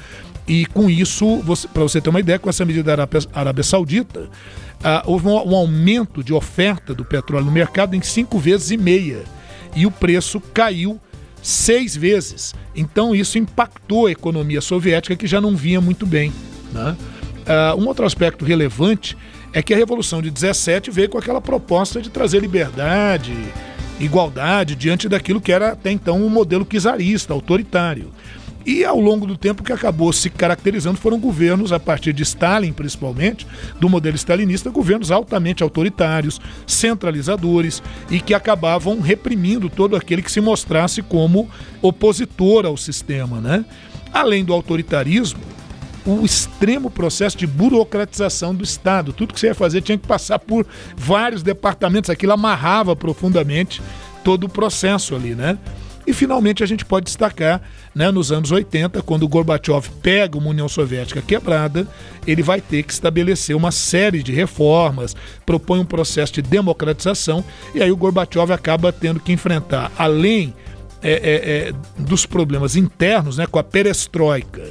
E 0.47 0.67
com 0.67 0.89
isso, 0.89 1.43
para 1.75 1.83
você 1.83 2.01
ter 2.01 2.11
uma 2.11 2.21
ideia, 2.21 2.39
com 2.39 2.49
essa 2.49 2.65
medida 2.65 2.97
da 2.97 3.09
Arábia, 3.35 3.65
Saudita, 3.65 4.29
ah, 4.83 5.03
houve 5.05 5.27
um, 5.27 5.33
um 5.33 5.57
aumento 5.57 6.23
de 6.23 6.33
oferta 6.33 6.95
do 6.95 7.05
petróleo 7.05 7.47
no 7.47 7.53
mercado 7.53 7.97
em 7.97 8.03
cinco 8.03 8.39
vezes 8.39 8.71
e 8.71 8.77
meia. 8.77 9.25
E 9.75 9.85
o 9.85 9.91
preço 9.91 10.41
caiu 10.41 11.01
seis 11.49 11.97
vezes. 11.97 12.55
Então 12.77 13.15
isso 13.15 13.39
impactou 13.39 14.07
a 14.07 14.11
economia 14.11 14.61
soviética 14.61 15.17
que 15.17 15.27
já 15.27 15.41
não 15.41 15.57
vinha 15.57 15.81
muito 15.81 16.05
bem. 16.05 16.31
Né? 16.73 16.95
Uh, 17.47 17.81
um 17.81 17.89
outro 17.89 18.05
aspecto 18.05 18.45
relevante 18.45 19.17
é 19.55 19.63
que 19.63 19.73
a 19.73 19.77
Revolução 19.77 20.21
de 20.21 20.31
17 20.31 20.91
veio 20.91 21.09
com 21.09 21.17
aquela 21.17 21.41
proposta 21.41 22.03
de 22.03 22.11
trazer 22.11 22.41
liberdade, 22.41 23.35
igualdade 23.99 24.75
diante 24.75 25.09
daquilo 25.09 25.41
que 25.41 25.51
era 25.51 25.73
até 25.73 25.91
então 25.91 26.23
um 26.23 26.29
modelo 26.29 26.67
czarista, 26.67 27.33
autoritário. 27.33 28.11
E 28.69 28.85
ao 28.85 29.01
longo 29.01 29.27
do 29.27 29.35
tempo 29.35 29.63
que 29.63 29.73
acabou 29.73 30.13
se 30.13 30.29
caracterizando 30.29 30.99
foram 30.99 31.19
governos, 31.19 31.73
a 31.73 31.81
partir 31.81 32.13
de 32.13 32.23
Stalin 32.23 32.71
principalmente, 32.71 33.47
do 33.81 33.89
modelo 33.89 34.15
stalinista, 34.15 34.69
governos 34.69 35.11
altamente 35.11 35.63
autoritários, 35.63 36.39
centralizadores 36.67 37.83
e 38.11 38.21
que 38.21 38.35
acabavam 38.35 39.01
reprimindo 39.01 39.71
todo 39.71 39.97
aquele 39.97 40.21
que 40.21 40.31
se 40.31 40.43
mostrasse 40.43 41.01
como 41.01 41.49
opositor 41.81 42.67
ao 42.67 42.77
sistema. 42.77 43.41
Né? 43.41 43.65
Além 44.13 44.45
do 44.45 44.53
autoritarismo, 44.53 45.41
o 46.05 46.23
extremo 46.23 46.91
processo 46.91 47.39
de 47.39 47.47
burocratização 47.47 48.55
do 48.55 48.63
Estado. 48.63 49.15
Tudo 49.15 49.33
que 49.33 49.41
você 49.41 49.47
ia 49.47 49.55
fazer 49.55 49.81
tinha 49.81 49.97
que 49.97 50.07
passar 50.07 50.39
por 50.39 50.67
vários 50.95 51.43
departamentos. 51.43 52.11
Aquilo 52.11 52.35
amarrava 52.35 52.95
profundamente 52.95 53.81
todo 54.23 54.45
o 54.45 54.49
processo 54.49 55.15
ali, 55.15 55.35
né? 55.35 55.57
E 56.09 56.13
finalmente 56.15 56.65
a 56.65 56.67
gente 56.67 56.87
pode 56.87 57.05
destacar, 57.05 57.61
né, 57.95 58.11
nos 58.11 58.33
anos 58.33 58.51
80, 58.51 59.03
quando 59.03 59.25
o 59.25 59.29
Gorbachev 59.29 59.91
pega 60.03 60.39
uma 60.39 60.49
União 60.49 60.67
Soviética 60.67 61.21
quebrada, 61.21 61.87
ele 62.27 62.43
vai 62.43 62.63
ter 62.63 62.83
que 62.83 62.95
estabelecer 62.95 63.55
uma 63.55 63.71
série 63.71 64.23
de 64.23 64.33
reformas, 64.33 65.15
propõe 65.45 65.81
um 65.81 65.85
processo 65.85 66.33
de 66.33 66.41
democratização, 66.41 67.45
e 67.75 67.83
aí 67.83 67.93
o 67.93 67.97
Gorbachev 67.97 68.51
acaba 68.55 68.91
tendo 68.91 69.21
que 69.21 69.33
enfrentar, 69.33 69.93
além 69.99 70.55
é, 71.03 71.13
é, 71.13 71.69
é, 71.69 71.73
dos 71.99 72.25
problemas 72.25 72.75
internos, 72.75 73.37
né, 73.37 73.47
com 73.47 73.59
a 73.59 73.63
perestroika, 73.63 74.63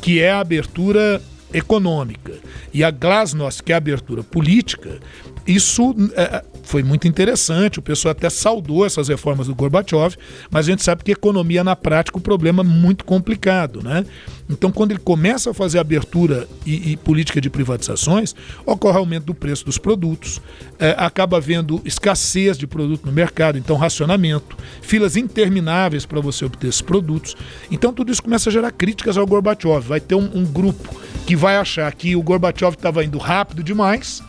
que 0.00 0.20
é 0.20 0.30
a 0.30 0.38
abertura 0.38 1.20
econômica, 1.52 2.34
e 2.72 2.84
a 2.84 2.92
glasnost, 2.92 3.64
que 3.64 3.72
é 3.72 3.74
a 3.74 3.78
abertura 3.78 4.22
política, 4.22 5.00
isso 5.46 5.94
é, 6.14 6.42
foi 6.62 6.82
muito 6.82 7.06
interessante, 7.06 7.78
o 7.78 7.82
pessoal 7.82 8.12
até 8.12 8.30
saudou 8.30 8.86
essas 8.86 9.08
reformas 9.08 9.46
do 9.46 9.54
Gorbachev, 9.54 10.16
mas 10.50 10.66
a 10.66 10.70
gente 10.70 10.82
sabe 10.82 11.04
que 11.04 11.12
economia 11.12 11.62
na 11.62 11.76
prática 11.76 12.16
é 12.16 12.18
um 12.18 12.22
problema 12.22 12.64
muito 12.64 13.04
complicado, 13.04 13.82
né? 13.82 14.04
Então, 14.48 14.70
quando 14.70 14.92
ele 14.92 15.00
começa 15.00 15.50
a 15.50 15.54
fazer 15.54 15.78
abertura 15.78 16.46
e, 16.66 16.92
e 16.92 16.96
política 16.96 17.40
de 17.40 17.48
privatizações, 17.48 18.34
ocorre 18.66 18.98
aumento 18.98 19.24
do 19.24 19.34
preço 19.34 19.64
dos 19.64 19.78
produtos, 19.78 20.40
é, 20.78 20.94
acaba 20.98 21.38
havendo 21.38 21.80
escassez 21.84 22.58
de 22.58 22.66
produto 22.66 23.06
no 23.06 23.12
mercado, 23.12 23.56
então 23.56 23.76
racionamento, 23.76 24.56
filas 24.82 25.16
intermináveis 25.16 26.04
para 26.04 26.20
você 26.20 26.44
obter 26.44 26.68
esses 26.68 26.82
produtos. 26.82 27.36
Então, 27.70 27.92
tudo 27.92 28.12
isso 28.12 28.22
começa 28.22 28.50
a 28.50 28.52
gerar 28.52 28.70
críticas 28.70 29.16
ao 29.16 29.26
Gorbachev. 29.26 29.80
Vai 29.80 30.00
ter 30.00 30.14
um, 30.14 30.30
um 30.34 30.44
grupo 30.44 30.94
que 31.26 31.34
vai 31.36 31.56
achar 31.56 31.92
que 31.94 32.14
o 32.14 32.22
Gorbachev 32.22 32.74
estava 32.74 33.04
indo 33.04 33.18
rápido 33.18 33.62
demais 33.62 34.22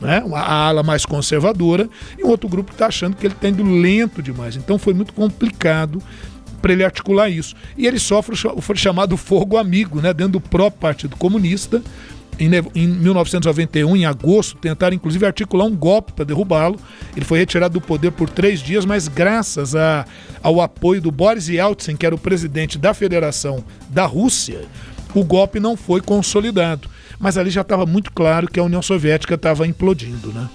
né? 0.00 0.22
a 0.32 0.68
ala 0.68 0.82
mais 0.82 1.04
conservadora, 1.04 1.88
e 2.18 2.24
um 2.24 2.28
outro 2.28 2.48
grupo 2.48 2.70
que 2.70 2.74
está 2.74 2.86
achando 2.86 3.16
que 3.16 3.26
ele 3.26 3.34
está 3.34 3.48
indo 3.48 3.62
lento 3.62 4.22
demais. 4.22 4.56
Então 4.56 4.78
foi 4.78 4.94
muito 4.94 5.12
complicado 5.12 6.02
para 6.60 6.72
ele 6.72 6.84
articular 6.84 7.28
isso. 7.28 7.54
E 7.76 7.86
ele 7.86 7.98
sofre 7.98 8.34
o 8.34 8.76
chamado 8.76 9.16
fogo 9.16 9.56
amigo, 9.56 10.00
né? 10.00 10.12
dentro 10.12 10.32
do 10.34 10.40
próprio 10.40 10.80
Partido 10.80 11.16
Comunista. 11.16 11.82
Em, 12.38 12.48
em 12.74 12.86
1991, 12.86 13.96
em 13.96 14.06
agosto, 14.06 14.56
tentaram 14.58 14.94
inclusive 14.94 15.26
articular 15.26 15.64
um 15.64 15.74
golpe 15.74 16.12
para 16.12 16.24
derrubá-lo. 16.24 16.78
Ele 17.16 17.24
foi 17.24 17.40
retirado 17.40 17.74
do 17.74 17.80
poder 17.84 18.12
por 18.12 18.30
três 18.30 18.60
dias, 18.60 18.84
mas 18.84 19.08
graças 19.08 19.74
a, 19.74 20.04
ao 20.40 20.60
apoio 20.60 21.00
do 21.00 21.10
Boris 21.10 21.48
Yeltsin, 21.48 21.96
que 21.96 22.06
era 22.06 22.14
o 22.14 22.18
presidente 22.18 22.78
da 22.78 22.94
Federação 22.94 23.64
da 23.88 24.06
Rússia, 24.06 24.66
o 25.14 25.24
golpe 25.24 25.58
não 25.58 25.76
foi 25.76 26.00
consolidado 26.00 26.88
mas 27.18 27.36
ali 27.36 27.50
já 27.50 27.62
estava 27.62 27.84
muito 27.84 28.12
claro 28.12 28.48
que 28.48 28.60
a 28.60 28.62
União 28.62 28.82
Soviética 28.82 29.34
estava 29.34 29.66
implodindo, 29.66 30.32
né? 30.32 30.48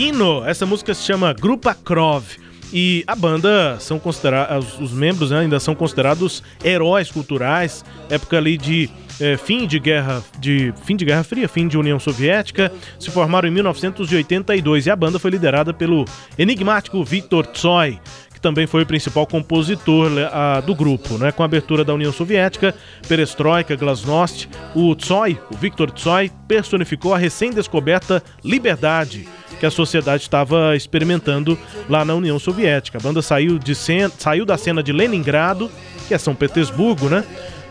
Kino. 0.00 0.42
Essa 0.46 0.64
música 0.64 0.94
se 0.94 1.02
chama 1.02 1.30
Grupa 1.34 1.74
Krov. 1.74 2.24
E 2.72 3.04
a 3.06 3.14
banda 3.14 3.76
são 3.80 3.98
considerados, 3.98 4.80
os 4.80 4.92
membros 4.92 5.30
né, 5.30 5.40
ainda 5.40 5.60
são 5.60 5.74
considerados 5.74 6.42
heróis 6.64 7.10
culturais, 7.10 7.84
época 8.08 8.38
ali 8.38 8.56
de 8.56 8.88
é, 9.20 9.36
fim 9.36 9.66
de 9.66 9.78
guerra 9.78 10.22
de 10.38 10.72
fim 10.86 10.96
de 10.96 11.04
Guerra 11.04 11.22
Fria, 11.22 11.46
fim 11.46 11.68
de 11.68 11.76
União 11.76 12.00
Soviética, 12.00 12.72
se 12.98 13.10
formaram 13.10 13.46
em 13.46 13.50
1982 13.50 14.86
e 14.86 14.90
a 14.90 14.96
banda 14.96 15.18
foi 15.18 15.32
liderada 15.32 15.74
pelo 15.74 16.06
enigmático 16.38 17.04
Viktor 17.04 17.44
Tsoi, 17.48 18.00
que 18.32 18.40
também 18.40 18.66
foi 18.66 18.84
o 18.84 18.86
principal 18.86 19.26
compositor 19.26 20.10
a, 20.32 20.62
do 20.62 20.74
grupo, 20.74 21.18
né? 21.18 21.30
Com 21.30 21.42
a 21.42 21.44
abertura 21.44 21.84
da 21.84 21.92
União 21.92 22.10
Soviética, 22.10 22.74
Perestroika, 23.06 23.76
Glasnost, 23.76 24.48
o 24.74 24.94
Tsoi, 24.94 25.38
o 25.52 25.56
Viktor 25.58 25.90
Tsoi, 25.90 26.30
personificou 26.48 27.12
a 27.12 27.18
recém-descoberta 27.18 28.22
liberdade 28.42 29.28
que 29.60 29.66
a 29.66 29.70
sociedade 29.70 30.22
estava 30.22 30.74
experimentando 30.74 31.56
lá 31.88 32.02
na 32.02 32.14
União 32.14 32.38
Soviética. 32.38 32.96
A 32.96 33.00
banda 33.00 33.20
saiu, 33.20 33.58
de 33.58 33.74
saiu 33.74 34.46
da 34.46 34.56
cena 34.56 34.82
de 34.82 34.90
Leningrado, 34.90 35.70
que 36.08 36.14
é 36.14 36.18
São 36.18 36.34
Petersburgo, 36.34 37.10
né? 37.10 37.22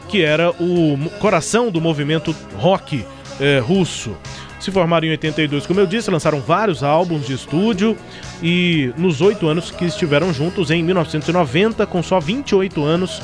Que 0.08 0.24
era 0.24 0.52
o 0.52 0.98
coração 1.20 1.72
do 1.72 1.82
movimento 1.82 2.34
rock 2.56 3.04
é, 3.40 3.58
russo. 3.58 4.16
Se 4.60 4.72
formaram 4.72 5.08
em 5.08 5.12
82, 5.12 5.66
como 5.66 5.80
eu 5.80 5.88
disse, 5.88 6.12
lançaram 6.12 6.42
vários 6.42 6.84
álbuns 6.84 7.26
de 7.26 7.34
estúdio 7.34 7.98
e 8.44 8.94
nos 8.98 9.20
oito 9.22 9.48
anos 9.48 9.72
que 9.72 9.86
estiveram 9.86 10.32
juntos, 10.34 10.70
em 10.70 10.84
1990, 10.84 11.86
com 11.88 12.04
só 12.04 12.20
28 12.20 12.84
anos, 12.84 13.22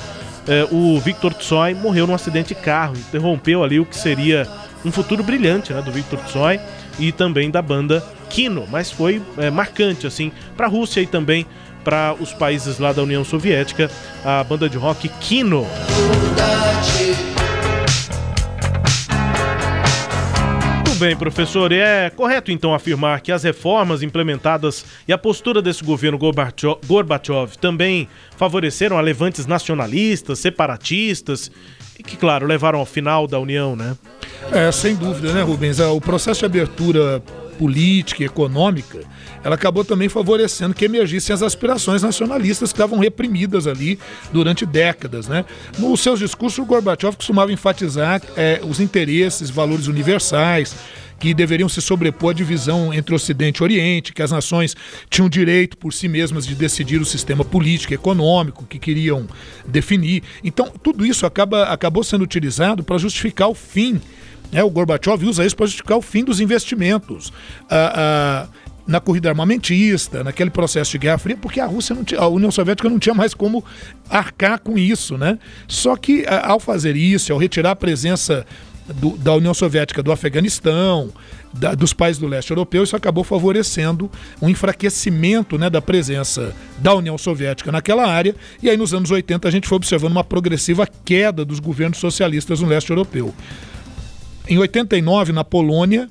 é, 0.47 0.65
o 0.71 0.97
Victor 0.99 1.33
Tsoi 1.33 1.73
morreu 1.73 2.07
num 2.07 2.15
acidente 2.15 2.49
de 2.49 2.55
carro, 2.55 2.95
interrompeu 2.95 3.63
ali 3.63 3.79
o 3.79 3.85
que 3.85 3.97
seria 3.97 4.47
um 4.83 4.91
futuro 4.91 5.23
brilhante 5.23 5.73
né, 5.73 5.81
do 5.81 5.91
Victor 5.91 6.19
Tsoi 6.19 6.59
e 6.99 7.11
também 7.11 7.49
da 7.49 7.61
banda 7.61 8.03
Kino, 8.29 8.65
mas 8.69 8.91
foi 8.91 9.21
é, 9.37 9.49
marcante 9.49 10.07
assim 10.07 10.31
para 10.55 10.67
a 10.67 10.69
Rússia 10.69 11.01
e 11.01 11.07
também 11.07 11.45
para 11.83 12.15
os 12.19 12.33
países 12.33 12.79
lá 12.79 12.91
da 12.91 13.03
União 13.03 13.23
Soviética, 13.23 13.91
a 14.23 14.43
banda 14.43 14.67
de 14.67 14.77
rock 14.77 15.07
Kino. 15.07 15.67
Muito 20.95 21.03
bem, 21.03 21.15
professor. 21.17 21.73
E 21.73 21.79
é 21.79 22.09
correto 22.09 22.51
então 22.53 22.73
afirmar 22.73 23.19
que 23.19 23.29
as 23.29 23.43
reformas 23.43 24.01
implementadas 24.01 24.85
e 25.05 25.11
a 25.11 25.17
postura 25.17 25.61
desse 25.61 25.83
governo 25.83 26.17
Gorbachev 26.17 27.57
também 27.59 28.07
favoreceram 28.37 28.97
a 28.97 29.01
levantes 29.01 29.45
nacionalistas, 29.45 30.39
separatistas 30.39 31.51
e 31.99 32.03
que, 32.03 32.15
claro, 32.15 32.47
levaram 32.47 32.79
ao 32.79 32.85
final 32.85 33.27
da 33.27 33.37
União, 33.37 33.75
né? 33.75 33.97
É, 34.51 34.71
sem 34.71 34.95
dúvida, 34.95 35.33
né, 35.33 35.41
Rubens? 35.41 35.79
É, 35.79 35.87
o 35.87 35.99
processo 35.99 36.39
de 36.41 36.45
abertura 36.45 37.21
política 37.57 38.23
e 38.23 38.25
econômica, 38.25 38.99
ela 39.43 39.55
acabou 39.55 39.83
também 39.85 40.09
favorecendo 40.09 40.73
que 40.73 40.85
emergissem 40.85 41.33
as 41.33 41.41
aspirações 41.41 42.01
nacionalistas 42.03 42.71
que 42.71 42.75
estavam 42.75 42.99
reprimidas 42.99 43.67
ali 43.67 43.97
durante 44.31 44.65
décadas. 44.65 45.27
Né? 45.27 45.45
Nos 45.77 46.01
seus 46.01 46.19
discursos, 46.19 46.59
o 46.59 46.65
Gorbachev 46.65 47.15
costumava 47.15 47.51
enfatizar 47.51 48.21
é, 48.35 48.59
os 48.63 48.79
interesses, 48.79 49.49
valores 49.49 49.87
universais, 49.87 50.75
que 51.19 51.33
deveriam 51.33 51.69
se 51.69 51.81
sobrepor 51.81 52.31
à 52.31 52.33
divisão 52.33 52.93
entre 52.93 53.15
Ocidente 53.15 53.59
e 53.59 53.63
Oriente, 53.63 54.13
que 54.13 54.21
as 54.21 54.31
nações 54.31 54.75
tinham 55.09 55.29
direito 55.29 55.77
por 55.77 55.93
si 55.93 56.07
mesmas 56.07 56.45
de 56.45 56.55
decidir 56.55 57.01
o 57.01 57.05
sistema 57.05 57.43
político 57.43 57.93
e 57.93 57.95
econômico 57.95 58.65
que 58.65 58.79
queriam 58.79 59.27
definir. 59.65 60.23
Então, 60.43 60.71
tudo 60.83 61.05
isso 61.05 61.25
acaba, 61.25 61.63
acabou 61.63 62.03
sendo 62.03 62.23
utilizado 62.23 62.83
para 62.83 62.97
justificar 62.97 63.49
o 63.49 63.55
fim 63.55 64.01
é, 64.51 64.63
o 64.63 64.69
Gorbachev 64.69 65.25
usa 65.25 65.45
isso 65.45 65.55
para 65.55 65.65
justificar 65.65 65.97
o 65.97 66.01
fim 66.01 66.23
dos 66.23 66.39
investimentos. 66.39 67.31
Ah, 67.69 68.47
ah, 68.47 68.47
na 68.87 68.99
corrida 68.99 69.29
armamentista, 69.29 70.23
naquele 70.23 70.51
processo 70.51 70.91
de 70.91 70.99
Guerra 70.99 71.17
Fria, 71.17 71.35
porque 71.35 71.59
a 71.59 71.65
Rússia 71.65 71.95
não 71.95 72.03
tinha, 72.03 72.21
a 72.21 72.27
União 72.27 72.51
Soviética 72.51 72.87
não 72.87 72.99
tinha 72.99 73.15
mais 73.15 73.33
como 73.33 73.65
arcar 74.07 74.59
com 74.59 74.77
isso, 74.77 75.17
né? 75.17 75.39
Só 75.67 75.95
que 75.95 76.23
ah, 76.27 76.51
ao 76.51 76.59
fazer 76.59 76.95
isso, 76.95 77.33
ao 77.33 77.39
retirar 77.39 77.71
a 77.71 77.75
presença 77.75 78.45
do, 78.87 79.17
da 79.17 79.33
União 79.33 79.53
Soviética 79.53 80.03
do 80.03 80.11
Afeganistão, 80.11 81.11
da, 81.53 81.73
dos 81.73 81.93
países 81.93 82.19
do 82.19 82.27
leste 82.27 82.51
europeu, 82.51 82.83
isso 82.83 82.95
acabou 82.95 83.23
favorecendo 83.23 84.09
um 84.41 84.49
enfraquecimento 84.49 85.57
né, 85.57 85.69
da 85.69 85.81
presença 85.81 86.53
da 86.77 86.93
União 86.93 87.17
Soviética 87.17 87.71
naquela 87.71 88.05
área. 88.05 88.35
E 88.61 88.69
aí, 88.69 88.77
nos 88.77 88.93
anos 88.93 89.09
80, 89.09 89.47
a 89.47 89.51
gente 89.51 89.67
foi 89.67 89.77
observando 89.77 90.11
uma 90.11 90.23
progressiva 90.23 90.87
queda 91.03 91.43
dos 91.43 91.59
governos 91.59 91.97
socialistas 91.97 92.59
no 92.61 92.67
leste 92.67 92.89
europeu. 92.89 93.33
Em 94.47 94.57
89, 94.57 95.33
na 95.33 95.43
Polônia, 95.43 96.07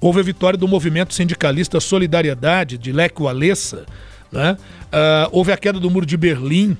houve 0.00 0.20
a 0.20 0.22
vitória 0.22 0.58
do 0.58 0.66
movimento 0.66 1.12
sindicalista 1.12 1.80
Solidariedade, 1.80 2.78
de 2.78 2.92
Lech 2.92 3.14
Walesa. 3.20 3.84
Né? 4.32 4.56
Uh, 4.84 5.28
houve 5.32 5.52
a 5.52 5.56
queda 5.56 5.78
do 5.78 5.90
Muro 5.90 6.06
de 6.06 6.16
Berlim, 6.16 6.76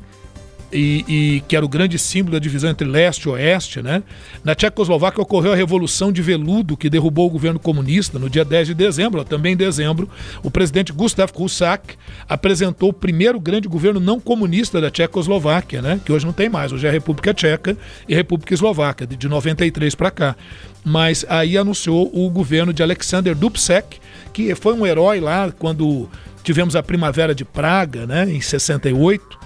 e, 0.75 1.05
e, 1.07 1.41
que 1.47 1.57
era 1.57 1.64
o 1.64 1.68
grande 1.68 1.99
símbolo 1.99 2.33
da 2.33 2.39
divisão 2.41 2.68
entre 2.68 2.87
leste 2.87 3.25
e 3.25 3.29
oeste. 3.29 3.81
Né? 3.81 4.03
Na 4.43 4.55
Tchecoslováquia 4.55 5.22
ocorreu 5.22 5.53
a 5.53 5.57
Revolução 5.57 6.11
de 6.11 6.20
Veludo, 6.20 6.77
que 6.77 6.91
derrubou 6.91 7.29
o 7.29 7.31
governo 7.31 7.61
comunista 7.61 8.18
no 8.18 8.29
dia 8.29 8.45
10 8.45 8.68
de 8.68 8.75
dezembro. 8.75 9.25
Também 9.25 9.53
em 9.53 9.57
dezembro, 9.57 10.11
o 10.43 10.51
presidente 10.51 10.93
Gustav 10.93 11.31
Husak 11.35 11.95
apresentou 12.29 12.91
o 12.91 12.93
primeiro 12.93 13.39
grande 13.39 13.68
governo 13.68 14.01
não 14.01 14.18
comunista 14.18 14.81
da 14.81 14.91
Tchecoslováquia, 14.91 15.81
né? 15.81 16.01
que 16.05 16.12
hoje 16.12 16.27
não 16.27 16.33
tem 16.33 16.49
mais, 16.49 16.72
hoje 16.72 16.87
é 16.87 16.91
a 16.91 16.93
República 16.93 17.33
Tcheca 17.33 17.77
e 18.09 18.14
República 18.14 18.53
Eslovaca, 18.53 19.07
de 19.07 19.29
93 19.29 19.95
para 19.95 20.11
cá. 20.11 20.37
Mas 20.85 21.25
aí 21.29 21.57
anunciou 21.57 22.11
o 22.12 22.29
governo 22.29 22.72
de 22.72 22.83
Alexander 22.83 23.35
Dubček, 23.35 23.99
que 24.33 24.55
foi 24.55 24.75
um 24.75 24.85
herói 24.85 25.20
lá 25.20 25.51
quando 25.57 26.09
tivemos 26.43 26.77
a 26.77 26.83
Primavera 26.83 27.35
de 27.35 27.45
Praga, 27.45 28.07
né, 28.07 28.31
em 28.31 28.41
68, 28.41 29.44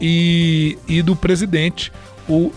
e, 0.00 0.78
e 0.88 1.02
do 1.02 1.14
presidente, 1.14 1.92
o 2.28 2.52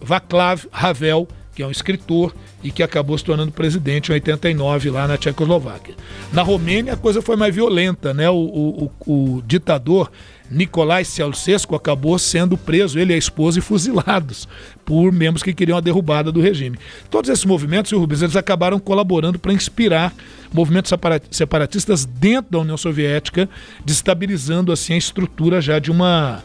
Václav 0.00 0.66
Havel, 0.72 1.28
que 1.54 1.62
é 1.62 1.66
um 1.66 1.70
escritor 1.70 2.34
e 2.62 2.70
que 2.70 2.82
acabou 2.82 3.16
se 3.16 3.24
tornando 3.24 3.52
presidente 3.52 4.10
em 4.10 4.14
89 4.14 4.90
lá 4.90 5.08
na 5.08 5.16
Tchecoslováquia. 5.16 5.94
Na 6.32 6.42
Romênia 6.42 6.92
a 6.94 6.96
coisa 6.96 7.22
foi 7.22 7.36
mais 7.36 7.54
violenta, 7.54 8.12
né? 8.12 8.28
O, 8.28 8.36
o, 8.36 8.92
o, 9.06 9.42
ditador 9.42 10.10
Nicolae 10.50 11.04
Ceausescu 11.04 11.74
acabou 11.74 12.18
sendo 12.18 12.58
preso, 12.58 12.98
ele 12.98 13.12
e 13.12 13.14
a 13.14 13.18
esposa, 13.18 13.58
e 13.58 13.62
fuzilados 13.62 14.46
por 14.84 15.12
membros 15.12 15.42
que 15.42 15.54
queriam 15.54 15.78
a 15.78 15.80
derrubada 15.80 16.30
do 16.30 16.40
regime. 16.40 16.78
Todos 17.10 17.30
esses 17.30 17.44
movimentos, 17.44 17.92
Rubens, 17.92 18.22
eles 18.22 18.36
acabaram 18.36 18.78
colaborando 18.78 19.38
para 19.38 19.52
inspirar 19.52 20.12
movimentos 20.52 20.92
separatistas 21.30 22.04
dentro 22.04 22.52
da 22.52 22.58
União 22.58 22.76
Soviética, 22.76 23.48
destabilizando 23.84 24.72
assim 24.72 24.94
a 24.94 24.98
estrutura 24.98 25.60
já 25.60 25.78
de 25.78 25.90
uma 25.90 26.42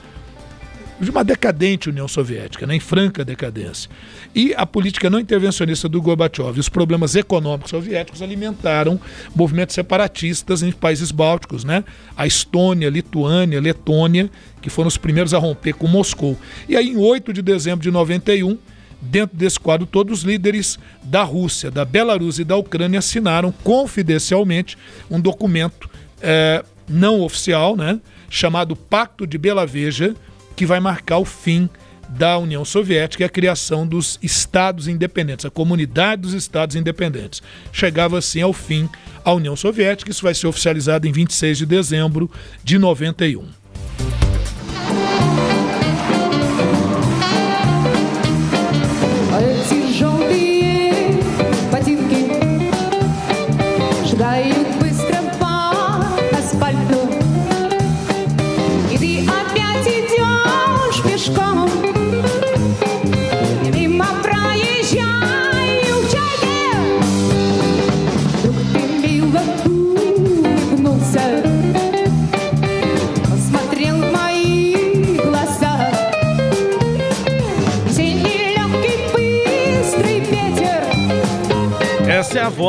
de 1.02 1.10
uma 1.10 1.24
decadente 1.24 1.90
União 1.90 2.08
Soviética, 2.08 2.68
né, 2.68 2.76
em 2.76 2.80
franca 2.80 3.26
decadência. 3.26 3.90
E 4.36 4.54
a 4.56 4.66
política 4.66 5.10
não 5.10 5.20
intervencionista 5.20 5.90
do 5.90 6.02
Gorbachev 6.02 6.56
e 6.56 6.60
os 6.60 6.70
problemas 6.70 7.16
econômicos 7.16 7.72
soviéticos 7.72 8.22
alimentaram 8.22 9.00
movimentos 9.36 9.74
separatistas 9.74 10.62
em 10.62 10.72
países 10.72 11.12
bálticos, 11.12 11.64
né? 11.64 11.84
A 12.16 12.28
Estônia, 12.28 12.90
Lituânia, 12.90 13.60
Letônia, 13.60 14.30
que 14.62 14.70
foram 14.70 14.88
os 14.88 14.98
primeiros 14.98 15.34
a 15.34 15.40
romper 15.40 15.74
com 15.74 15.88
Moscou. 15.88 16.38
E 16.70 16.76
aí, 16.76 16.90
em 16.90 16.98
8 16.98 17.34
de 17.34 17.42
dezembro 17.42 17.82
de 17.82 17.90
91, 17.90 18.58
dentro 19.02 19.36
desse 19.36 19.60
quadro, 19.60 19.88
todos 19.88 20.20
os 20.20 20.24
líderes 20.24 20.78
da 21.02 21.24
Rússia, 21.24 21.72
da 21.72 21.84
Belarus 21.84 22.38
e 22.38 22.44
da 22.44 22.56
Ucrânia 22.56 23.00
assinaram 23.00 23.52
confidencialmente 23.64 24.78
um 25.10 25.20
documento 25.20 25.90
é, 26.22 26.64
não 26.88 27.22
oficial, 27.22 27.76
né, 27.76 28.00
chamado 28.30 28.76
Pacto 28.76 29.26
de 29.26 29.38
Belaveja, 29.38 30.16
que 30.62 30.66
vai 30.68 30.80
marcar 30.80 31.18
o 31.18 31.26
fim 31.26 31.68
da 32.08 32.38
União 32.38 32.64
Soviética 32.64 33.24
e 33.24 33.26
a 33.26 33.30
criação 33.30 33.88
dos 33.88 34.20
Estados 34.22 34.88
Independentes, 34.88 35.44
a 35.44 35.50
Comunidade 35.50 36.22
dos 36.22 36.34
Estados 36.36 36.76
Independentes. 36.76 37.42
Chegava 37.74 38.20
assim 38.20 38.44
ao 38.44 38.54
fim 38.54 38.88
a 39.26 39.34
União 39.34 39.56
Soviética, 39.56 40.12
isso 40.12 40.22
vai 40.22 40.36
ser 40.36 40.46
oficializado 40.46 41.08
em 41.08 41.12
26 41.12 41.58
de 41.58 41.66
dezembro 41.66 42.30
de 42.64 42.78
91. 42.78 43.44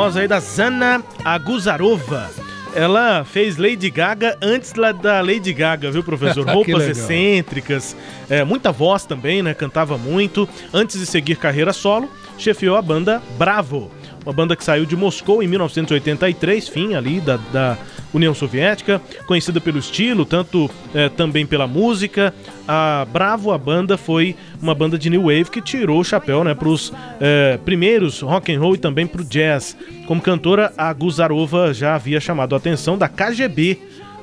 Essa 0.02 0.08
a 0.08 0.10
voz 0.10 0.16
aí 0.16 0.26
da 0.26 0.40
Zana 0.40 1.04
Aguzarova. 1.24 2.28
Ela 2.74 3.24
fez 3.24 3.56
Lady 3.56 3.88
Gaga 3.88 4.36
antes 4.42 4.72
da 4.72 5.20
Lady 5.20 5.52
Gaga, 5.52 5.92
viu, 5.92 6.02
professor? 6.02 6.44
Roupas 6.50 6.88
excêntricas, 6.88 7.94
é, 8.28 8.42
muita 8.42 8.72
voz 8.72 9.04
também, 9.04 9.42
né? 9.42 9.54
Cantava 9.54 9.96
muito. 9.96 10.48
Antes 10.74 10.98
de 10.98 11.06
seguir 11.06 11.36
carreira 11.36 11.72
solo, 11.72 12.10
chefiou 12.36 12.76
a 12.76 12.82
banda 12.82 13.22
Bravo 13.38 13.92
uma 14.24 14.32
banda 14.32 14.54
que 14.54 14.64
saiu 14.64 14.86
de 14.86 14.96
Moscou 14.96 15.42
em 15.42 15.48
1983, 15.48 16.68
fim 16.68 16.94
ali 16.94 17.20
da, 17.20 17.36
da 17.52 17.76
União 18.12 18.34
Soviética, 18.34 19.00
conhecida 19.26 19.60
pelo 19.60 19.78
estilo, 19.78 20.24
tanto 20.24 20.70
é, 20.94 21.08
também 21.08 21.46
pela 21.46 21.66
música. 21.66 22.34
A 22.66 23.06
Bravo, 23.12 23.52
a 23.52 23.58
banda, 23.58 23.96
foi 23.96 24.36
uma 24.60 24.74
banda 24.74 24.98
de 24.98 25.10
new 25.10 25.22
wave 25.22 25.50
que 25.50 25.60
tirou 25.60 26.00
o 26.00 26.04
chapéu 26.04 26.44
né, 26.44 26.54
para 26.54 26.68
os 26.68 26.92
é, 27.20 27.58
primeiros 27.64 28.20
rock 28.20 28.52
and 28.52 28.60
roll 28.60 28.74
e 28.74 28.78
também 28.78 29.06
para 29.06 29.22
o 29.22 29.24
jazz. 29.24 29.76
Como 30.06 30.20
cantora, 30.20 30.72
a 30.76 30.92
Guzarova 30.92 31.72
já 31.72 31.94
havia 31.94 32.20
chamado 32.20 32.54
a 32.54 32.58
atenção 32.58 32.98
da 32.98 33.08
KGB 33.08 33.78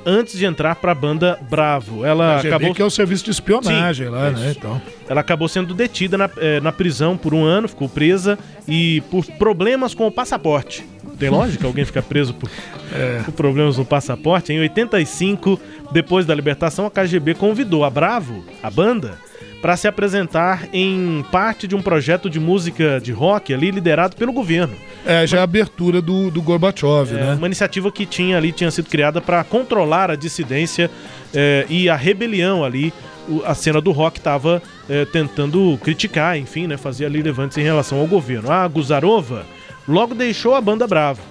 antes 0.06 0.38
de 0.38 0.46
entrar 0.46 0.76
para 0.76 0.92
a 0.92 0.96
banda 0.96 1.40
Bravo. 1.50 2.06
Ela 2.06 2.40
acabou 2.40 2.74
que 2.74 2.82
é 2.82 2.86
o 2.86 2.90
serviço 2.90 3.26
de 3.26 3.32
espionagem 3.32 4.08
Sim, 4.08 4.12
lá, 4.12 4.30
né? 4.32 4.54
Então. 4.58 4.82
Ela 5.08 5.22
acabou 5.22 5.48
sendo 5.48 5.74
detida 5.74 6.18
na, 6.18 6.30
eh, 6.38 6.60
na 6.62 6.72
prisão 6.72 7.18
por 7.18 7.34
um 7.34 7.44
ano, 7.44 7.68
ficou 7.68 7.90
presa 7.90 8.38
e 8.68 9.02
por 9.12 9.26
problemas 9.26 9.94
com 9.94 10.08
o 10.08 10.12
passaporte. 10.12 10.86
Tem 11.20 11.30
lógica 11.30 11.68
alguém 11.68 11.84
ficar 11.84 12.02
preso 12.02 12.34
por, 12.34 12.50
é. 12.94 13.22
por, 13.24 13.34
problemas 13.34 13.78
no 13.78 13.84
passaporte? 13.84 14.54
Em 14.54 14.60
85, 14.60 15.60
depois 15.92 16.26
da 16.26 16.34
libertação, 16.34 16.86
a 16.86 16.90
KGB 16.90 17.36
convidou 17.36 17.84
a 17.84 17.90
Bravo, 17.90 18.44
a 18.64 18.72
banda, 18.72 19.18
para 19.62 19.76
se 19.76 19.88
apresentar 19.88 20.68
em 20.72 21.24
parte 21.32 21.68
de 21.68 21.76
um 21.76 21.82
projeto 21.82 22.30
de 22.30 22.40
música 22.40 23.00
de 23.02 23.12
rock 23.12 23.54
ali 23.54 23.72
liderado 23.72 24.16
pelo 24.16 24.32
governo. 24.32 24.74
É, 25.06 25.28
já 25.28 25.42
a 25.42 25.44
abertura 25.44 26.02
do, 26.02 26.32
do 26.32 26.42
Gorbachev, 26.42 27.12
é, 27.12 27.14
né? 27.14 27.34
Uma 27.36 27.48
iniciativa 27.48 27.92
que 27.92 28.06
tinha 28.06 28.38
ali, 28.38 28.52
tinha 28.52 28.72
sido 28.72 28.90
criada 28.90 29.20
para 29.20 29.44
controlar 29.44 30.10
a 30.10 30.16
dissidência 30.16 30.90
é, 31.34 31.66
e 31.70 31.90
a 31.90 31.96
rebelião 31.96 32.64
ali. 32.64 32.94
a 33.46 33.54
cena 33.54 33.82
do 33.82 33.92
rock 33.92 34.20
estava 34.20 34.62
é, 34.90 35.04
tentando 35.06 35.78
criticar, 35.84 36.38
enfim, 36.38 36.68
né, 36.68 36.78
fazer 36.78 37.06
ali 37.06 37.22
levantes 37.22 37.58
em 37.58 37.64
relação 37.64 38.00
ao 38.00 38.08
governo. 38.08 38.50
A 38.50 38.68
Guzarova 38.68 39.46
logo 39.90 40.14
deixou 40.14 40.56
a 40.56 40.62
banda 40.62 40.88
Bravo 40.88 41.22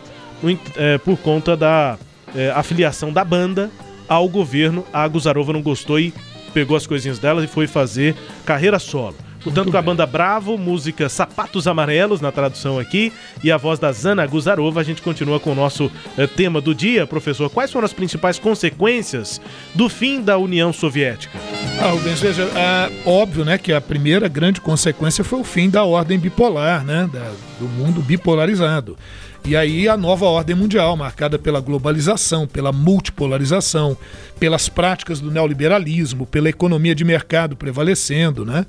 é, 0.76 0.98
por 0.98 1.16
conta 1.18 1.56
da 1.56 1.98
é, 2.34 2.50
afiliação 2.50 3.12
da 3.12 3.24
banda 3.24 3.70
ao 4.08 4.28
governo. 4.28 4.84
A 4.92 5.06
Guzarova 5.06 5.52
não 5.52 5.62
gostou 5.62 5.98
e 5.98 6.12
pegou 6.52 6.76
as 6.76 6.86
coisinhas 6.86 7.18
dela 7.18 7.44
e 7.44 7.46
foi 7.46 7.66
fazer 7.66 8.16
carreira 8.44 8.78
solo. 8.78 9.16
Portanto, 9.42 9.70
com 9.70 9.76
a 9.76 9.82
banda 9.82 10.04
Bravo, 10.04 10.58
música 10.58 11.08
Sapatos 11.08 11.66
Amarelos, 11.66 12.20
na 12.20 12.32
tradução 12.32 12.78
aqui, 12.78 13.12
e 13.42 13.50
a 13.50 13.56
voz 13.56 13.78
da 13.78 13.92
Zana 13.92 14.26
Guzarova, 14.26 14.80
a 14.80 14.84
gente 14.84 15.00
continua 15.00 15.38
com 15.38 15.52
o 15.52 15.54
nosso 15.54 15.90
eh, 16.16 16.26
tema 16.26 16.60
do 16.60 16.74
dia. 16.74 17.06
Professor, 17.06 17.48
quais 17.48 17.70
foram 17.70 17.84
as 17.84 17.92
principais 17.92 18.38
consequências 18.38 19.40
do 19.74 19.88
fim 19.88 20.20
da 20.20 20.36
União 20.38 20.72
Soviética? 20.72 21.38
Ah, 21.80 21.90
Rubens, 21.90 22.20
veja, 22.20 22.42
é 22.42 22.90
óbvio 23.06 23.44
né, 23.44 23.56
que 23.56 23.72
a 23.72 23.80
primeira 23.80 24.26
grande 24.28 24.60
consequência 24.60 25.22
foi 25.22 25.40
o 25.40 25.44
fim 25.44 25.70
da 25.70 25.84
ordem 25.84 26.18
bipolar, 26.18 26.84
né, 26.84 27.08
da, 27.12 27.32
do 27.60 27.68
mundo 27.68 28.02
bipolarizado. 28.02 28.96
E 29.44 29.56
aí 29.56 29.88
a 29.88 29.96
nova 29.96 30.26
ordem 30.26 30.54
mundial, 30.54 30.96
marcada 30.96 31.38
pela 31.38 31.60
globalização, 31.60 32.46
pela 32.46 32.72
multipolarização, 32.72 33.96
pelas 34.38 34.68
práticas 34.68 35.20
do 35.20 35.30
neoliberalismo, 35.30 36.26
pela 36.26 36.48
economia 36.48 36.94
de 36.94 37.04
mercado 37.04 37.56
prevalecendo, 37.56 38.44
né? 38.44 38.66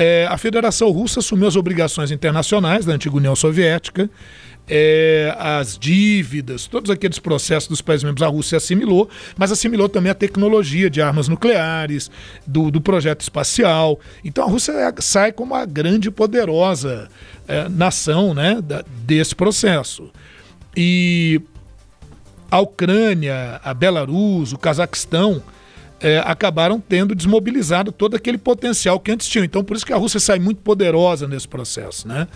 É, 0.00 0.28
a 0.30 0.38
Federação 0.38 0.92
Russa 0.92 1.18
assumiu 1.18 1.48
as 1.48 1.56
obrigações 1.56 2.12
internacionais 2.12 2.86
da 2.86 2.92
antiga 2.92 3.16
União 3.16 3.34
Soviética, 3.34 4.08
é, 4.68 5.34
as 5.36 5.76
dívidas, 5.76 6.68
todos 6.68 6.88
aqueles 6.88 7.18
processos 7.18 7.68
dos 7.68 7.80
países 7.80 8.04
membros, 8.04 8.22
a 8.22 8.28
Rússia 8.28 8.58
assimilou, 8.58 9.10
mas 9.36 9.50
assimilou 9.50 9.88
também 9.88 10.12
a 10.12 10.14
tecnologia 10.14 10.88
de 10.88 11.02
armas 11.02 11.26
nucleares, 11.26 12.12
do, 12.46 12.70
do 12.70 12.80
projeto 12.80 13.22
espacial. 13.22 13.98
Então 14.24 14.44
a 14.44 14.46
Rússia 14.46 14.94
sai 15.00 15.32
como 15.32 15.52
a 15.52 15.64
grande 15.64 16.12
poderosa 16.12 17.08
é, 17.48 17.68
nação 17.68 18.32
né, 18.32 18.60
da, 18.62 18.84
desse 19.04 19.34
processo. 19.34 20.12
E 20.76 21.40
a 22.48 22.60
Ucrânia, 22.60 23.60
a 23.64 23.74
Belarus, 23.74 24.52
o 24.52 24.58
Cazaquistão 24.58 25.42
é, 26.00 26.18
acabaram 26.24 26.80
tendo 26.80 27.14
desmobilizado 27.14 27.90
todo 27.90 28.14
aquele 28.14 28.38
potencial 28.38 29.00
que 29.00 29.10
antes 29.10 29.28
tinham. 29.28 29.44
Então, 29.44 29.64
por 29.64 29.76
isso 29.76 29.86
que 29.86 29.92
a 29.92 29.96
Rússia 29.96 30.20
sai 30.20 30.38
muito 30.38 30.60
poderosa 30.60 31.26
nesse 31.26 31.48
processo. 31.48 32.06
Né? 32.06 32.28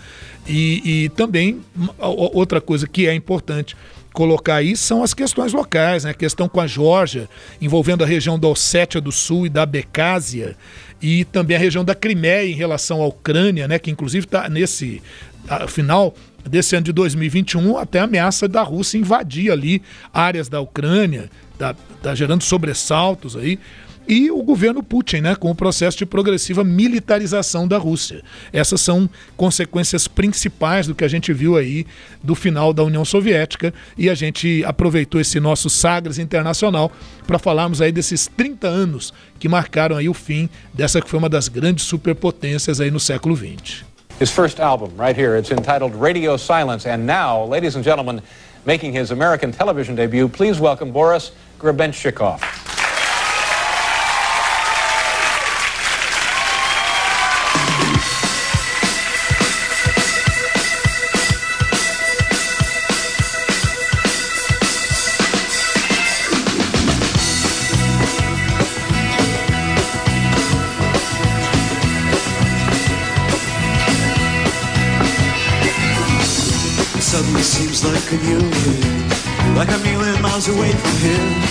E, 0.47 1.05
e 1.05 1.09
também, 1.09 1.61
outra 1.97 2.59
coisa 2.59 2.87
que 2.87 3.07
é 3.07 3.13
importante 3.13 3.75
colocar 4.13 4.55
aí 4.55 4.77
são 4.77 5.01
as 5.01 5.13
questões 5.13 5.53
locais, 5.53 6.03
né? 6.03 6.11
a 6.11 6.13
questão 6.13 6.47
com 6.47 6.59
a 6.59 6.67
Geórgia, 6.67 7.27
envolvendo 7.59 8.03
a 8.03 8.07
região 8.07 8.37
da 8.37 8.47
Ossétia 8.47 9.01
do 9.01 9.11
Sul 9.11 9.47
e 9.47 9.49
da 9.49 9.65
Becásia, 9.65 10.55
e 11.01 11.25
também 11.25 11.57
a 11.57 11.59
região 11.59 11.83
da 11.83 11.95
Crimeia 11.95 12.49
em 12.49 12.53
relação 12.53 13.01
à 13.01 13.07
Ucrânia, 13.07 13.67
né? 13.67 13.79
que 13.79 13.89
inclusive 13.89 14.25
está 14.25 14.47
nesse 14.47 15.01
final 15.67 16.13
desse 16.45 16.75
ano 16.75 16.85
de 16.85 16.91
2021 16.91 17.77
até 17.77 17.99
a 17.99 18.03
ameaça 18.03 18.47
da 18.47 18.61
Rússia 18.61 18.97
invadir 18.97 19.51
ali 19.51 19.81
áreas 20.13 20.49
da 20.49 20.59
Ucrânia, 20.59 21.29
tá, 21.63 21.75
tá 22.01 22.15
gerando 22.15 22.43
sobressaltos 22.43 23.37
aí. 23.37 23.57
E 24.05 24.29
o 24.29 24.43
governo 24.43 24.83
Putin, 24.83 25.21
né, 25.21 25.33
com 25.33 25.49
o 25.49 25.55
processo 25.55 25.97
de 25.97 26.05
progressiva 26.05 26.61
militarização 26.61 27.65
da 27.65 27.77
Rússia. 27.77 28.21
Essas 28.51 28.81
são 28.81 29.09
consequências 29.37 30.09
principais 30.09 30.87
do 30.87 30.93
que 30.93 31.05
a 31.05 31.07
gente 31.07 31.31
viu 31.31 31.55
aí 31.55 31.87
do 32.21 32.35
final 32.35 32.73
da 32.73 32.83
União 32.83 33.05
Soviética 33.05 33.73
e 33.97 34.09
a 34.09 34.13
gente 34.13 34.61
aproveitou 34.65 35.21
esse 35.21 35.39
nosso 35.39 35.69
Sagres 35.69 36.19
Internacional 36.19 36.91
para 37.25 37.39
falarmos 37.39 37.81
aí 37.81 37.93
desses 37.93 38.27
30 38.27 38.67
anos 38.67 39.13
que 39.39 39.47
marcaram 39.47 39.95
aí 39.95 40.09
o 40.09 40.13
fim 40.13 40.49
dessa 40.73 40.99
que 40.99 41.09
foi 41.09 41.17
uma 41.17 41.29
das 41.29 41.47
grandes 41.47 41.85
superpotências 41.85 42.81
aí 42.81 42.91
no 42.91 42.99
século 42.99 43.37
XX. 43.37 43.85
His 44.19 44.29
first 44.29 44.59
album 44.59 44.91
right 44.97 45.17
here, 45.17 45.39
it's 45.39 45.49
entitled 45.49 45.95
Radio 45.95 46.37
Silence 46.37 46.85
and 46.85 47.05
now, 47.05 47.47
ladies 47.47 47.77
and 47.77 47.83
gentlemen, 47.83 48.21
making 48.65 48.93
his 48.93 49.11
American 49.11 49.51
television 49.51 49.95
debut, 49.95 50.27
please 50.27 50.59
welcome 50.59 50.91
Boris 50.91 51.31
Grebenshchikov. 51.59 52.82
Away 80.57 80.71
from 80.71 81.07
here. 81.07 81.43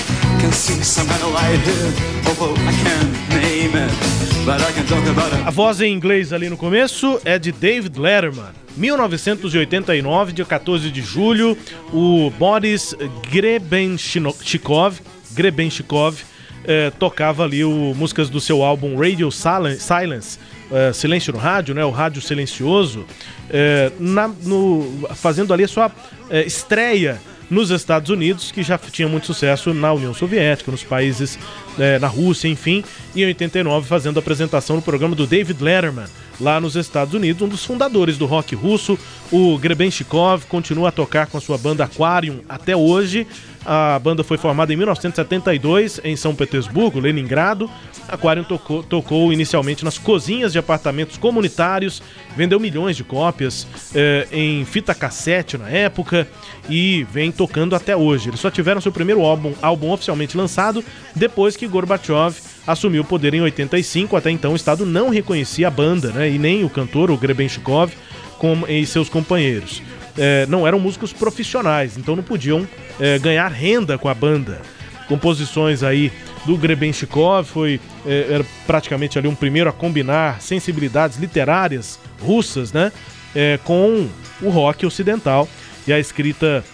A 5.46 5.50
voz 5.50 5.80
em 5.80 5.94
inglês 5.94 6.32
ali 6.32 6.50
no 6.50 6.56
começo 6.56 7.20
é 7.24 7.38
de 7.38 7.52
David 7.52 7.96
Letterman. 7.98 8.50
1989, 8.76 10.32
dia 10.32 10.44
14 10.44 10.90
de 10.90 11.00
julho, 11.00 11.56
o 11.92 12.30
Boris 12.38 12.92
Grebenshikov, 13.30 15.00
Grebenshikov 15.32 16.22
eh, 16.64 16.90
tocava 16.98 17.44
ali 17.44 17.64
o, 17.64 17.94
músicas 17.94 18.28
do 18.28 18.40
seu 18.40 18.64
álbum 18.64 18.98
Radio 18.98 19.30
Silence, 19.30 20.38
eh, 20.72 20.92
Silêncio 20.92 21.32
no 21.32 21.38
Rádio, 21.38 21.72
né, 21.72 21.84
o 21.84 21.90
Rádio 21.90 22.20
Silencioso, 22.20 23.04
eh, 23.48 23.92
na, 24.00 24.26
no, 24.26 25.06
fazendo 25.14 25.54
ali 25.54 25.64
a 25.64 25.68
sua 25.68 25.92
eh, 26.30 26.44
estreia 26.44 27.20
nos 27.52 27.70
Estados 27.70 28.08
Unidos, 28.08 28.50
que 28.50 28.62
já 28.62 28.78
tinha 28.78 29.06
muito 29.06 29.26
sucesso 29.26 29.74
na 29.74 29.92
União 29.92 30.14
Soviética, 30.14 30.70
nos 30.70 30.82
países, 30.82 31.38
é, 31.78 31.98
na 31.98 32.08
Rússia, 32.08 32.48
enfim, 32.48 32.84
e 33.14 33.22
em 33.22 33.26
89 33.26 33.86
fazendo 33.86 34.18
apresentação 34.18 34.76
no 34.76 34.82
programa 34.82 35.14
do 35.14 35.26
David 35.26 35.62
Letterman, 35.62 36.06
lá 36.40 36.60
nos 36.60 36.76
Estados 36.76 37.14
Unidos, 37.14 37.42
um 37.42 37.48
dos 37.48 37.64
fundadores 37.64 38.18
do 38.18 38.26
rock 38.26 38.54
russo, 38.54 38.98
o 39.30 39.56
Grebenshikov, 39.58 40.44
continua 40.46 40.88
a 40.88 40.92
tocar 40.92 41.26
com 41.26 41.38
a 41.38 41.40
sua 41.40 41.56
banda 41.56 41.84
Aquarium 41.84 42.40
até 42.48 42.76
hoje. 42.76 43.26
A 43.64 43.96
banda 44.00 44.24
foi 44.24 44.36
formada 44.36 44.72
em 44.72 44.76
1972 44.76 46.00
em 46.02 46.16
São 46.16 46.34
Petersburgo, 46.34 46.98
Leningrado. 46.98 47.70
Aquarium 48.08 48.42
tocou, 48.42 48.82
tocou 48.82 49.32
inicialmente 49.32 49.84
nas 49.84 49.98
cozinhas 49.98 50.52
de 50.52 50.58
apartamentos 50.58 51.16
comunitários, 51.16 52.02
vendeu 52.36 52.58
milhões 52.58 52.96
de 52.96 53.04
cópias 53.04 53.66
eh, 53.94 54.26
em 54.32 54.64
fita 54.64 54.92
cassete 54.94 55.56
na 55.56 55.68
época 55.68 56.26
e 56.68 57.06
vem 57.12 57.30
tocando 57.30 57.76
até 57.76 57.96
hoje. 57.96 58.30
Eles 58.30 58.40
só 58.40 58.50
tiveram 58.50 58.80
seu 58.80 58.90
primeiro 58.90 59.22
álbum, 59.22 59.54
álbum 59.62 59.92
oficialmente 59.92 60.36
lançado 60.36 60.84
depois 61.14 61.56
que 61.56 61.61
Gorbachev 61.66 62.36
assumiu 62.66 63.02
o 63.02 63.04
poder 63.04 63.34
em 63.34 63.40
85. 63.40 64.16
Até 64.16 64.30
então, 64.30 64.52
o 64.52 64.56
Estado 64.56 64.86
não 64.86 65.08
reconhecia 65.08 65.68
a 65.68 65.70
banda 65.70 66.10
né, 66.10 66.30
e 66.30 66.38
nem 66.38 66.64
o 66.64 66.70
cantor, 66.70 67.10
o 67.10 67.16
Grebenshikov, 67.16 67.92
com, 68.38 68.66
e 68.68 68.84
seus 68.86 69.08
companheiros. 69.08 69.82
É, 70.16 70.46
não 70.46 70.66
eram 70.66 70.78
músicos 70.78 71.12
profissionais, 71.12 71.96
então 71.96 72.14
não 72.14 72.22
podiam 72.22 72.66
é, 73.00 73.18
ganhar 73.18 73.48
renda 73.48 73.96
com 73.96 74.08
a 74.08 74.14
banda. 74.14 74.60
Composições 75.08 75.82
aí 75.82 76.12
do 76.44 76.56
Grebenshikov 76.56 77.46
foi 77.46 77.80
é, 78.04 78.26
era 78.30 78.46
praticamente 78.66 79.18
ali 79.18 79.28
um 79.28 79.34
primeiro 79.34 79.70
a 79.70 79.72
combinar 79.72 80.40
sensibilidades 80.40 81.18
literárias 81.18 81.98
russas, 82.20 82.72
né, 82.72 82.92
é, 83.34 83.58
com 83.64 84.08
o 84.40 84.50
rock 84.50 84.84
ocidental 84.84 85.48
e 85.86 85.92
a 85.92 85.98
escrita 85.98 86.64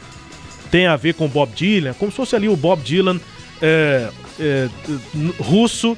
tem 0.71 0.87
a 0.87 0.97
ver 0.97 1.15
com 1.15 1.29
Bob 1.29 1.51
Dylan, 1.55 1.95
como 1.95 2.11
se 2.11 2.17
fosse 2.17 2.37
ali 2.37 2.49
o 2.49 2.57
Bob 2.57 2.83
Dylan 2.83 3.21
é, 4.39 4.69
é, 4.69 4.69
russo 5.43 5.97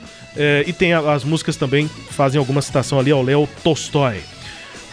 e 0.66 0.72
tem 0.72 0.92
as 0.92 1.24
músicas 1.24 1.56
também 1.56 1.88
fazem 1.88 2.38
alguma 2.38 2.62
citação 2.62 3.00
ali 3.00 3.10
ao 3.10 3.20
Leo 3.20 3.48
Tolstói. 3.64 4.20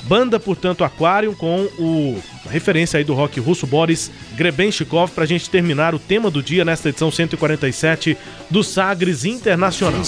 Banda, 0.08 0.40
portanto, 0.40 0.84
Aquarium 0.84 1.34
com 1.34 1.68
o 1.78 2.22
referência 2.48 2.98
aí 2.98 3.04
do 3.04 3.14
rock 3.14 3.40
russo 3.40 3.68
Boris 3.68 4.10
Grebenshikov 4.36 5.12
para 5.12 5.26
a 5.26 5.28
gente 5.28 5.50
terminar 5.50 5.94
o 5.94 6.00
tema 6.00 6.32
do 6.32 6.42
dia 6.42 6.64
nesta 6.64 6.90
edição 6.90 7.12
147 7.12 8.18
do 8.50 8.64
Sagres 8.64 9.26
Internacional. 9.26 10.02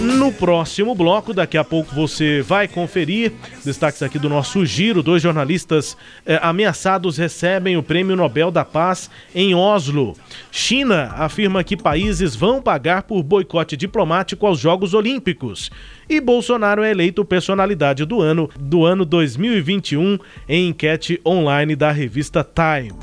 No 0.00 0.32
próximo 0.32 0.94
bloco, 0.94 1.32
daqui 1.32 1.56
a 1.56 1.64
pouco 1.64 1.94
você 1.94 2.42
vai 2.42 2.66
conferir 2.66 3.32
destaques 3.64 4.02
aqui 4.02 4.18
do 4.18 4.28
nosso 4.28 4.66
giro. 4.66 5.02
Dois 5.02 5.22
jornalistas 5.22 5.96
eh, 6.26 6.38
ameaçados 6.42 7.16
recebem 7.16 7.76
o 7.76 7.82
Prêmio 7.82 8.16
Nobel 8.16 8.50
da 8.50 8.64
Paz 8.64 9.10
em 9.34 9.54
Oslo. 9.54 10.16
China 10.50 11.14
afirma 11.16 11.62
que 11.62 11.76
países 11.76 12.34
vão 12.34 12.60
pagar 12.60 13.04
por 13.04 13.22
boicote 13.22 13.76
diplomático 13.76 14.46
aos 14.46 14.58
Jogos 14.58 14.94
Olímpicos. 14.94 15.70
E 16.10 16.20
Bolsonaro 16.20 16.82
é 16.82 16.90
eleito 16.90 17.24
personalidade 17.24 18.04
do 18.04 18.20
ano 18.20 18.50
do 18.58 18.84
ano 18.84 19.04
2021 19.04 20.18
em 20.48 20.70
enquete 20.70 21.20
online 21.24 21.76
da 21.76 21.92
revista 21.92 22.44
Time. 22.44 22.98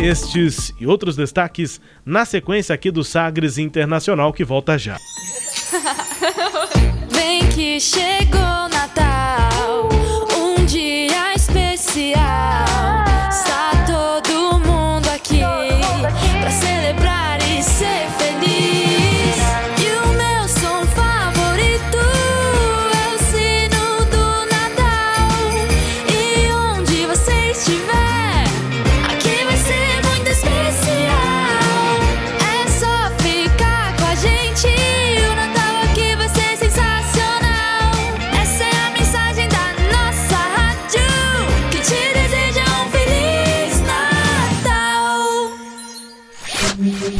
Estes 0.00 0.72
e 0.78 0.86
outros 0.86 1.16
destaques 1.16 1.80
na 2.06 2.24
sequência 2.24 2.72
aqui 2.72 2.92
do 2.92 3.02
Sagres 3.02 3.58
Internacional 3.58 4.32
que 4.32 4.44
volta 4.44 4.78
já. 4.78 4.96
Vem 7.10 7.48
que 7.48 7.80
chegou 7.80 8.68
Natal, 8.70 9.88
um 10.38 10.64
dia 10.64 11.34
especial. 11.34 13.01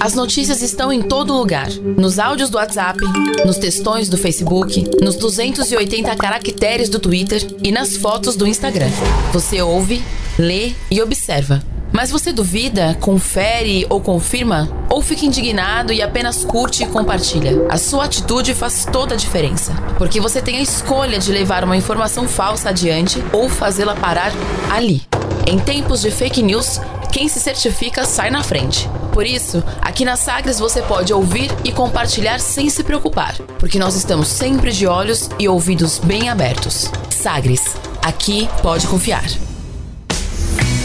As 0.02 0.14
notícias 0.14 0.62
estão 0.62 0.92
em 0.92 1.00
todo 1.00 1.32
lugar. 1.32 1.70
Nos 1.70 2.18
áudios 2.18 2.50
do 2.50 2.56
WhatsApp, 2.56 2.98
nos 3.46 3.56
textões 3.56 4.08
do 4.08 4.18
Facebook, 4.18 4.84
nos 5.00 5.14
280 5.14 6.16
caracteres 6.16 6.88
do 6.88 6.98
Twitter 6.98 7.40
e 7.62 7.70
nas 7.70 7.96
fotos 7.96 8.34
do 8.34 8.44
Instagram. 8.44 8.90
Você 9.32 9.62
ouve, 9.62 10.02
lê 10.36 10.72
e 10.90 11.00
observa. 11.00 11.62
Mas 11.92 12.10
você 12.10 12.32
duvida, 12.32 12.96
confere 13.00 13.86
ou 13.88 14.00
confirma? 14.00 14.68
Ou 14.90 15.00
fica 15.00 15.24
indignado 15.24 15.92
e 15.92 16.02
apenas 16.02 16.44
curte 16.44 16.82
e 16.82 16.86
compartilha? 16.88 17.64
A 17.68 17.78
sua 17.78 18.06
atitude 18.06 18.54
faz 18.54 18.84
toda 18.84 19.14
a 19.14 19.16
diferença. 19.16 19.72
Porque 19.98 20.20
você 20.20 20.42
tem 20.42 20.56
a 20.56 20.62
escolha 20.62 21.20
de 21.20 21.30
levar 21.30 21.62
uma 21.62 21.76
informação 21.76 22.26
falsa 22.26 22.70
adiante 22.70 23.22
ou 23.32 23.48
fazê-la 23.48 23.94
parar 23.94 24.32
ali. 24.68 25.00
Em 25.46 25.58
tempos 25.58 26.00
de 26.00 26.10
fake 26.10 26.42
news, 26.42 26.80
quem 27.12 27.28
se 27.28 27.40
certifica 27.40 28.04
sai 28.04 28.30
na 28.30 28.42
frente. 28.42 28.88
Por 29.12 29.26
isso, 29.26 29.62
aqui 29.80 30.04
na 30.04 30.16
Sagres 30.16 30.58
você 30.58 30.80
pode 30.82 31.12
ouvir 31.12 31.50
e 31.64 31.72
compartilhar 31.72 32.38
sem 32.40 32.70
se 32.70 32.82
preocupar, 32.82 33.36
porque 33.58 33.78
nós 33.78 33.94
estamos 33.94 34.28
sempre 34.28 34.72
de 34.72 34.86
olhos 34.86 35.28
e 35.38 35.48
ouvidos 35.48 35.98
bem 35.98 36.28
abertos. 36.28 36.90
Sagres, 37.10 37.76
aqui 38.02 38.48
pode 38.62 38.86
confiar. 38.86 39.24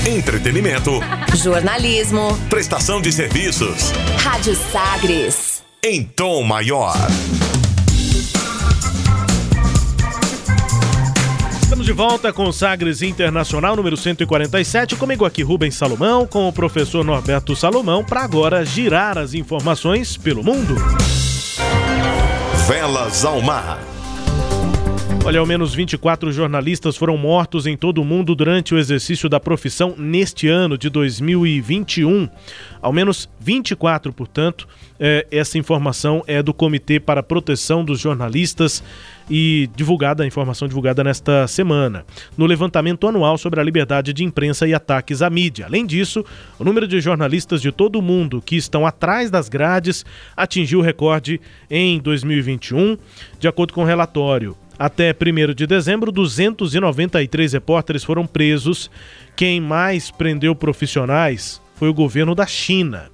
Entretenimento, 0.05 0.91
Jornalismo, 1.35 2.37
prestação 2.49 3.01
de 3.01 3.11
serviços 3.11 3.91
Rádio 4.19 4.55
Sagres. 4.71 5.61
em 5.83 6.03
tom 6.03 6.43
maior. 6.43 6.95
De 11.87 11.93
volta 11.93 12.33
com 12.33 12.51
Sagres 12.51 13.01
Internacional 13.01 13.73
número 13.73 13.95
147. 13.95 14.97
Comigo 14.97 15.23
aqui 15.23 15.41
Rubens 15.41 15.73
Salomão, 15.75 16.27
com 16.27 16.45
o 16.45 16.51
professor 16.51 17.01
Norberto 17.01 17.55
Salomão, 17.55 18.03
para 18.03 18.23
agora 18.23 18.65
girar 18.65 19.17
as 19.17 19.33
informações 19.33 20.17
pelo 20.17 20.43
mundo. 20.43 20.75
Velas 22.67 23.23
ao 23.23 23.41
mar. 23.41 23.79
Olha, 25.27 25.41
ao 25.41 25.45
menos 25.45 25.73
24 25.73 26.31
jornalistas 26.31 26.95
foram 26.95 27.17
mortos 27.17 27.67
em 27.67 27.75
todo 27.75 28.01
o 28.01 28.05
mundo 28.05 28.33
durante 28.33 28.73
o 28.73 28.77
exercício 28.77 29.27
da 29.27 29.41
profissão 29.41 29.93
neste 29.97 30.47
ano 30.47 30.77
de 30.77 30.89
2021. 30.89 32.29
Ao 32.81 32.93
menos 32.93 33.29
24, 33.37 34.13
portanto. 34.13 34.65
É, 34.97 35.27
essa 35.29 35.57
informação 35.57 36.23
é 36.25 36.41
do 36.41 36.53
Comitê 36.53 36.97
para 36.97 37.19
a 37.19 37.23
Proteção 37.23 37.83
dos 37.83 37.99
Jornalistas 37.99 38.81
e 39.29 39.69
divulgada, 39.75 40.23
a 40.23 40.25
informação 40.25 40.65
divulgada 40.65 41.03
nesta 41.03 41.45
semana, 41.45 42.05
no 42.37 42.45
levantamento 42.45 43.05
anual 43.05 43.37
sobre 43.37 43.59
a 43.59 43.63
liberdade 43.63 44.13
de 44.13 44.23
imprensa 44.23 44.65
e 44.65 44.73
ataques 44.73 45.21
à 45.21 45.29
mídia. 45.29 45.65
Além 45.65 45.85
disso, 45.85 46.25
o 46.57 46.63
número 46.63 46.87
de 46.87 47.01
jornalistas 47.01 47.61
de 47.61 47.71
todo 47.71 47.99
o 47.99 48.01
mundo 48.01 48.41
que 48.41 48.55
estão 48.55 48.87
atrás 48.87 49.29
das 49.29 49.49
grades 49.49 50.05
atingiu 50.37 50.79
o 50.79 50.81
recorde 50.81 51.39
em 51.69 51.99
2021, 51.99 52.97
de 53.39 53.47
acordo 53.47 53.73
com 53.73 53.83
o 53.83 53.85
relatório. 53.85 54.55
Até 54.79 55.11
1 55.13 55.53
de 55.53 55.65
dezembro, 55.65 56.11
293 56.11 57.53
repórteres 57.53 58.03
foram 58.03 58.27
presos. 58.27 58.91
Quem 59.35 59.59
mais 59.59 60.11
prendeu 60.11 60.55
profissionais 60.55 61.61
foi 61.75 61.89
o 61.89 61.93
governo 61.93 62.35
da 62.35 62.45
China. 62.45 63.09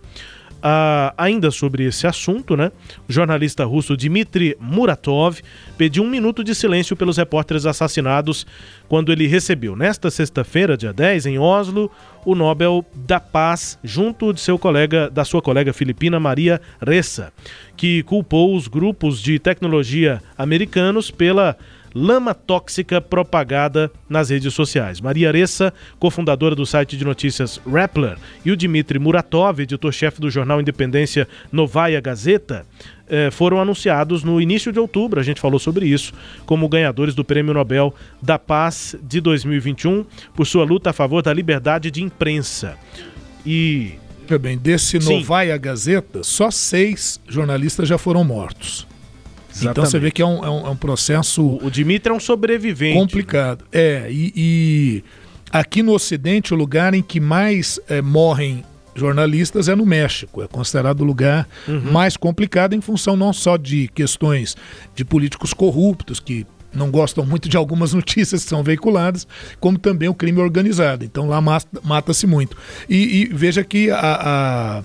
Ah, 0.66 1.14
ainda 1.18 1.52
sobre 1.52 1.84
esse 1.84 2.08
assunto, 2.08 2.56
né? 2.56 2.72
O 3.08 3.12
jornalista 3.12 3.66
russo 3.66 3.98
Dmitry 3.98 4.56
Muratov 4.58 5.42
pediu 5.78 6.04
um 6.04 6.10
minuto 6.10 6.42
de 6.42 6.56
silêncio 6.56 6.96
pelos 6.96 7.18
repórteres 7.18 7.66
assassinados 7.66 8.48
quando 8.88 9.12
ele 9.12 9.28
recebeu, 9.28 9.76
nesta 9.76 10.10
sexta-feira, 10.10 10.78
dia 10.78 10.94
10, 10.94 11.26
em 11.26 11.38
Oslo, 11.38 11.92
o 12.26 12.34
Nobel 12.34 12.86
da 12.96 13.20
Paz, 13.20 13.78
junto 13.84 14.32
de 14.32 14.40
seu 14.40 14.58
colega, 14.58 15.10
da 15.10 15.26
sua 15.26 15.42
colega 15.42 15.74
filipina 15.74 16.18
Maria 16.18 16.62
Ressa, 16.82 17.34
que 17.76 18.04
culpou 18.04 18.56
os 18.56 18.68
grupos 18.68 19.22
de 19.22 19.40
tecnologia 19.40 20.22
americanos 20.38 21.12
pela 21.12 21.58
lama 21.94 22.34
tóxica 22.34 23.00
propagada 23.00 23.92
nas 24.10 24.30
redes 24.30 24.54
sociais. 24.54 25.00
Maria 25.00 25.30
Aressa, 25.30 25.74
cofundadora 26.00 26.56
do 26.56 26.66
site 26.66 26.98
de 26.98 27.06
notícias 27.06 27.62
Rappler, 27.72 28.18
e 28.44 28.52
o 28.52 28.58
Dmitry 28.58 28.98
Muratov, 29.00 29.62
editor-chefe 29.62 30.20
do 30.20 30.30
jornal 30.30 30.60
Independência 30.60 31.28
Novaya 31.52 32.02
Gazeta, 32.02 32.66
eh, 33.08 33.30
foram 33.30 33.62
anunciados 33.62 34.24
no 34.24 34.42
início 34.42 34.72
de 34.72 34.80
outubro, 34.80 35.20
a 35.20 35.24
gente 35.24 35.40
falou 35.40 35.60
sobre 35.60 35.86
isso, 35.86 36.14
como 36.46 36.68
ganhadores 36.68 37.14
do 37.14 37.24
Prêmio 37.24 37.54
Nobel 37.54 37.94
da 38.22 38.40
Paz 38.40 38.96
de 39.04 39.22
2021 39.22 40.06
por 40.34 40.48
sua 40.48 40.64
luta 40.64 40.90
a 40.90 40.94
favor 40.94 41.22
da 41.22 41.34
liberdade 41.34 41.92
de 41.92 42.02
imprensa. 42.02 42.76
E 43.46 43.94
Veja 44.28 44.40
bem, 44.40 44.58
desse 44.58 45.00
Sim. 45.02 45.18
Novaya 45.20 45.58
Gazeta, 45.58 46.24
só 46.24 46.50
seis 46.52 47.20
jornalistas 47.28 47.88
já 47.88 47.98
foram 47.98 48.24
mortos. 48.24 48.88
Então 49.62 49.86
você 49.86 50.00
vê 50.00 50.10
que 50.10 50.22
é 50.22 50.26
um, 50.26 50.44
é 50.44 50.50
um- 50.50 50.68
é 50.68 50.70
um 50.70 50.76
processo 50.76 51.46
o 51.62 51.70
Dmitry 51.70 52.12
é 52.12 52.16
um 52.16 52.20
sobrevivente. 52.20 52.98
complicado. 52.98 53.64
É, 53.72 54.08
e, 54.10 54.34
e 54.36 55.04
aqui 55.52 55.84
no 55.84 55.94
Ocidente, 55.94 56.54
o 56.54 56.58
lugar 56.58 56.94
em 56.96 57.04
que 57.04 57.20
mais 57.20 57.80
eh, 57.88 58.02
morrem 58.02 58.64
jornalistas 58.96 59.68
é 59.70 59.76
no 59.76 59.86
México. 59.86 60.42
É 60.42 60.48
considerado 60.48 61.02
o 61.02 61.04
lugar 61.04 61.48
mais 61.92 62.18
complicado 62.18 62.74
em 62.74 62.82
função 62.82 63.16
não 63.16 63.32
só 63.34 63.58
de 63.58 63.88
questões 63.90 64.56
de 64.96 65.06
políticos 65.06 65.54
corruptos 65.54 66.20
que 66.20 66.46
não 66.74 66.90
gostam 66.92 67.26
muito 67.26 67.48
de 67.48 67.58
algumas 67.58 67.94
notícias 67.96 68.44
que 68.44 68.50
são 68.50 68.64
veiculadas, 68.64 69.28
como 69.60 69.78
também 69.78 70.10
o 70.10 70.14
crime 70.14 70.40
organizado. 70.40 71.04
Então 71.06 71.28
lá 71.28 71.40
mata- 71.42 71.80
mata-se 71.84 72.26
muito. 72.28 72.58
E, 72.90 73.22
e 73.22 73.26
veja 73.34 73.64
que 73.64 73.90
a- 73.92 74.00
a 74.00 74.84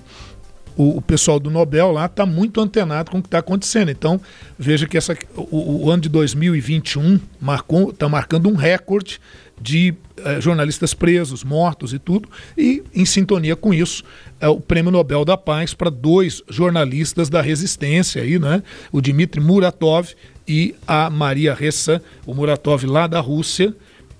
o, 0.77 0.97
o 0.97 1.01
pessoal 1.01 1.41
do 1.41 1.49
Nobel 1.49 1.91
lá 1.91 2.05
está 2.05 2.25
muito 2.25 2.61
antenado 2.61 3.11
com 3.11 3.17
o 3.17 3.21
que 3.21 3.27
está 3.27 3.39
acontecendo. 3.39 3.91
Então, 3.91 4.21
veja 4.57 4.87
que 4.87 4.97
essa, 4.97 5.13
o, 5.35 5.83
o 5.87 5.91
ano 5.91 6.01
de 6.03 6.07
2021 6.07 7.19
marcou, 7.41 7.89
está 7.89 8.07
marcando 8.07 8.47
um 8.49 8.55
recorde 8.55 9.19
de 9.61 9.93
eh, 10.17 10.41
jornalistas 10.41 10.93
presos, 10.93 11.43
mortos 11.43 11.93
e 11.93 11.99
tudo, 11.99 12.29
e 12.57 12.83
em 12.93 13.05
sintonia 13.05 13.55
com 13.55 13.73
isso, 13.73 14.03
é 14.39 14.47
o 14.47 14.59
Prêmio 14.59 14.91
Nobel 14.91 15.25
da 15.25 15.37
Paz 15.37 15.73
para 15.73 15.89
dois 15.89 16.41
jornalistas 16.49 17.29
da 17.29 17.41
resistência 17.41 18.21
aí, 18.21 18.39
né? 18.39 18.63
O 18.91 19.01
Dmitry 19.01 19.41
Muratov 19.41 20.09
e 20.47 20.75
a 20.87 21.09
Maria 21.09 21.53
Ressa, 21.53 22.01
o 22.25 22.33
Muratov 22.33 22.85
lá 22.85 23.07
da 23.07 23.19
Rússia, 23.19 23.75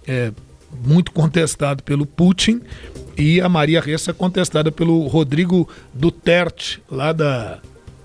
é, 0.08 0.32
muito 0.86 1.12
contestado 1.12 1.84
pelo 1.84 2.06
Putin, 2.06 2.62
e 3.18 3.42
a 3.42 3.50
Maria 3.50 3.82
Ressa 3.82 4.14
contestada 4.14 4.72
pelo 4.72 5.06
Rodrigo 5.08 5.68
Duterte, 5.94 6.82
lá 6.90 7.12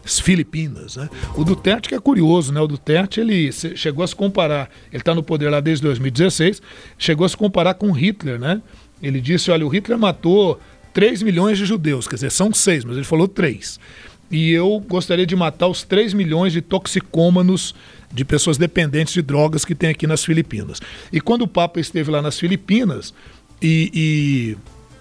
Filipinas. 0.05 0.97
Né? 0.97 1.09
O 1.37 1.45
Duterte 1.45 1.89
que 1.89 1.95
é 1.95 2.01
curioso, 2.01 2.53
né? 2.53 2.61
O 2.61 2.67
Duterte 2.67 3.21
ele 3.21 3.51
chegou 3.53 4.05
a 4.05 4.07
se 4.07 4.15
comparar, 4.15 4.71
ele 4.93 5.01
está 5.01 5.15
no 5.15 5.23
poder 5.23 5.51
lá 5.51 5.61
desde 5.61 5.83
2016, 5.85 6.61
chegou 6.99 7.25
a 7.25 7.29
se 7.29 7.37
comparar 7.37 7.75
com 7.75 7.91
Hitler, 7.91 8.39
né? 8.39 8.61
Ele 9.03 9.21
disse: 9.21 9.51
olha, 9.51 9.67
o 9.67 9.69
Hitler 9.69 9.99
matou 9.99 10.61
3 10.93 11.23
milhões 11.23 11.59
de 11.59 11.65
judeus, 11.65 12.07
quer 12.07 12.17
dizer, 12.17 12.31
são 12.31 12.53
6, 12.53 12.85
mas 12.85 12.97
ele 12.97 13.05
falou 13.05 13.27
3. 13.27 13.81
E 14.31 14.51
eu 14.53 14.83
gostaria 14.89 15.27
de 15.27 15.37
matar 15.37 15.69
os 15.69 15.83
3 15.83 16.15
milhões 16.15 16.53
de 16.53 16.63
toxicômanos, 16.63 17.75
de 18.13 18.25
pessoas 18.25 18.57
dependentes 18.57 19.13
de 19.13 19.23
drogas 19.23 19.65
que 19.65 19.75
tem 19.75 19.91
aqui 19.91 20.07
nas 20.07 20.25
Filipinas. 20.25 20.81
E 21.13 21.21
quando 21.21 21.43
o 21.43 21.49
Papa 21.49 21.81
esteve 21.81 22.11
lá 22.11 22.23
nas 22.23 22.39
Filipinas, 22.39 23.13
e, 23.61 23.91
e 23.95 24.57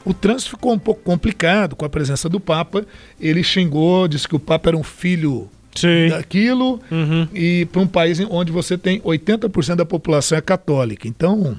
o 0.06 0.14
trânsito 0.14 0.52
ficou 0.52 0.74
um 0.74 0.80
pouco 0.80 1.02
complicado 1.02 1.76
com 1.76 1.86
a 1.86 1.90
presença 1.90 2.28
do 2.30 2.40
Papa, 2.40 2.86
ele 3.20 3.44
xingou, 3.44 4.08
disse 4.08 4.28
que 4.28 4.36
o 4.36 4.40
Papa 4.40 4.70
era 4.70 4.78
um 4.78 4.84
filho 4.84 5.50
Sim. 5.76 6.10
daquilo, 6.10 6.80
Uhum. 6.92 7.28
e 7.34 7.66
para 7.72 7.82
um 7.82 7.88
país 7.88 8.20
onde 8.30 8.52
você 8.52 8.78
tem 8.78 9.00
80% 9.02 9.76
da 9.76 9.86
população 9.86 10.38
é 10.38 10.42
católica. 10.42 11.08
Então, 11.08 11.58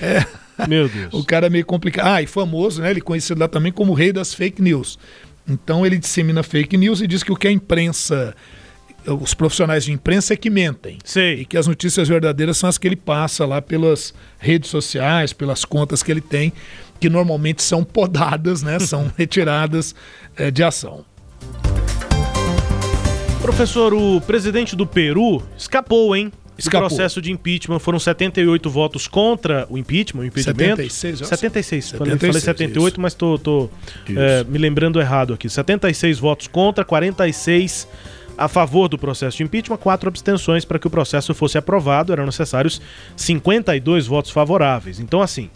é, 0.00 0.24
Meu 0.68 0.88
Deus. 0.88 1.12
o 1.12 1.24
cara 1.24 1.46
é 1.46 1.50
meio 1.50 1.64
complicado. 1.66 2.06
Ah, 2.06 2.22
e 2.22 2.26
famoso, 2.26 2.80
né? 2.82 2.90
Ele 2.90 3.00
é 3.00 3.02
conhecido 3.02 3.40
lá 3.40 3.48
também 3.48 3.72
como 3.72 3.92
o 3.92 3.94
rei 3.94 4.12
das 4.12 4.32
fake 4.32 4.62
news. 4.62 4.98
Então 5.48 5.84
ele 5.84 5.98
dissemina 5.98 6.42
fake 6.42 6.76
news 6.76 7.00
e 7.00 7.06
diz 7.06 7.22
que 7.22 7.30
o 7.32 7.36
que 7.36 7.46
a 7.48 7.50
imprensa, 7.52 8.34
os 9.06 9.34
profissionais 9.34 9.84
de 9.84 9.92
imprensa 9.92 10.32
é 10.32 10.36
que 10.36 10.48
mentem. 10.48 10.96
Sei. 11.04 11.40
E 11.40 11.44
que 11.44 11.58
as 11.58 11.66
notícias 11.66 12.08
verdadeiras 12.08 12.56
são 12.56 12.68
as 12.68 12.78
que 12.78 12.86
ele 12.88 12.96
passa 12.96 13.44
lá 13.44 13.60
pelas 13.60 14.14
redes 14.38 14.70
sociais, 14.70 15.32
pelas 15.34 15.64
contas 15.64 16.02
que 16.02 16.10
ele 16.10 16.22
tem, 16.22 16.52
que 17.00 17.08
normalmente 17.08 17.62
são 17.62 17.84
podadas, 17.84 18.62
né? 18.62 18.78
São 18.78 19.10
retiradas 19.16 19.94
eh, 20.36 20.50
de 20.50 20.62
ação. 20.62 21.04
Professor, 23.42 23.92
o 23.92 24.20
presidente 24.22 24.74
do 24.74 24.86
Peru 24.86 25.42
escapou, 25.56 26.16
hein? 26.16 26.32
Do 26.56 26.60
Escapou. 26.60 26.88
processo 26.88 27.20
de 27.20 27.32
impeachment 27.32 27.80
foram 27.80 27.98
78 27.98 28.70
votos 28.70 29.08
contra 29.08 29.66
o 29.68 29.76
impeachment, 29.76 30.22
o 30.22 30.24
impedimento. 30.24 30.76
76, 30.76 31.20
eu 31.20 31.24
acho. 31.26 31.36
76. 31.36 31.90
Falei, 31.90 32.12
76, 32.12 32.32
falei 32.32 32.40
78, 32.40 32.92
isso. 32.94 33.00
mas 33.00 33.12
tô, 33.12 33.38
tô 33.38 33.68
é, 34.08 34.44
me 34.44 34.56
lembrando 34.56 35.00
errado 35.00 35.34
aqui. 35.34 35.48
76 35.50 36.18
votos 36.20 36.46
contra, 36.46 36.84
46 36.84 37.88
a 38.38 38.48
favor 38.48 38.88
do 38.88 38.96
processo 38.96 39.36
de 39.36 39.42
impeachment, 39.42 39.76
quatro 39.76 40.08
abstenções 40.08 40.64
para 40.64 40.78
que 40.78 40.86
o 40.86 40.90
processo 40.90 41.34
fosse 41.34 41.58
aprovado. 41.58 42.12
Eram 42.12 42.24
necessários 42.24 42.80
52 43.16 44.06
votos 44.06 44.30
favoráveis. 44.30 45.00
Então, 45.00 45.20
assim, 45.20 45.50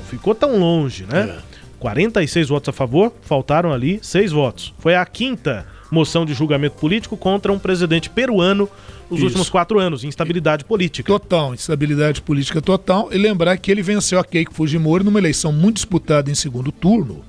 não 0.00 0.06
ficou 0.06 0.34
tão 0.34 0.58
longe, 0.58 1.04
né? 1.06 1.36
É. 1.38 1.50
46 1.78 2.48
votos 2.48 2.68
a 2.68 2.72
favor, 2.72 3.12
faltaram 3.22 3.72
ali 3.72 3.98
seis 4.02 4.32
votos. 4.32 4.74
Foi 4.78 4.94
a 4.94 5.04
quinta 5.06 5.66
moção 5.90 6.24
de 6.26 6.34
julgamento 6.34 6.76
político 6.76 7.16
contra 7.16 7.50
um 7.52 7.58
presidente 7.58 8.10
peruano 8.10 8.68
nos 9.10 9.18
Isso. 9.18 9.26
últimos 9.26 9.48
quatro 9.48 9.78
anos, 9.80 10.04
instabilidade 10.04 10.64
política. 10.64 11.06
Total, 11.10 11.54
instabilidade 11.54 12.20
política 12.20 12.60
total. 12.60 13.08
E 13.10 13.16
lembrar 13.18 13.56
que 13.56 13.70
ele 13.70 13.82
venceu 13.82 14.20
a 14.20 14.24
Keiko 14.24 14.52
Fujimori 14.54 15.02
numa 15.02 15.18
eleição 15.18 15.52
muito 15.52 15.76
disputada 15.76 16.30
em 16.30 16.34
segundo 16.34 16.70
turno, 16.70 17.24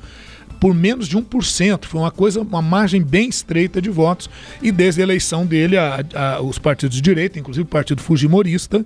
por 0.60 0.76
menos 0.76 1.08
de 1.08 1.18
1%. 1.18 1.86
Foi 1.86 2.02
uma 2.02 2.12
coisa, 2.12 2.42
uma 2.42 2.62
margem 2.62 3.02
bem 3.02 3.30
estreita 3.30 3.82
de 3.82 3.90
votos. 3.90 4.30
E 4.62 4.70
desde 4.72 5.00
a 5.02 5.04
eleição 5.04 5.46
dele, 5.46 5.78
a- 5.78 6.04
a- 6.14 6.42
os 6.42 6.60
partidos 6.60 6.96
de 6.98 7.02
direita, 7.02 7.40
inclusive 7.40 7.64
o 7.64 7.66
Partido 7.66 8.02
Fujimorista, 8.02 8.86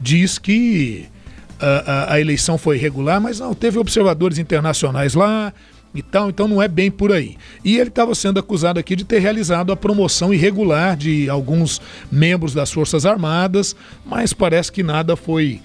diz 0.00 0.36
que 0.38 1.06
a, 1.60 1.66
a- 2.10 2.12
a 2.14 2.20
eleição 2.20 2.56
foi 2.58 2.76
irregular, 2.76 3.20
mas 3.20 3.40
não, 3.40 3.54
teve 3.54 3.78
observadores 3.78 4.38
internacionais 4.38 5.14
lá 5.14 5.52
e 5.94 6.02
tal, 6.02 6.28
então 6.28 6.46
não 6.46 6.60
é 6.60 6.68
bem 6.68 6.90
por 6.90 7.10
aí. 7.12 7.36
E 7.64 7.78
ele 7.78 7.88
estava 7.88 8.14
sendo 8.14 8.38
acusado 8.38 8.78
aqui 8.78 8.94
de 8.94 9.04
ter 9.04 9.18
realizado 9.18 9.72
a 9.72 9.76
promoção 9.76 10.34
irregular 10.34 10.96
de 10.96 11.28
alguns 11.30 11.80
membros 12.12 12.52
das 12.52 12.70
Forças 12.70 13.06
Armadas, 13.06 13.74
mas 14.04 14.32
parece 14.34 14.70
que 14.70 14.82
nada 14.82 15.16
foi 15.16 15.60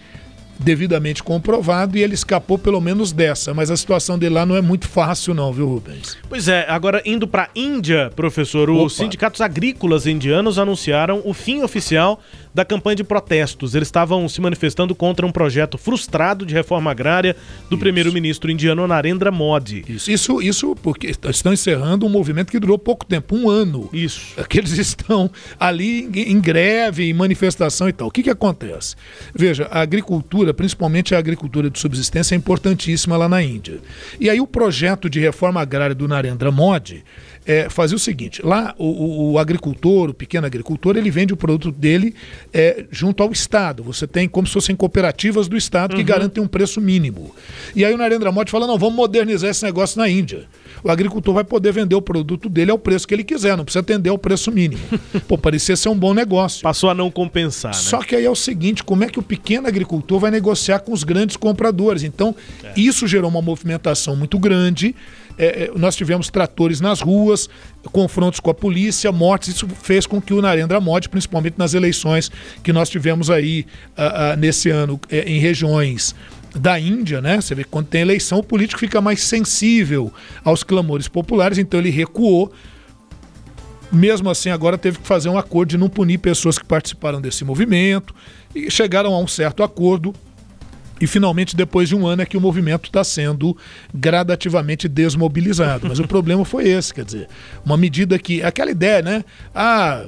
devidamente 0.57 1.23
comprovado 1.23 1.97
e 1.97 2.03
ele 2.03 2.13
escapou 2.13 2.55
pelo 2.55 2.79
menos 2.79 3.11
dessa, 3.11 3.51
mas 3.51 3.71
a 3.71 3.75
situação 3.77 4.17
dele 4.19 4.35
lá 4.35 4.45
não 4.45 4.55
é 4.55 4.61
muito 4.61 4.87
fácil 4.87 5.33
não, 5.33 5.51
viu, 5.51 5.67
Rubens? 5.67 6.15
Pois 6.29 6.47
é, 6.47 6.67
agora 6.69 7.01
indo 7.03 7.27
para 7.27 7.49
Índia, 7.55 8.11
professor, 8.15 8.69
os 8.69 8.93
Opa. 8.93 9.03
sindicatos 9.03 9.41
agrícolas 9.41 10.05
indianos 10.05 10.59
anunciaram 10.59 11.19
o 11.25 11.33
fim 11.33 11.63
oficial 11.63 12.19
da 12.53 12.65
campanha 12.65 12.95
de 12.95 13.03
protestos. 13.03 13.75
Eles 13.75 13.87
estavam 13.87 14.27
se 14.27 14.41
manifestando 14.41 14.93
contra 14.93 15.25
um 15.25 15.31
projeto 15.31 15.77
frustrado 15.77 16.45
de 16.45 16.53
reforma 16.53 16.91
agrária 16.91 17.35
do 17.69 17.77
primeiro-ministro 17.77 18.51
indiano 18.51 18.87
Narendra 18.87 19.31
Modi. 19.31 19.83
Isso, 19.87 20.11
isso, 20.11 20.41
isso 20.41 20.75
porque 20.75 21.11
estão 21.29 21.53
encerrando 21.53 22.05
um 22.05 22.09
movimento 22.09 22.51
que 22.51 22.59
durou 22.59 22.77
pouco 22.77 23.05
tempo, 23.05 23.35
um 23.35 23.49
ano. 23.49 23.89
Isso. 23.93 24.35
Que 24.47 24.59
eles 24.59 24.77
estão 24.77 25.29
ali 25.59 26.09
em, 26.13 26.31
em 26.31 26.41
greve, 26.41 27.09
em 27.09 27.13
manifestação 27.13 27.87
e 27.87 27.93
tal. 27.93 28.07
O 28.07 28.11
que, 28.11 28.23
que 28.23 28.29
acontece? 28.29 28.95
Veja, 29.33 29.67
a 29.71 29.81
agricultura, 29.81 30.53
principalmente 30.53 31.15
a 31.15 31.19
agricultura 31.19 31.69
de 31.69 31.79
subsistência, 31.79 32.35
é 32.35 32.37
importantíssima 32.37 33.17
lá 33.17 33.29
na 33.29 33.41
Índia. 33.41 33.79
E 34.19 34.29
aí 34.29 34.41
o 34.41 34.47
projeto 34.47 35.09
de 35.09 35.19
reforma 35.19 35.61
agrária 35.61 35.95
do 35.95 36.07
Narendra 36.07 36.51
Modi 36.51 37.03
é, 37.45 37.69
fazia 37.69 37.95
o 37.95 37.99
seguinte: 37.99 38.41
lá 38.45 38.73
o, 38.77 39.31
o- 39.33 39.39
agricultor, 39.39 40.09
o 40.09 40.13
pequeno 40.13 40.45
agricultor, 40.45 40.95
ele 40.97 41.09
vende 41.09 41.33
o 41.33 41.37
produto 41.37 41.71
dele 41.71 42.13
é, 42.53 42.85
junto 42.91 43.23
ao 43.23 43.31
Estado. 43.31 43.81
Você 43.83 44.05
tem 44.07 44.27
como 44.27 44.45
se 44.47 44.53
fossem 44.53 44.75
cooperativas 44.75 45.47
do 45.47 45.57
Estado 45.57 45.95
que 45.95 46.03
garantem 46.03 46.43
um 46.43 46.47
preço 46.47 46.79
mínimo. 46.79 47.33
E 47.75 47.83
aí 47.83 47.93
o 47.93 47.97
Narendra 47.97 48.31
Modi 48.31 48.51
fala: 48.51 48.67
não, 48.67 48.77
vamos 48.77 48.95
modernizar 48.95 49.49
esse 49.49 49.63
negócio 49.63 49.97
na 49.99 50.07
Índia. 50.09 50.45
O 50.83 50.89
agricultor 50.89 51.33
vai 51.35 51.43
poder 51.43 51.71
vender 51.71 51.93
o 51.95 52.01
produto 52.01 52.49
dele 52.49 52.71
ao 52.71 52.77
preço 52.77 53.07
que 53.07 53.13
ele 53.13 53.23
quiser, 53.23 53.55
não 53.55 53.63
precisa 53.63 53.81
atender 53.81 54.09
ao 54.09 54.17
preço 54.17 54.51
mínimo. 54.51 54.81
Pô, 55.27 55.37
parecia 55.37 55.75
ser 55.75 55.89
um 55.89 55.97
bom 55.97 56.13
negócio. 56.13 56.61
Passou 56.63 56.89
a 56.89 56.95
não 56.95 57.11
compensar, 57.11 57.71
né? 57.71 57.77
Só 57.77 57.99
que 57.99 58.15
aí 58.15 58.25
é 58.25 58.29
o 58.29 58.35
seguinte, 58.35 58.83
como 58.83 59.03
é 59.03 59.07
que 59.07 59.19
o 59.19 59.21
pequeno 59.23 59.67
agricultor 59.67 60.19
vai 60.19 60.31
negociar 60.31 60.79
com 60.79 60.91
os 60.91 61.03
grandes 61.03 61.37
compradores? 61.37 62.01
Então, 62.03 62.35
isso 62.75 63.05
gerou 63.07 63.29
uma 63.29 63.41
movimentação 63.41 64.15
muito 64.15 64.39
grande. 64.39 64.95
É, 65.37 65.63
é, 65.63 65.71
nós 65.75 65.95
tivemos 65.95 66.29
tratores 66.29 66.81
nas 66.81 67.01
ruas, 67.01 67.49
confrontos 67.91 68.39
com 68.39 68.49
a 68.49 68.53
polícia, 68.53 69.11
mortes. 69.11 69.55
Isso 69.55 69.67
fez 69.67 70.05
com 70.05 70.21
que 70.21 70.33
o 70.33 70.41
Narendra 70.41 70.79
Modi, 70.79 71.09
principalmente 71.09 71.55
nas 71.57 71.73
eleições 71.73 72.31
que 72.63 72.71
nós 72.73 72.89
tivemos 72.89 73.29
aí 73.29 73.65
ah, 73.95 74.31
ah, 74.31 74.35
nesse 74.35 74.69
ano 74.69 74.99
é, 75.09 75.21
em 75.21 75.39
regiões 75.39 76.15
da 76.55 76.79
Índia, 76.79 77.21
né? 77.21 77.39
Você 77.39 77.55
vê 77.55 77.63
que 77.63 77.69
quando 77.69 77.87
tem 77.87 78.01
eleição, 78.01 78.39
o 78.39 78.43
político 78.43 78.79
fica 78.79 78.99
mais 78.99 79.23
sensível 79.23 80.13
aos 80.43 80.63
clamores 80.63 81.07
populares, 81.07 81.57
então 81.57 81.79
ele 81.79 81.89
recuou 81.89 82.51
mesmo 83.91 84.29
assim, 84.29 84.49
agora 84.49 84.77
teve 84.77 84.99
que 84.99 85.07
fazer 85.07 85.27
um 85.27 85.37
acordo 85.37 85.71
de 85.71 85.77
não 85.77 85.89
punir 85.89 86.17
pessoas 86.17 86.57
que 86.57 86.65
participaram 86.65 87.19
desse 87.19 87.43
movimento 87.43 88.15
e 88.55 88.71
chegaram 88.71 89.13
a 89.13 89.19
um 89.19 89.27
certo 89.27 89.63
acordo. 89.63 90.13
E 91.01 91.07
finalmente, 91.07 91.55
depois 91.55 91.89
de 91.89 91.95
um 91.95 92.05
ano, 92.05 92.21
é 92.21 92.25
que 92.25 92.37
o 92.37 92.41
movimento 92.41 92.85
está 92.85 93.03
sendo 93.03 93.57
gradativamente 93.93 94.87
desmobilizado. 94.87 95.87
Mas 95.89 95.99
o 95.99 96.07
problema 96.07 96.45
foi 96.45 96.69
esse, 96.69 96.93
quer 96.93 97.03
dizer, 97.03 97.27
uma 97.65 97.75
medida 97.75 98.19
que. 98.19 98.43
Aquela 98.43 98.69
ideia, 98.69 99.01
né? 99.01 99.25
Ah, 99.53 100.05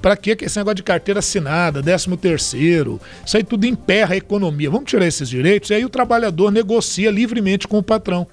para 0.00 0.16
que 0.16 0.36
esse 0.40 0.56
negócio 0.58 0.76
de 0.76 0.82
carteira 0.82 1.18
assinada, 1.20 1.82
13 1.82 2.16
terceiro, 2.16 3.00
isso 3.24 3.36
aí 3.36 3.42
tudo 3.44 3.66
emperra 3.66 4.14
a 4.14 4.16
economia. 4.16 4.70
Vamos 4.70 4.88
tirar 4.88 5.06
esses 5.06 5.28
direitos 5.28 5.70
e 5.70 5.74
aí 5.74 5.84
o 5.84 5.88
trabalhador 5.88 6.50
negocia 6.52 7.10
livremente 7.10 7.66
com 7.68 7.78
o 7.78 7.82
patrão. 7.82 8.26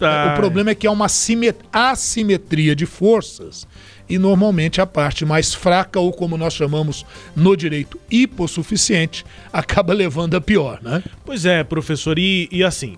Ah, 0.00 0.32
O 0.34 0.36
problema 0.36 0.70
é 0.70 0.74
que 0.74 0.86
há 0.86 0.90
uma 0.92 1.06
assimet- 1.06 1.58
assimetria 1.72 2.76
de 2.76 2.86
forças 2.86 3.66
e 4.08 4.18
normalmente 4.18 4.80
a 4.80 4.86
parte 4.86 5.24
mais 5.24 5.54
fraca, 5.54 6.00
ou 6.00 6.12
como 6.12 6.36
nós 6.36 6.54
chamamos 6.54 7.04
no 7.36 7.56
direito, 7.56 7.98
hipossuficiente, 8.10 9.24
acaba 9.52 9.92
levando 9.92 10.36
a 10.36 10.40
pior, 10.40 10.80
né? 10.82 11.02
Pois 11.24 11.44
é, 11.44 11.62
professor, 11.62 12.18
e, 12.18 12.48
e 12.50 12.64
assim, 12.64 12.96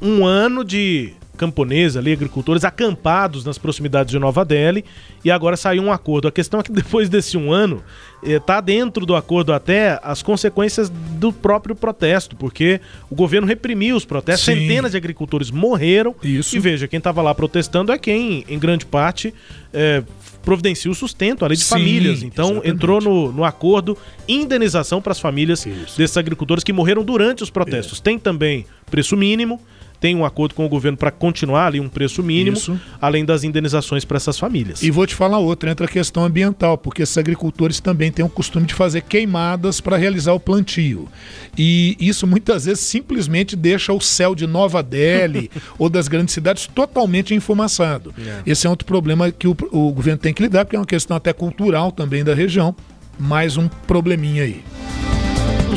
um 0.00 0.24
ano 0.24 0.64
de 0.64 1.14
camponeses 1.42 1.96
ali, 1.96 2.12
agricultores 2.12 2.62
acampados 2.62 3.44
nas 3.44 3.58
proximidades 3.58 4.12
de 4.12 4.18
Nova 4.18 4.44
Delhi 4.44 4.84
e 5.24 5.30
agora 5.30 5.56
saiu 5.56 5.82
um 5.82 5.90
acordo. 5.90 6.28
A 6.28 6.32
questão 6.32 6.60
é 6.60 6.62
que 6.62 6.70
depois 6.72 7.08
desse 7.08 7.36
um 7.36 7.52
ano, 7.52 7.82
está 8.22 8.60
dentro 8.60 9.04
do 9.04 9.16
acordo 9.16 9.52
até 9.52 9.98
as 10.04 10.22
consequências 10.22 10.88
do 10.88 11.32
próprio 11.32 11.74
protesto, 11.74 12.36
porque 12.36 12.80
o 13.10 13.14
governo 13.16 13.46
reprimiu 13.46 13.96
os 13.96 14.04
protestos, 14.04 14.44
Sim. 14.44 14.60
centenas 14.60 14.92
de 14.92 14.96
agricultores 14.96 15.50
morreram 15.50 16.14
Isso. 16.22 16.56
e 16.56 16.60
veja, 16.60 16.86
quem 16.86 16.98
estava 16.98 17.20
lá 17.22 17.34
protestando 17.34 17.90
é 17.90 17.98
quem, 17.98 18.44
em 18.48 18.58
grande 18.58 18.86
parte, 18.86 19.34
é, 19.72 20.02
providencia 20.42 20.90
o 20.90 20.94
sustento 20.94 21.44
ali 21.44 21.56
de 21.56 21.62
Sim, 21.62 21.70
famílias. 21.70 22.22
Então 22.22 22.46
exatamente. 22.46 22.74
entrou 22.74 23.00
no, 23.00 23.32
no 23.32 23.44
acordo 23.44 23.96
indenização 24.28 25.00
para 25.00 25.12
as 25.12 25.20
famílias 25.20 25.64
desses 25.96 26.16
agricultores 26.16 26.64
que 26.64 26.72
morreram 26.72 27.04
durante 27.04 27.42
os 27.42 27.50
protestos. 27.50 27.98
É. 28.00 28.02
Tem 28.02 28.18
também 28.18 28.66
preço 28.90 29.16
mínimo, 29.16 29.60
tem 30.02 30.16
um 30.16 30.24
acordo 30.24 30.56
com 30.56 30.66
o 30.66 30.68
governo 30.68 30.98
para 30.98 31.12
continuar 31.12 31.68
ali 31.68 31.78
um 31.78 31.88
preço 31.88 32.24
mínimo, 32.24 32.56
Isso. 32.56 32.78
além 33.00 33.24
das 33.24 33.44
indenizações 33.44 34.04
para 34.04 34.16
essas 34.16 34.36
famílias. 34.36 34.82
E 34.82 34.90
vou 34.90 35.06
te 35.06 35.14
falar 35.14 35.38
outra, 35.38 35.70
entra 35.70 35.86
a 35.86 35.88
questão 35.88 36.24
ambiental, 36.24 36.76
porque 36.76 37.04
esses 37.04 37.16
agricultores 37.16 37.78
também 37.78 38.10
têm 38.10 38.24
o 38.24 38.28
costume 38.28 38.66
de 38.66 38.74
fazer 38.74 39.02
queimadas 39.02 39.80
para 39.80 39.96
realizar 39.96 40.32
o 40.32 40.40
plantio. 40.40 41.08
E 41.56 41.96
isso 42.00 42.26
muitas 42.26 42.64
vezes 42.64 42.80
simplesmente 42.80 43.54
deixa 43.54 43.92
o 43.92 44.00
céu 44.00 44.34
de 44.34 44.44
Nova 44.44 44.82
Delhi 44.82 45.48
ou 45.78 45.88
das 45.88 46.08
grandes 46.08 46.34
cidades 46.34 46.66
totalmente 46.66 47.32
enfumaçado. 47.32 48.12
Esse 48.44 48.66
é 48.66 48.70
outro 48.70 48.84
problema 48.84 49.30
que 49.30 49.46
o, 49.46 49.56
o 49.70 49.92
governo 49.92 50.18
tem 50.18 50.34
que 50.34 50.42
lidar, 50.42 50.64
porque 50.64 50.74
é 50.74 50.80
uma 50.80 50.84
questão 50.84 51.16
até 51.16 51.32
cultural 51.32 51.92
também 51.92 52.24
da 52.24 52.34
região. 52.34 52.74
Mais 53.20 53.56
um 53.56 53.68
probleminha 53.86 54.42
aí. 54.42 54.64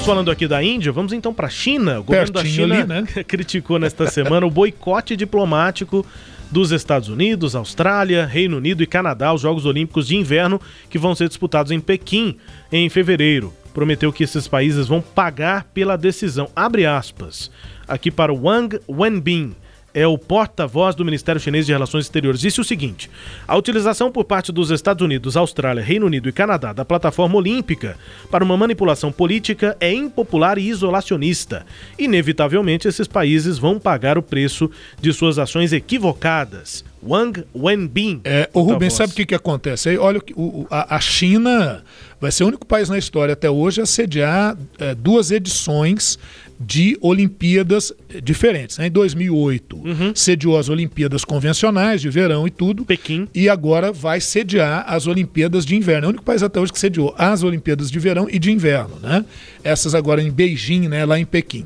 Falando 0.05 0.29
aqui 0.29 0.47
da 0.47 0.63
Índia, 0.63 0.91
vamos 0.91 1.13
então 1.13 1.33
para 1.33 1.47
a 1.47 1.49
China. 1.49 1.99
O 1.99 2.03
governo 2.03 2.31
da 2.31 2.41
Pertinho 2.43 2.67
China 2.67 2.75
ali, 2.75 2.87
né? 2.87 3.23
criticou 3.27 3.79
nesta 3.79 4.05
semana 4.05 4.45
o 4.45 4.51
boicote 4.51 5.15
diplomático 5.15 6.05
dos 6.51 6.71
Estados 6.71 7.09
Unidos, 7.09 7.55
Austrália, 7.55 8.23
Reino 8.23 8.57
Unido 8.57 8.83
e 8.83 8.85
Canadá 8.87 9.29
aos 9.29 9.41
Jogos 9.41 9.65
Olímpicos 9.65 10.07
de 10.07 10.15
Inverno 10.15 10.61
que 10.91 10.99
vão 10.99 11.15
ser 11.15 11.27
disputados 11.27 11.71
em 11.71 11.79
Pequim 11.79 12.37
em 12.71 12.87
fevereiro. 12.87 13.51
Prometeu 13.73 14.13
que 14.13 14.23
esses 14.23 14.47
países 14.47 14.87
vão 14.87 15.01
pagar 15.01 15.63
pela 15.73 15.97
decisão. 15.97 16.49
Abre 16.55 16.85
aspas. 16.85 17.49
Aqui 17.87 18.11
para 18.11 18.31
o 18.31 18.43
Wang 18.43 18.79
Wenbin, 18.87 19.55
é 19.95 20.05
o 20.05 20.17
porta-voz 20.17 20.93
do 20.93 21.03
Ministério 21.05 21.41
Chinês 21.41 21.65
de 21.65 21.71
Relações 21.71 22.03
Exteriores, 22.05 22.41
disse 22.41 22.61
o 22.61 22.63
seguinte: 22.63 23.09
a 23.47 23.55
utilização 23.57 24.11
por 24.11 24.25
parte 24.25 24.51
dos 24.51 24.69
Estados 24.69 25.03
Unidos, 25.03 25.35
Austrália, 25.37 25.81
Reino 25.83 26.05
Unido 26.05 26.29
e 26.29 26.31
Canadá 26.33 26.73
da 26.73 26.83
plataforma 26.85 27.37
olímpica 27.37 27.97
para 28.29 28.43
uma 28.43 28.57
manipulação 28.57 29.11
política 29.11 29.75
é 29.79 29.91
impopular 29.93 30.57
e 30.59 30.67
isolacionista. 30.69 31.65
Inevitavelmente, 31.97 32.87
esses 32.87 33.07
países 33.07 33.57
vão 33.57 33.79
pagar 33.79 34.17
o 34.17 34.21
preço 34.21 34.69
de 35.01 35.11
suas 35.13 35.39
ações 35.39 35.71
equivocadas. 35.73 36.83
Wang 37.07 37.43
Wenbin. 37.55 38.21
É, 38.23 38.49
o 38.51 38.61
Rubens, 38.61 38.93
sabe 38.93 39.13
o 39.13 39.15
que, 39.15 39.25
que 39.27 39.35
acontece 39.35 39.89
aí? 39.89 39.97
Olha, 39.97 40.19
o- 40.35 40.65
a, 40.71 40.95
a 40.95 40.99
China 40.99 41.83
vai 42.19 42.31
ser 42.31 42.43
o 42.43 42.47
único 42.47 42.65
país 42.65 42.89
na 42.89 42.97
história 42.97 43.33
até 43.33 43.47
hoje 43.49 43.79
a 43.79 43.85
sediar 43.85 44.57
é, 44.79 44.95
duas 44.95 45.29
edições 45.29 46.17
de 46.59 46.97
Olimpíadas 47.01 47.91
diferentes. 48.23 48.77
né? 48.77 48.87
Em 48.87 48.91
2008, 48.91 49.81
sediou 50.15 50.57
as 50.57 50.69
Olimpíadas 50.69 51.25
convencionais 51.25 52.01
de 52.01 52.09
verão 52.09 52.47
e 52.47 52.51
tudo. 52.51 52.85
Pequim. 52.85 53.27
E 53.33 53.49
agora 53.49 53.91
vai 53.91 54.21
sediar 54.21 54.85
as 54.87 55.07
Olimpíadas 55.07 55.65
de 55.65 55.75
inverno. 55.75 56.05
É 56.05 56.07
o 56.07 56.09
único 56.09 56.23
país 56.23 56.41
até 56.41 56.59
hoje 56.59 56.71
que 56.71 56.79
sediou 56.79 57.13
as 57.17 57.43
Olimpíadas 57.43 57.91
de 57.91 57.99
verão 57.99 58.27
e 58.29 58.39
de 58.39 58.51
inverno. 58.51 58.97
Né? 59.01 59.25
Essas 59.63 59.93
agora 59.93 60.21
em 60.21 60.31
Beijing, 60.31 60.87
né? 60.87 61.05
lá 61.05 61.19
em 61.19 61.25
Pequim. 61.25 61.65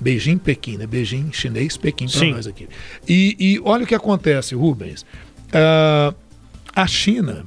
Beijing, 0.00 0.36
Pequim, 0.36 0.76
né? 0.76 0.86
Beijing, 0.86 1.30
chinês, 1.32 1.76
Pequim 1.78 2.06
para 2.06 2.26
nós 2.26 2.46
aqui. 2.46 2.68
E, 3.08 3.34
e 3.38 3.60
olha 3.64 3.84
o 3.84 3.86
que 3.86 3.94
acontece, 3.94 4.54
Rubens. 4.54 5.06
Ah, 5.52 6.12
a 6.74 6.86
China 6.86 7.46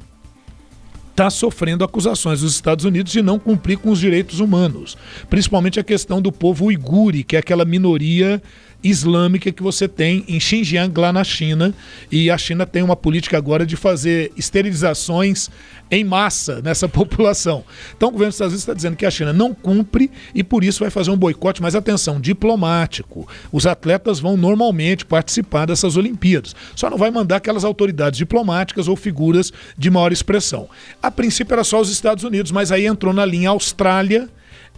está 1.20 1.30
sofrendo 1.30 1.84
acusações 1.84 2.39
dos 2.39 2.53
Estados 2.53 2.86
Unidos 2.86 3.11
de 3.11 3.22
não 3.22 3.38
cumprir 3.38 3.78
com 3.78 3.89
os 3.89 3.99
direitos 3.99 4.39
humanos, 4.39 4.97
principalmente 5.30 5.78
a 5.78 5.84
questão 5.84 6.22
do 6.22 6.32
povo 6.32 6.67
uigure, 6.67 7.26
que 7.26 7.36
é 7.36 7.39
aquela 7.39 7.65
minoria 7.65 8.41
islâmica 8.84 9.51
que 9.51 9.61
você 9.61 9.88
tem 9.88 10.23
em 10.27 10.39
Xinjiang, 10.39 10.97
lá 10.99 11.11
na 11.11 11.23
China, 11.23 11.73
e 12.11 12.30
a 12.32 12.38
China 12.38 12.65
tem 12.65 12.82
uma 12.82 12.95
política 12.95 13.38
agora 13.38 13.65
de 13.65 13.75
fazer 13.75 14.32
esterilizações 14.38 15.49
em 15.91 16.03
massa 16.03 16.61
nessa 16.61 16.88
população. 16.89 17.63
Então 17.97 18.09
o 18.09 18.11
governo 18.11 18.30
dos 18.30 18.36
Estados 18.36 18.53
Unidos 18.53 18.63
está 18.63 18.73
dizendo 18.73 18.95
que 18.95 19.05
a 19.05 19.11
China 19.11 19.34
não 19.34 19.53
cumpre 19.53 20.09
e 20.34 20.43
por 20.43 20.63
isso 20.63 20.80
vai 20.80 20.89
fazer 20.89 21.11
um 21.11 21.17
boicote, 21.17 21.61
mas 21.61 21.75
atenção, 21.75 22.21
diplomático. 22.21 23.27
Os 23.51 23.65
atletas 23.65 24.19
vão 24.19 24.38
normalmente 24.38 25.05
participar 25.05 25.65
dessas 25.65 25.97
Olimpíadas. 25.97 26.55
Só 26.75 26.89
não 26.89 26.97
vai 26.97 27.11
mandar 27.11 27.38
aquelas 27.38 27.63
autoridades 27.65 28.17
diplomáticas 28.17 28.88
ou 28.88 28.95
figuras 28.95 29.51
de 29.77 29.89
maior 29.89 30.11
expressão. 30.11 30.69
A 31.01 31.11
princípio 31.11 31.53
era 31.53 31.63
só 31.63 31.82
os 31.82 31.89
Estados 31.89 32.23
Unidos, 32.23 32.51
mas 32.51 32.71
aí 32.71 32.86
entrou 32.86 33.13
na 33.13 33.25
linha 33.25 33.49
Austrália 33.49 34.30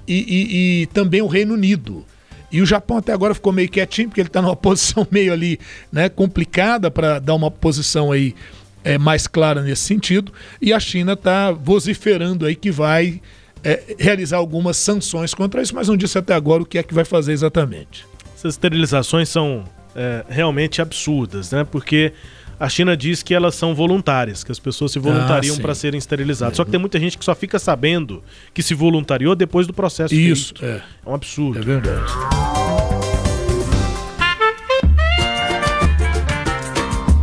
e, 0.08 0.16
e- 0.16 0.82
e 0.82 0.86
também 0.88 1.22
o 1.22 1.28
Reino 1.28 1.54
Unido. 1.54 2.06
E 2.52 2.62
o 2.62 2.66
Japão 2.66 2.97
até 2.97 3.14
agora 3.14 3.34
ficou 3.34 3.54
meio 3.54 3.70
quietinho, 3.70 4.10
porque 4.10 4.22
ele 4.22 4.28
está 4.30 4.41
numa 4.41 4.56
posição 4.58 5.08
meio 5.10 5.32
ali 5.32 5.60
né, 5.91 6.10
complicada 6.10 6.91
para 6.91 7.20
dar 7.20 7.34
uma 7.36 7.49
posição 7.49 8.12
aí 8.12 8.36
é, 8.84 8.97
mais 8.97 9.28
clara 9.28 9.62
nesse 9.62 9.84
sentido. 9.84 10.32
E 10.62 10.74
a 10.74 10.80
China 10.80 11.14
está 11.14 11.52
vociferando 11.52 12.45
aí 12.45 12.56
que 12.56 12.72
vai 12.72 13.22
é, 13.64 13.95
realizar 13.99 14.38
algumas 14.38 14.78
sanções 14.78 15.34
contra 15.34 15.62
isso, 15.62 15.76
mas 15.76 15.88
não 15.88 15.95
disse 15.95 16.18
até 16.18 16.34
agora 16.34 16.64
o 16.64 16.66
que 16.66 16.78
é 16.78 16.84
que 16.84 16.93
vai 16.93 17.06
fazer 17.06 17.32
exatamente. 17.34 18.06
Essas 18.36 18.56
esterilizações 18.56 19.30
são 19.30 19.64
é, 19.95 20.26
realmente 20.28 20.82
absurdas, 20.82 21.52
né? 21.52 21.64
Porque 21.64 22.12
a 22.60 22.68
China 22.70 22.95
diz 22.97 23.22
que 23.24 23.34
elas 23.34 23.56
são 23.56 23.74
voluntárias, 23.76 24.43
que 24.43 24.52
as 24.52 24.60
pessoas 24.60 24.91
se 24.91 24.99
voluntariam 24.99 25.56
Ah, 25.58 25.62
para 25.62 25.76
serem 25.76 25.97
esterilizadas. 25.97 26.58
Só 26.58 26.64
que 26.66 26.72
tem 26.72 26.80
muita 26.80 26.99
gente 26.99 27.18
que 27.18 27.26
só 27.26 27.34
fica 27.36 27.58
sabendo 27.60 28.24
que 28.54 28.62
se 28.64 28.74
voluntariou 28.74 29.36
depois 29.36 29.68
do 29.68 29.74
processo 29.74 30.14
Isso, 30.14 30.54
feito. 30.58 30.66
é. 30.66 30.84
É 31.06 31.10
um 31.10 31.14
absurdo. 31.16 31.60
É 31.60 31.62
verdade. 31.62 32.41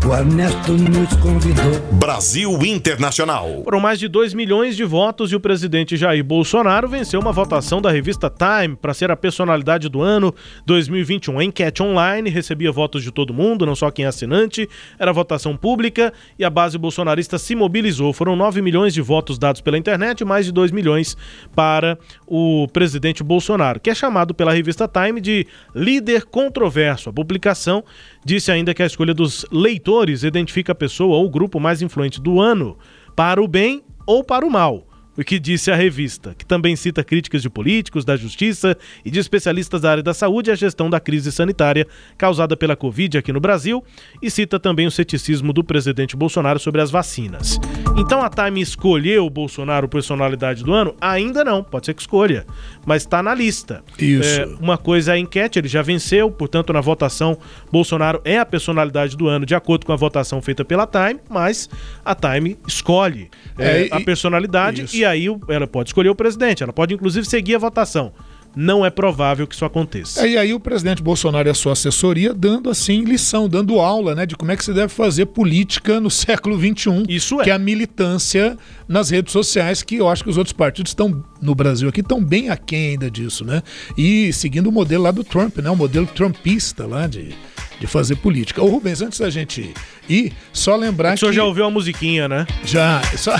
O 0.08 0.14
Ernesto 0.14 0.72
nos 0.72 1.14
convidou. 1.16 1.98
Brasil 1.98 2.58
Internacional. 2.64 3.60
Foram 3.62 3.78
mais 3.78 3.98
de 3.98 4.08
2 4.08 4.32
milhões 4.32 4.74
de 4.74 4.82
votos 4.82 5.30
e 5.32 5.36
o 5.36 5.40
presidente 5.40 5.98
Jair 5.98 6.24
Bolsonaro 6.24 6.88
venceu 6.88 7.20
uma 7.20 7.30
votação 7.30 7.82
da 7.82 7.90
revista 7.90 8.30
Time 8.30 8.74
para 8.74 8.94
ser 8.94 9.10
a 9.10 9.16
personalidade 9.16 9.86
do 9.90 10.00
ano 10.00 10.34
2021. 10.64 11.38
A 11.38 11.44
enquete 11.44 11.82
online 11.82 12.30
recebia 12.30 12.72
votos 12.72 13.02
de 13.02 13.12
todo 13.12 13.34
mundo, 13.34 13.66
não 13.66 13.74
só 13.74 13.90
quem 13.90 14.06
é 14.06 14.08
assinante, 14.08 14.66
era 14.98 15.12
votação 15.12 15.54
pública 15.54 16.10
e 16.38 16.44
a 16.44 16.48
base 16.48 16.78
bolsonarista 16.78 17.36
se 17.36 17.54
mobilizou. 17.54 18.14
Foram 18.14 18.34
9 18.34 18.62
milhões 18.62 18.94
de 18.94 19.02
votos 19.02 19.38
dados 19.38 19.60
pela 19.60 19.76
internet 19.76 20.22
e 20.22 20.24
mais 20.24 20.46
de 20.46 20.52
2 20.52 20.70
milhões 20.70 21.18
para 21.54 21.98
o 22.26 22.66
presidente 22.72 23.22
Bolsonaro, 23.22 23.78
que 23.78 23.90
é 23.90 23.94
chamado 23.94 24.32
pela 24.32 24.54
revista 24.54 24.88
Time 24.88 25.20
de 25.20 25.46
líder 25.74 26.24
controverso. 26.24 27.10
A 27.10 27.12
publicação 27.12 27.84
disse 28.24 28.50
ainda 28.50 28.72
que 28.72 28.82
a 28.82 28.86
escolha 28.86 29.12
dos 29.12 29.44
leitores 29.52 29.97
identifica 30.26 30.72
a 30.72 30.74
pessoa 30.74 31.16
ou 31.16 31.26
o 31.26 31.30
grupo 31.30 31.58
mais 31.58 31.82
influente 31.82 32.20
do 32.20 32.40
ano 32.40 32.76
para 33.16 33.42
o 33.42 33.48
bem 33.48 33.82
ou 34.06 34.22
para 34.22 34.46
o 34.46 34.50
mal. 34.50 34.86
O 35.18 35.24
que 35.24 35.40
disse 35.40 35.68
a 35.68 35.74
revista, 35.74 36.32
que 36.38 36.46
também 36.46 36.76
cita 36.76 37.02
críticas 37.02 37.42
de 37.42 37.50
políticos, 37.50 38.04
da 38.04 38.16
justiça 38.16 38.78
e 39.04 39.10
de 39.10 39.18
especialistas 39.18 39.80
da 39.80 39.90
área 39.90 40.02
da 40.02 40.14
saúde 40.14 40.48
a 40.48 40.54
gestão 40.54 40.88
da 40.88 41.00
crise 41.00 41.32
sanitária 41.32 41.88
causada 42.16 42.56
pela 42.56 42.76
Covid 42.76 43.18
aqui 43.18 43.32
no 43.32 43.40
Brasil, 43.40 43.82
e 44.22 44.30
cita 44.30 44.60
também 44.60 44.86
o 44.86 44.92
ceticismo 44.92 45.52
do 45.52 45.64
presidente 45.64 46.16
Bolsonaro 46.16 46.60
sobre 46.60 46.80
as 46.80 46.92
vacinas. 46.92 47.58
Então 47.98 48.22
a 48.22 48.30
Time 48.30 48.60
escolheu 48.60 49.26
o 49.26 49.30
Bolsonaro 49.30 49.88
personalidade 49.88 50.62
do 50.62 50.72
ano? 50.72 50.94
Ainda 51.00 51.42
não, 51.42 51.64
pode 51.64 51.86
ser 51.86 51.94
que 51.94 52.00
escolha, 52.00 52.46
mas 52.86 53.02
está 53.02 53.22
na 53.22 53.34
lista. 53.34 53.82
Isso. 53.98 54.40
É, 54.40 54.46
uma 54.60 54.78
coisa 54.78 55.12
é 55.12 55.14
a 55.16 55.18
enquete, 55.18 55.58
ele 55.58 55.66
já 55.66 55.82
venceu, 55.82 56.30
portanto, 56.30 56.72
na 56.72 56.80
votação, 56.80 57.36
Bolsonaro 57.72 58.20
é 58.24 58.38
a 58.38 58.46
personalidade 58.46 59.16
do 59.16 59.26
ano, 59.26 59.44
de 59.44 59.54
acordo 59.54 59.84
com 59.84 59.92
a 59.92 59.96
votação 59.96 60.40
feita 60.40 60.64
pela 60.64 60.86
Time, 60.86 61.20
mas 61.28 61.68
a 62.04 62.14
Time 62.14 62.56
escolhe 62.66 63.28
é, 63.58 63.88
É, 63.88 63.88
a 63.90 64.00
personalidade 64.00 64.82
isso. 64.84 64.96
e 64.96 65.04
aí 65.04 65.26
ela 65.48 65.66
pode 65.66 65.88
escolher 65.90 66.08
o 66.08 66.14
presidente, 66.14 66.62
ela 66.62 66.72
pode 66.72 66.94
inclusive 66.94 67.26
seguir 67.26 67.56
a 67.56 67.58
votação. 67.58 68.12
Não 68.60 68.84
é 68.84 68.90
provável 68.90 69.46
que 69.46 69.54
isso 69.54 69.64
aconteça. 69.64 70.26
É, 70.26 70.30
E 70.30 70.36
aí 70.36 70.52
o 70.52 70.58
presidente 70.58 71.00
Bolsonaro 71.00 71.46
e 71.46 71.50
a 71.52 71.54
sua 71.54 71.74
assessoria 71.74 72.34
dando 72.34 72.68
assim 72.68 73.04
lição, 73.04 73.48
dando 73.48 73.78
aula, 73.78 74.16
né, 74.16 74.26
de 74.26 74.34
como 74.34 74.50
é 74.50 74.56
que 74.56 74.64
se 74.64 74.72
deve 74.72 74.88
fazer 74.88 75.26
política 75.26 76.00
no 76.00 76.10
século 76.10 76.58
XXI. 76.58 77.04
Isso 77.08 77.40
é. 77.40 77.44
Que 77.44 77.50
é 77.50 77.52
a 77.52 77.58
militância 77.58 78.58
nas 78.88 79.10
redes 79.10 79.32
sociais, 79.32 79.80
que 79.84 79.94
eu 79.94 80.08
acho 80.08 80.24
que 80.24 80.30
os 80.30 80.36
outros 80.36 80.52
partidos 80.52 80.90
estão 80.90 81.22
no 81.40 81.54
Brasil 81.54 81.88
aqui 81.88 82.00
estão 82.00 82.20
bem 82.20 82.50
aquém 82.50 82.90
ainda 82.90 83.08
disso, 83.08 83.44
né? 83.44 83.62
E 83.96 84.32
seguindo 84.32 84.66
o 84.66 84.72
modelo 84.72 85.04
lá 85.04 85.12
do 85.12 85.22
Trump, 85.22 85.58
né? 85.58 85.70
O 85.70 85.76
modelo 85.76 86.06
trumpista 86.08 86.84
lá 86.84 87.06
de, 87.06 87.32
de 87.78 87.86
fazer 87.86 88.16
política. 88.16 88.60
Ô 88.60 88.66
Rubens, 88.66 89.00
antes 89.00 89.20
da 89.20 89.30
gente 89.30 89.72
ir, 90.08 90.32
só 90.52 90.74
lembrar 90.74 91.10
o 91.10 91.14
que... 91.14 91.20
senhor 91.20 91.32
já 91.32 91.44
ouviu 91.44 91.64
a 91.64 91.70
musiquinha, 91.70 92.26
né? 92.26 92.44
Já, 92.64 93.00
só 93.16 93.36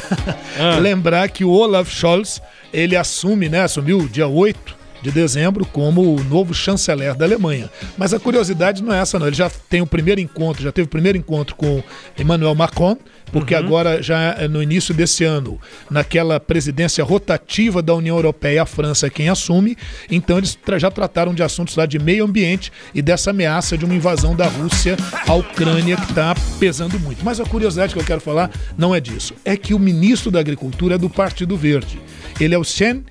lembrar 0.81 1.29
que 1.29 1.45
o 1.45 1.51
Olaf 1.51 1.91
Scholz, 1.91 2.41
ele 2.73 2.95
assume, 2.95 3.49
né, 3.49 3.63
assumiu 3.63 4.07
dia 4.09 4.29
8 4.29 4.78
de 5.03 5.11
dezembro 5.11 5.65
como 5.67 6.17
o 6.17 6.25
novo 6.25 6.55
chanceler 6.55 7.15
da 7.15 7.25
Alemanha. 7.25 7.71
Mas 7.97 8.13
a 8.13 8.19
curiosidade 8.19 8.83
não 8.83 8.93
é 8.93 8.99
essa 8.99 9.19
não, 9.19 9.27
ele 9.27 9.37
já 9.37 9.51
tem 9.69 9.81
o 9.81 9.87
primeiro 9.87 10.21
encontro, 10.21 10.63
já 10.63 10.73
teve 10.73 10.87
o 10.87 10.91
primeiro 10.91 11.19
encontro 11.19 11.55
com 11.55 11.83
Emmanuel 12.19 12.55
Macron, 12.55 12.97
porque 13.33 13.55
agora 13.55 14.03
já 14.03 14.35
é 14.39 14.49
no 14.49 14.63
início 14.63 14.95
desse 14.95 15.25
ano, 15.25 15.61
naquela 15.91 16.41
presidência 16.41 17.05
rotativa 17.05 17.83
da 17.83 17.95
União 17.95 18.17
Europeia, 18.17 18.63
a 18.63 18.67
França 18.67 19.07
é 19.07 19.11
quem 19.11 19.29
assume, 19.29 19.77
então 20.11 20.39
eles 20.39 20.59
já 20.79 20.91
trataram 20.91 21.35
de 21.35 21.43
assuntos 21.43 21.77
lá 21.77 21.87
de 21.87 21.99
meio 21.99 22.25
ambiente 22.25 22.73
e 22.95 23.03
dessa 23.03 23.31
ameaça 23.31 23.77
de 23.77 23.85
uma 23.85 23.95
invasão 23.95 24.35
da 24.35 24.47
Rússia 24.47 24.97
à 25.27 25.35
Ucrânia 25.35 25.97
que 25.97 26.05
está 26.05 26.35
pesando 26.59 26.99
muito. 26.99 27.25
Mas 27.25 27.41
a 27.41 27.45
curiosidade 27.45 27.93
que 27.93 28.01
eu 28.01 28.05
quero 28.05 28.21
falar 28.21 28.51
não 28.77 28.95
é 28.95 29.01
disso, 29.01 29.35
é 29.45 29.57
que 29.57 29.75
o 29.75 29.79
ministro 29.79 30.31
da 30.31 30.41
Agricultura 30.41 30.95
é 30.95 30.99
do 30.99 31.11
Partido 31.11 31.57
Verde. 31.57 32.01
Ele 32.41 32.55
é 32.55 32.59
o 32.59 32.65
Sen 32.65 33.05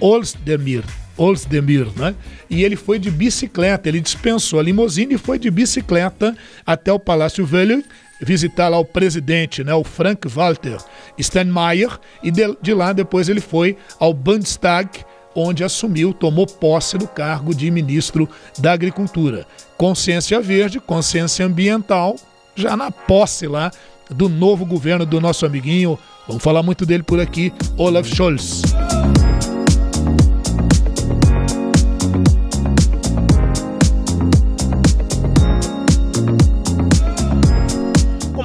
Olsdemir. 0.00 0.82
Olsdemir, 1.16 1.86
né? 1.96 2.14
E 2.48 2.64
ele 2.64 2.76
foi 2.76 2.98
de 2.98 3.10
bicicleta, 3.10 3.88
ele 3.88 4.00
dispensou 4.00 4.58
a 4.58 4.62
limusine 4.62 5.14
e 5.14 5.18
foi 5.18 5.38
de 5.38 5.50
bicicleta 5.50 6.36
até 6.66 6.92
o 6.92 6.98
Palácio 6.98 7.44
Velho 7.44 7.82
visitar 8.22 8.68
lá 8.68 8.78
o 8.78 8.84
presidente, 8.84 9.64
né, 9.64 9.74
o 9.74 9.82
Frank 9.82 10.26
Walter 10.28 10.78
Steinmeier, 11.20 11.98
e 12.22 12.30
de, 12.30 12.56
de 12.62 12.72
lá 12.72 12.92
depois 12.92 13.28
ele 13.28 13.40
foi 13.40 13.76
ao 13.98 14.14
Bundestag, 14.14 14.88
onde 15.34 15.64
assumiu, 15.64 16.12
tomou 16.12 16.46
posse 16.46 16.96
do 16.96 17.08
cargo 17.08 17.54
de 17.54 17.70
ministro 17.70 18.28
da 18.58 18.72
Agricultura. 18.72 19.46
Consciência 19.76 20.40
verde, 20.40 20.78
consciência 20.78 21.44
ambiental, 21.44 22.16
já 22.54 22.76
na 22.76 22.90
posse 22.90 23.46
lá 23.46 23.72
do 24.10 24.28
novo 24.28 24.64
governo 24.64 25.04
do 25.06 25.20
nosso 25.20 25.44
amiguinho, 25.44 25.98
vamos 26.26 26.42
falar 26.42 26.62
muito 26.62 26.86
dele 26.86 27.02
por 27.02 27.18
aqui, 27.18 27.52
Olaf 27.76 28.06
Scholz. 28.06 28.62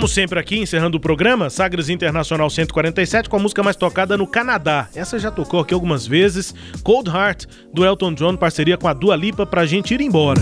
Como 0.08 0.14
sempre 0.16 0.39
aqui, 0.39 0.58
encerrando 0.58 0.95
o 0.95 1.01
programa, 1.01 1.49
Sagres 1.49 1.89
Internacional 1.89 2.49
147 2.49 3.28
com 3.28 3.36
a 3.36 3.39
música 3.39 3.62
mais 3.62 3.76
tocada 3.76 4.16
no 4.16 4.26
Canadá. 4.26 4.88
Essa 4.95 5.20
já 5.20 5.30
tocou 5.30 5.60
aqui 5.60 5.74
algumas 5.74 6.08
vezes. 6.08 6.55
Cold 6.82 7.10
Heart, 7.10 7.43
do 7.74 7.84
Elton 7.84 8.14
John, 8.14 8.38
parceria 8.38 8.78
com 8.78 8.88
a 8.88 8.93
Dua 8.93 9.18
Lipa 9.18 9.45
pra 9.45 9.66
gente 9.66 9.93
ir 9.93 9.99
embora. 9.99 10.39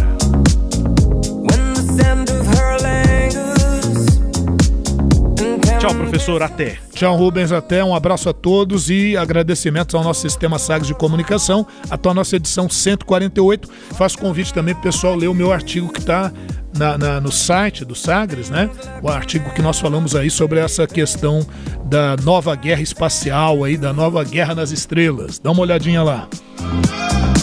Tchau, 5.79 5.95
professor. 5.95 6.43
Até. 6.43 6.77
Tchau, 6.93 7.15
Rubens. 7.15 7.51
Até. 7.51 7.83
Um 7.83 7.95
abraço 7.95 8.29
a 8.29 8.33
todos 8.33 8.91
e 8.91 9.17
agradecimentos 9.17 9.95
ao 9.95 10.03
nosso 10.03 10.21
sistema 10.21 10.59
Sagres 10.59 10.87
de 10.87 10.93
Comunicação. 10.93 11.65
Até 11.89 12.09
a 12.09 12.13
nossa 12.13 12.35
edição 12.35 12.69
148. 12.69 13.67
Faço 13.97 14.19
convite 14.19 14.53
também 14.53 14.75
para 14.75 14.81
o 14.81 14.83
pessoal 14.83 15.15
ler 15.15 15.27
o 15.27 15.33
meu 15.33 15.51
artigo 15.51 15.91
que 15.91 15.99
está 15.99 16.31
na, 16.77 16.97
na, 16.97 17.21
no 17.21 17.31
site 17.31 17.83
do 17.85 17.95
Sagres, 17.95 18.49
né? 18.49 18.69
O 19.01 19.09
artigo 19.09 19.51
que 19.53 19.61
nós 19.61 19.79
falamos 19.79 20.15
aí 20.15 20.29
sobre 20.29 20.59
essa 20.59 20.85
questão 20.87 21.45
da 21.85 22.15
nova 22.17 22.55
guerra 22.55 22.81
espacial 22.81 23.63
aí, 23.63 23.77
da 23.77 23.93
nova 23.93 24.23
guerra 24.23 24.55
nas 24.55 24.71
estrelas. 24.71 25.39
Dá 25.39 25.51
uma 25.51 25.61
olhadinha 25.61 26.03
lá. 26.03 26.27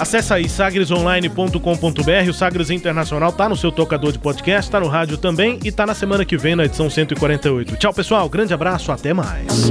Acesse 0.01 0.35
aí 0.35 0.49
sagresonline.com.br, 0.49 2.29
o 2.29 2.35
Sagres 2.35 2.71
Internacional 2.71 3.31
tá 3.31 3.49
no 3.49 3.57
seu 3.57 3.71
tocador 3.71 4.11
de 4.11 4.19
podcast, 4.19 4.69
tá 4.69 4.81
no 4.81 4.89
rádio 4.89 5.17
também 5.17 5.61
e 5.63 5.71
tá 5.71 5.87
na 5.87 5.95
semana 5.95 6.25
que 6.25 6.37
vem 6.37 6.57
na 6.57 6.65
edição 6.65 6.91
148. 6.91 7.77
Tchau, 7.77 7.95
pessoal, 7.95 8.29
grande 8.29 8.53
abraço, 8.53 8.91
até 8.91 9.15
mais. 9.15 9.71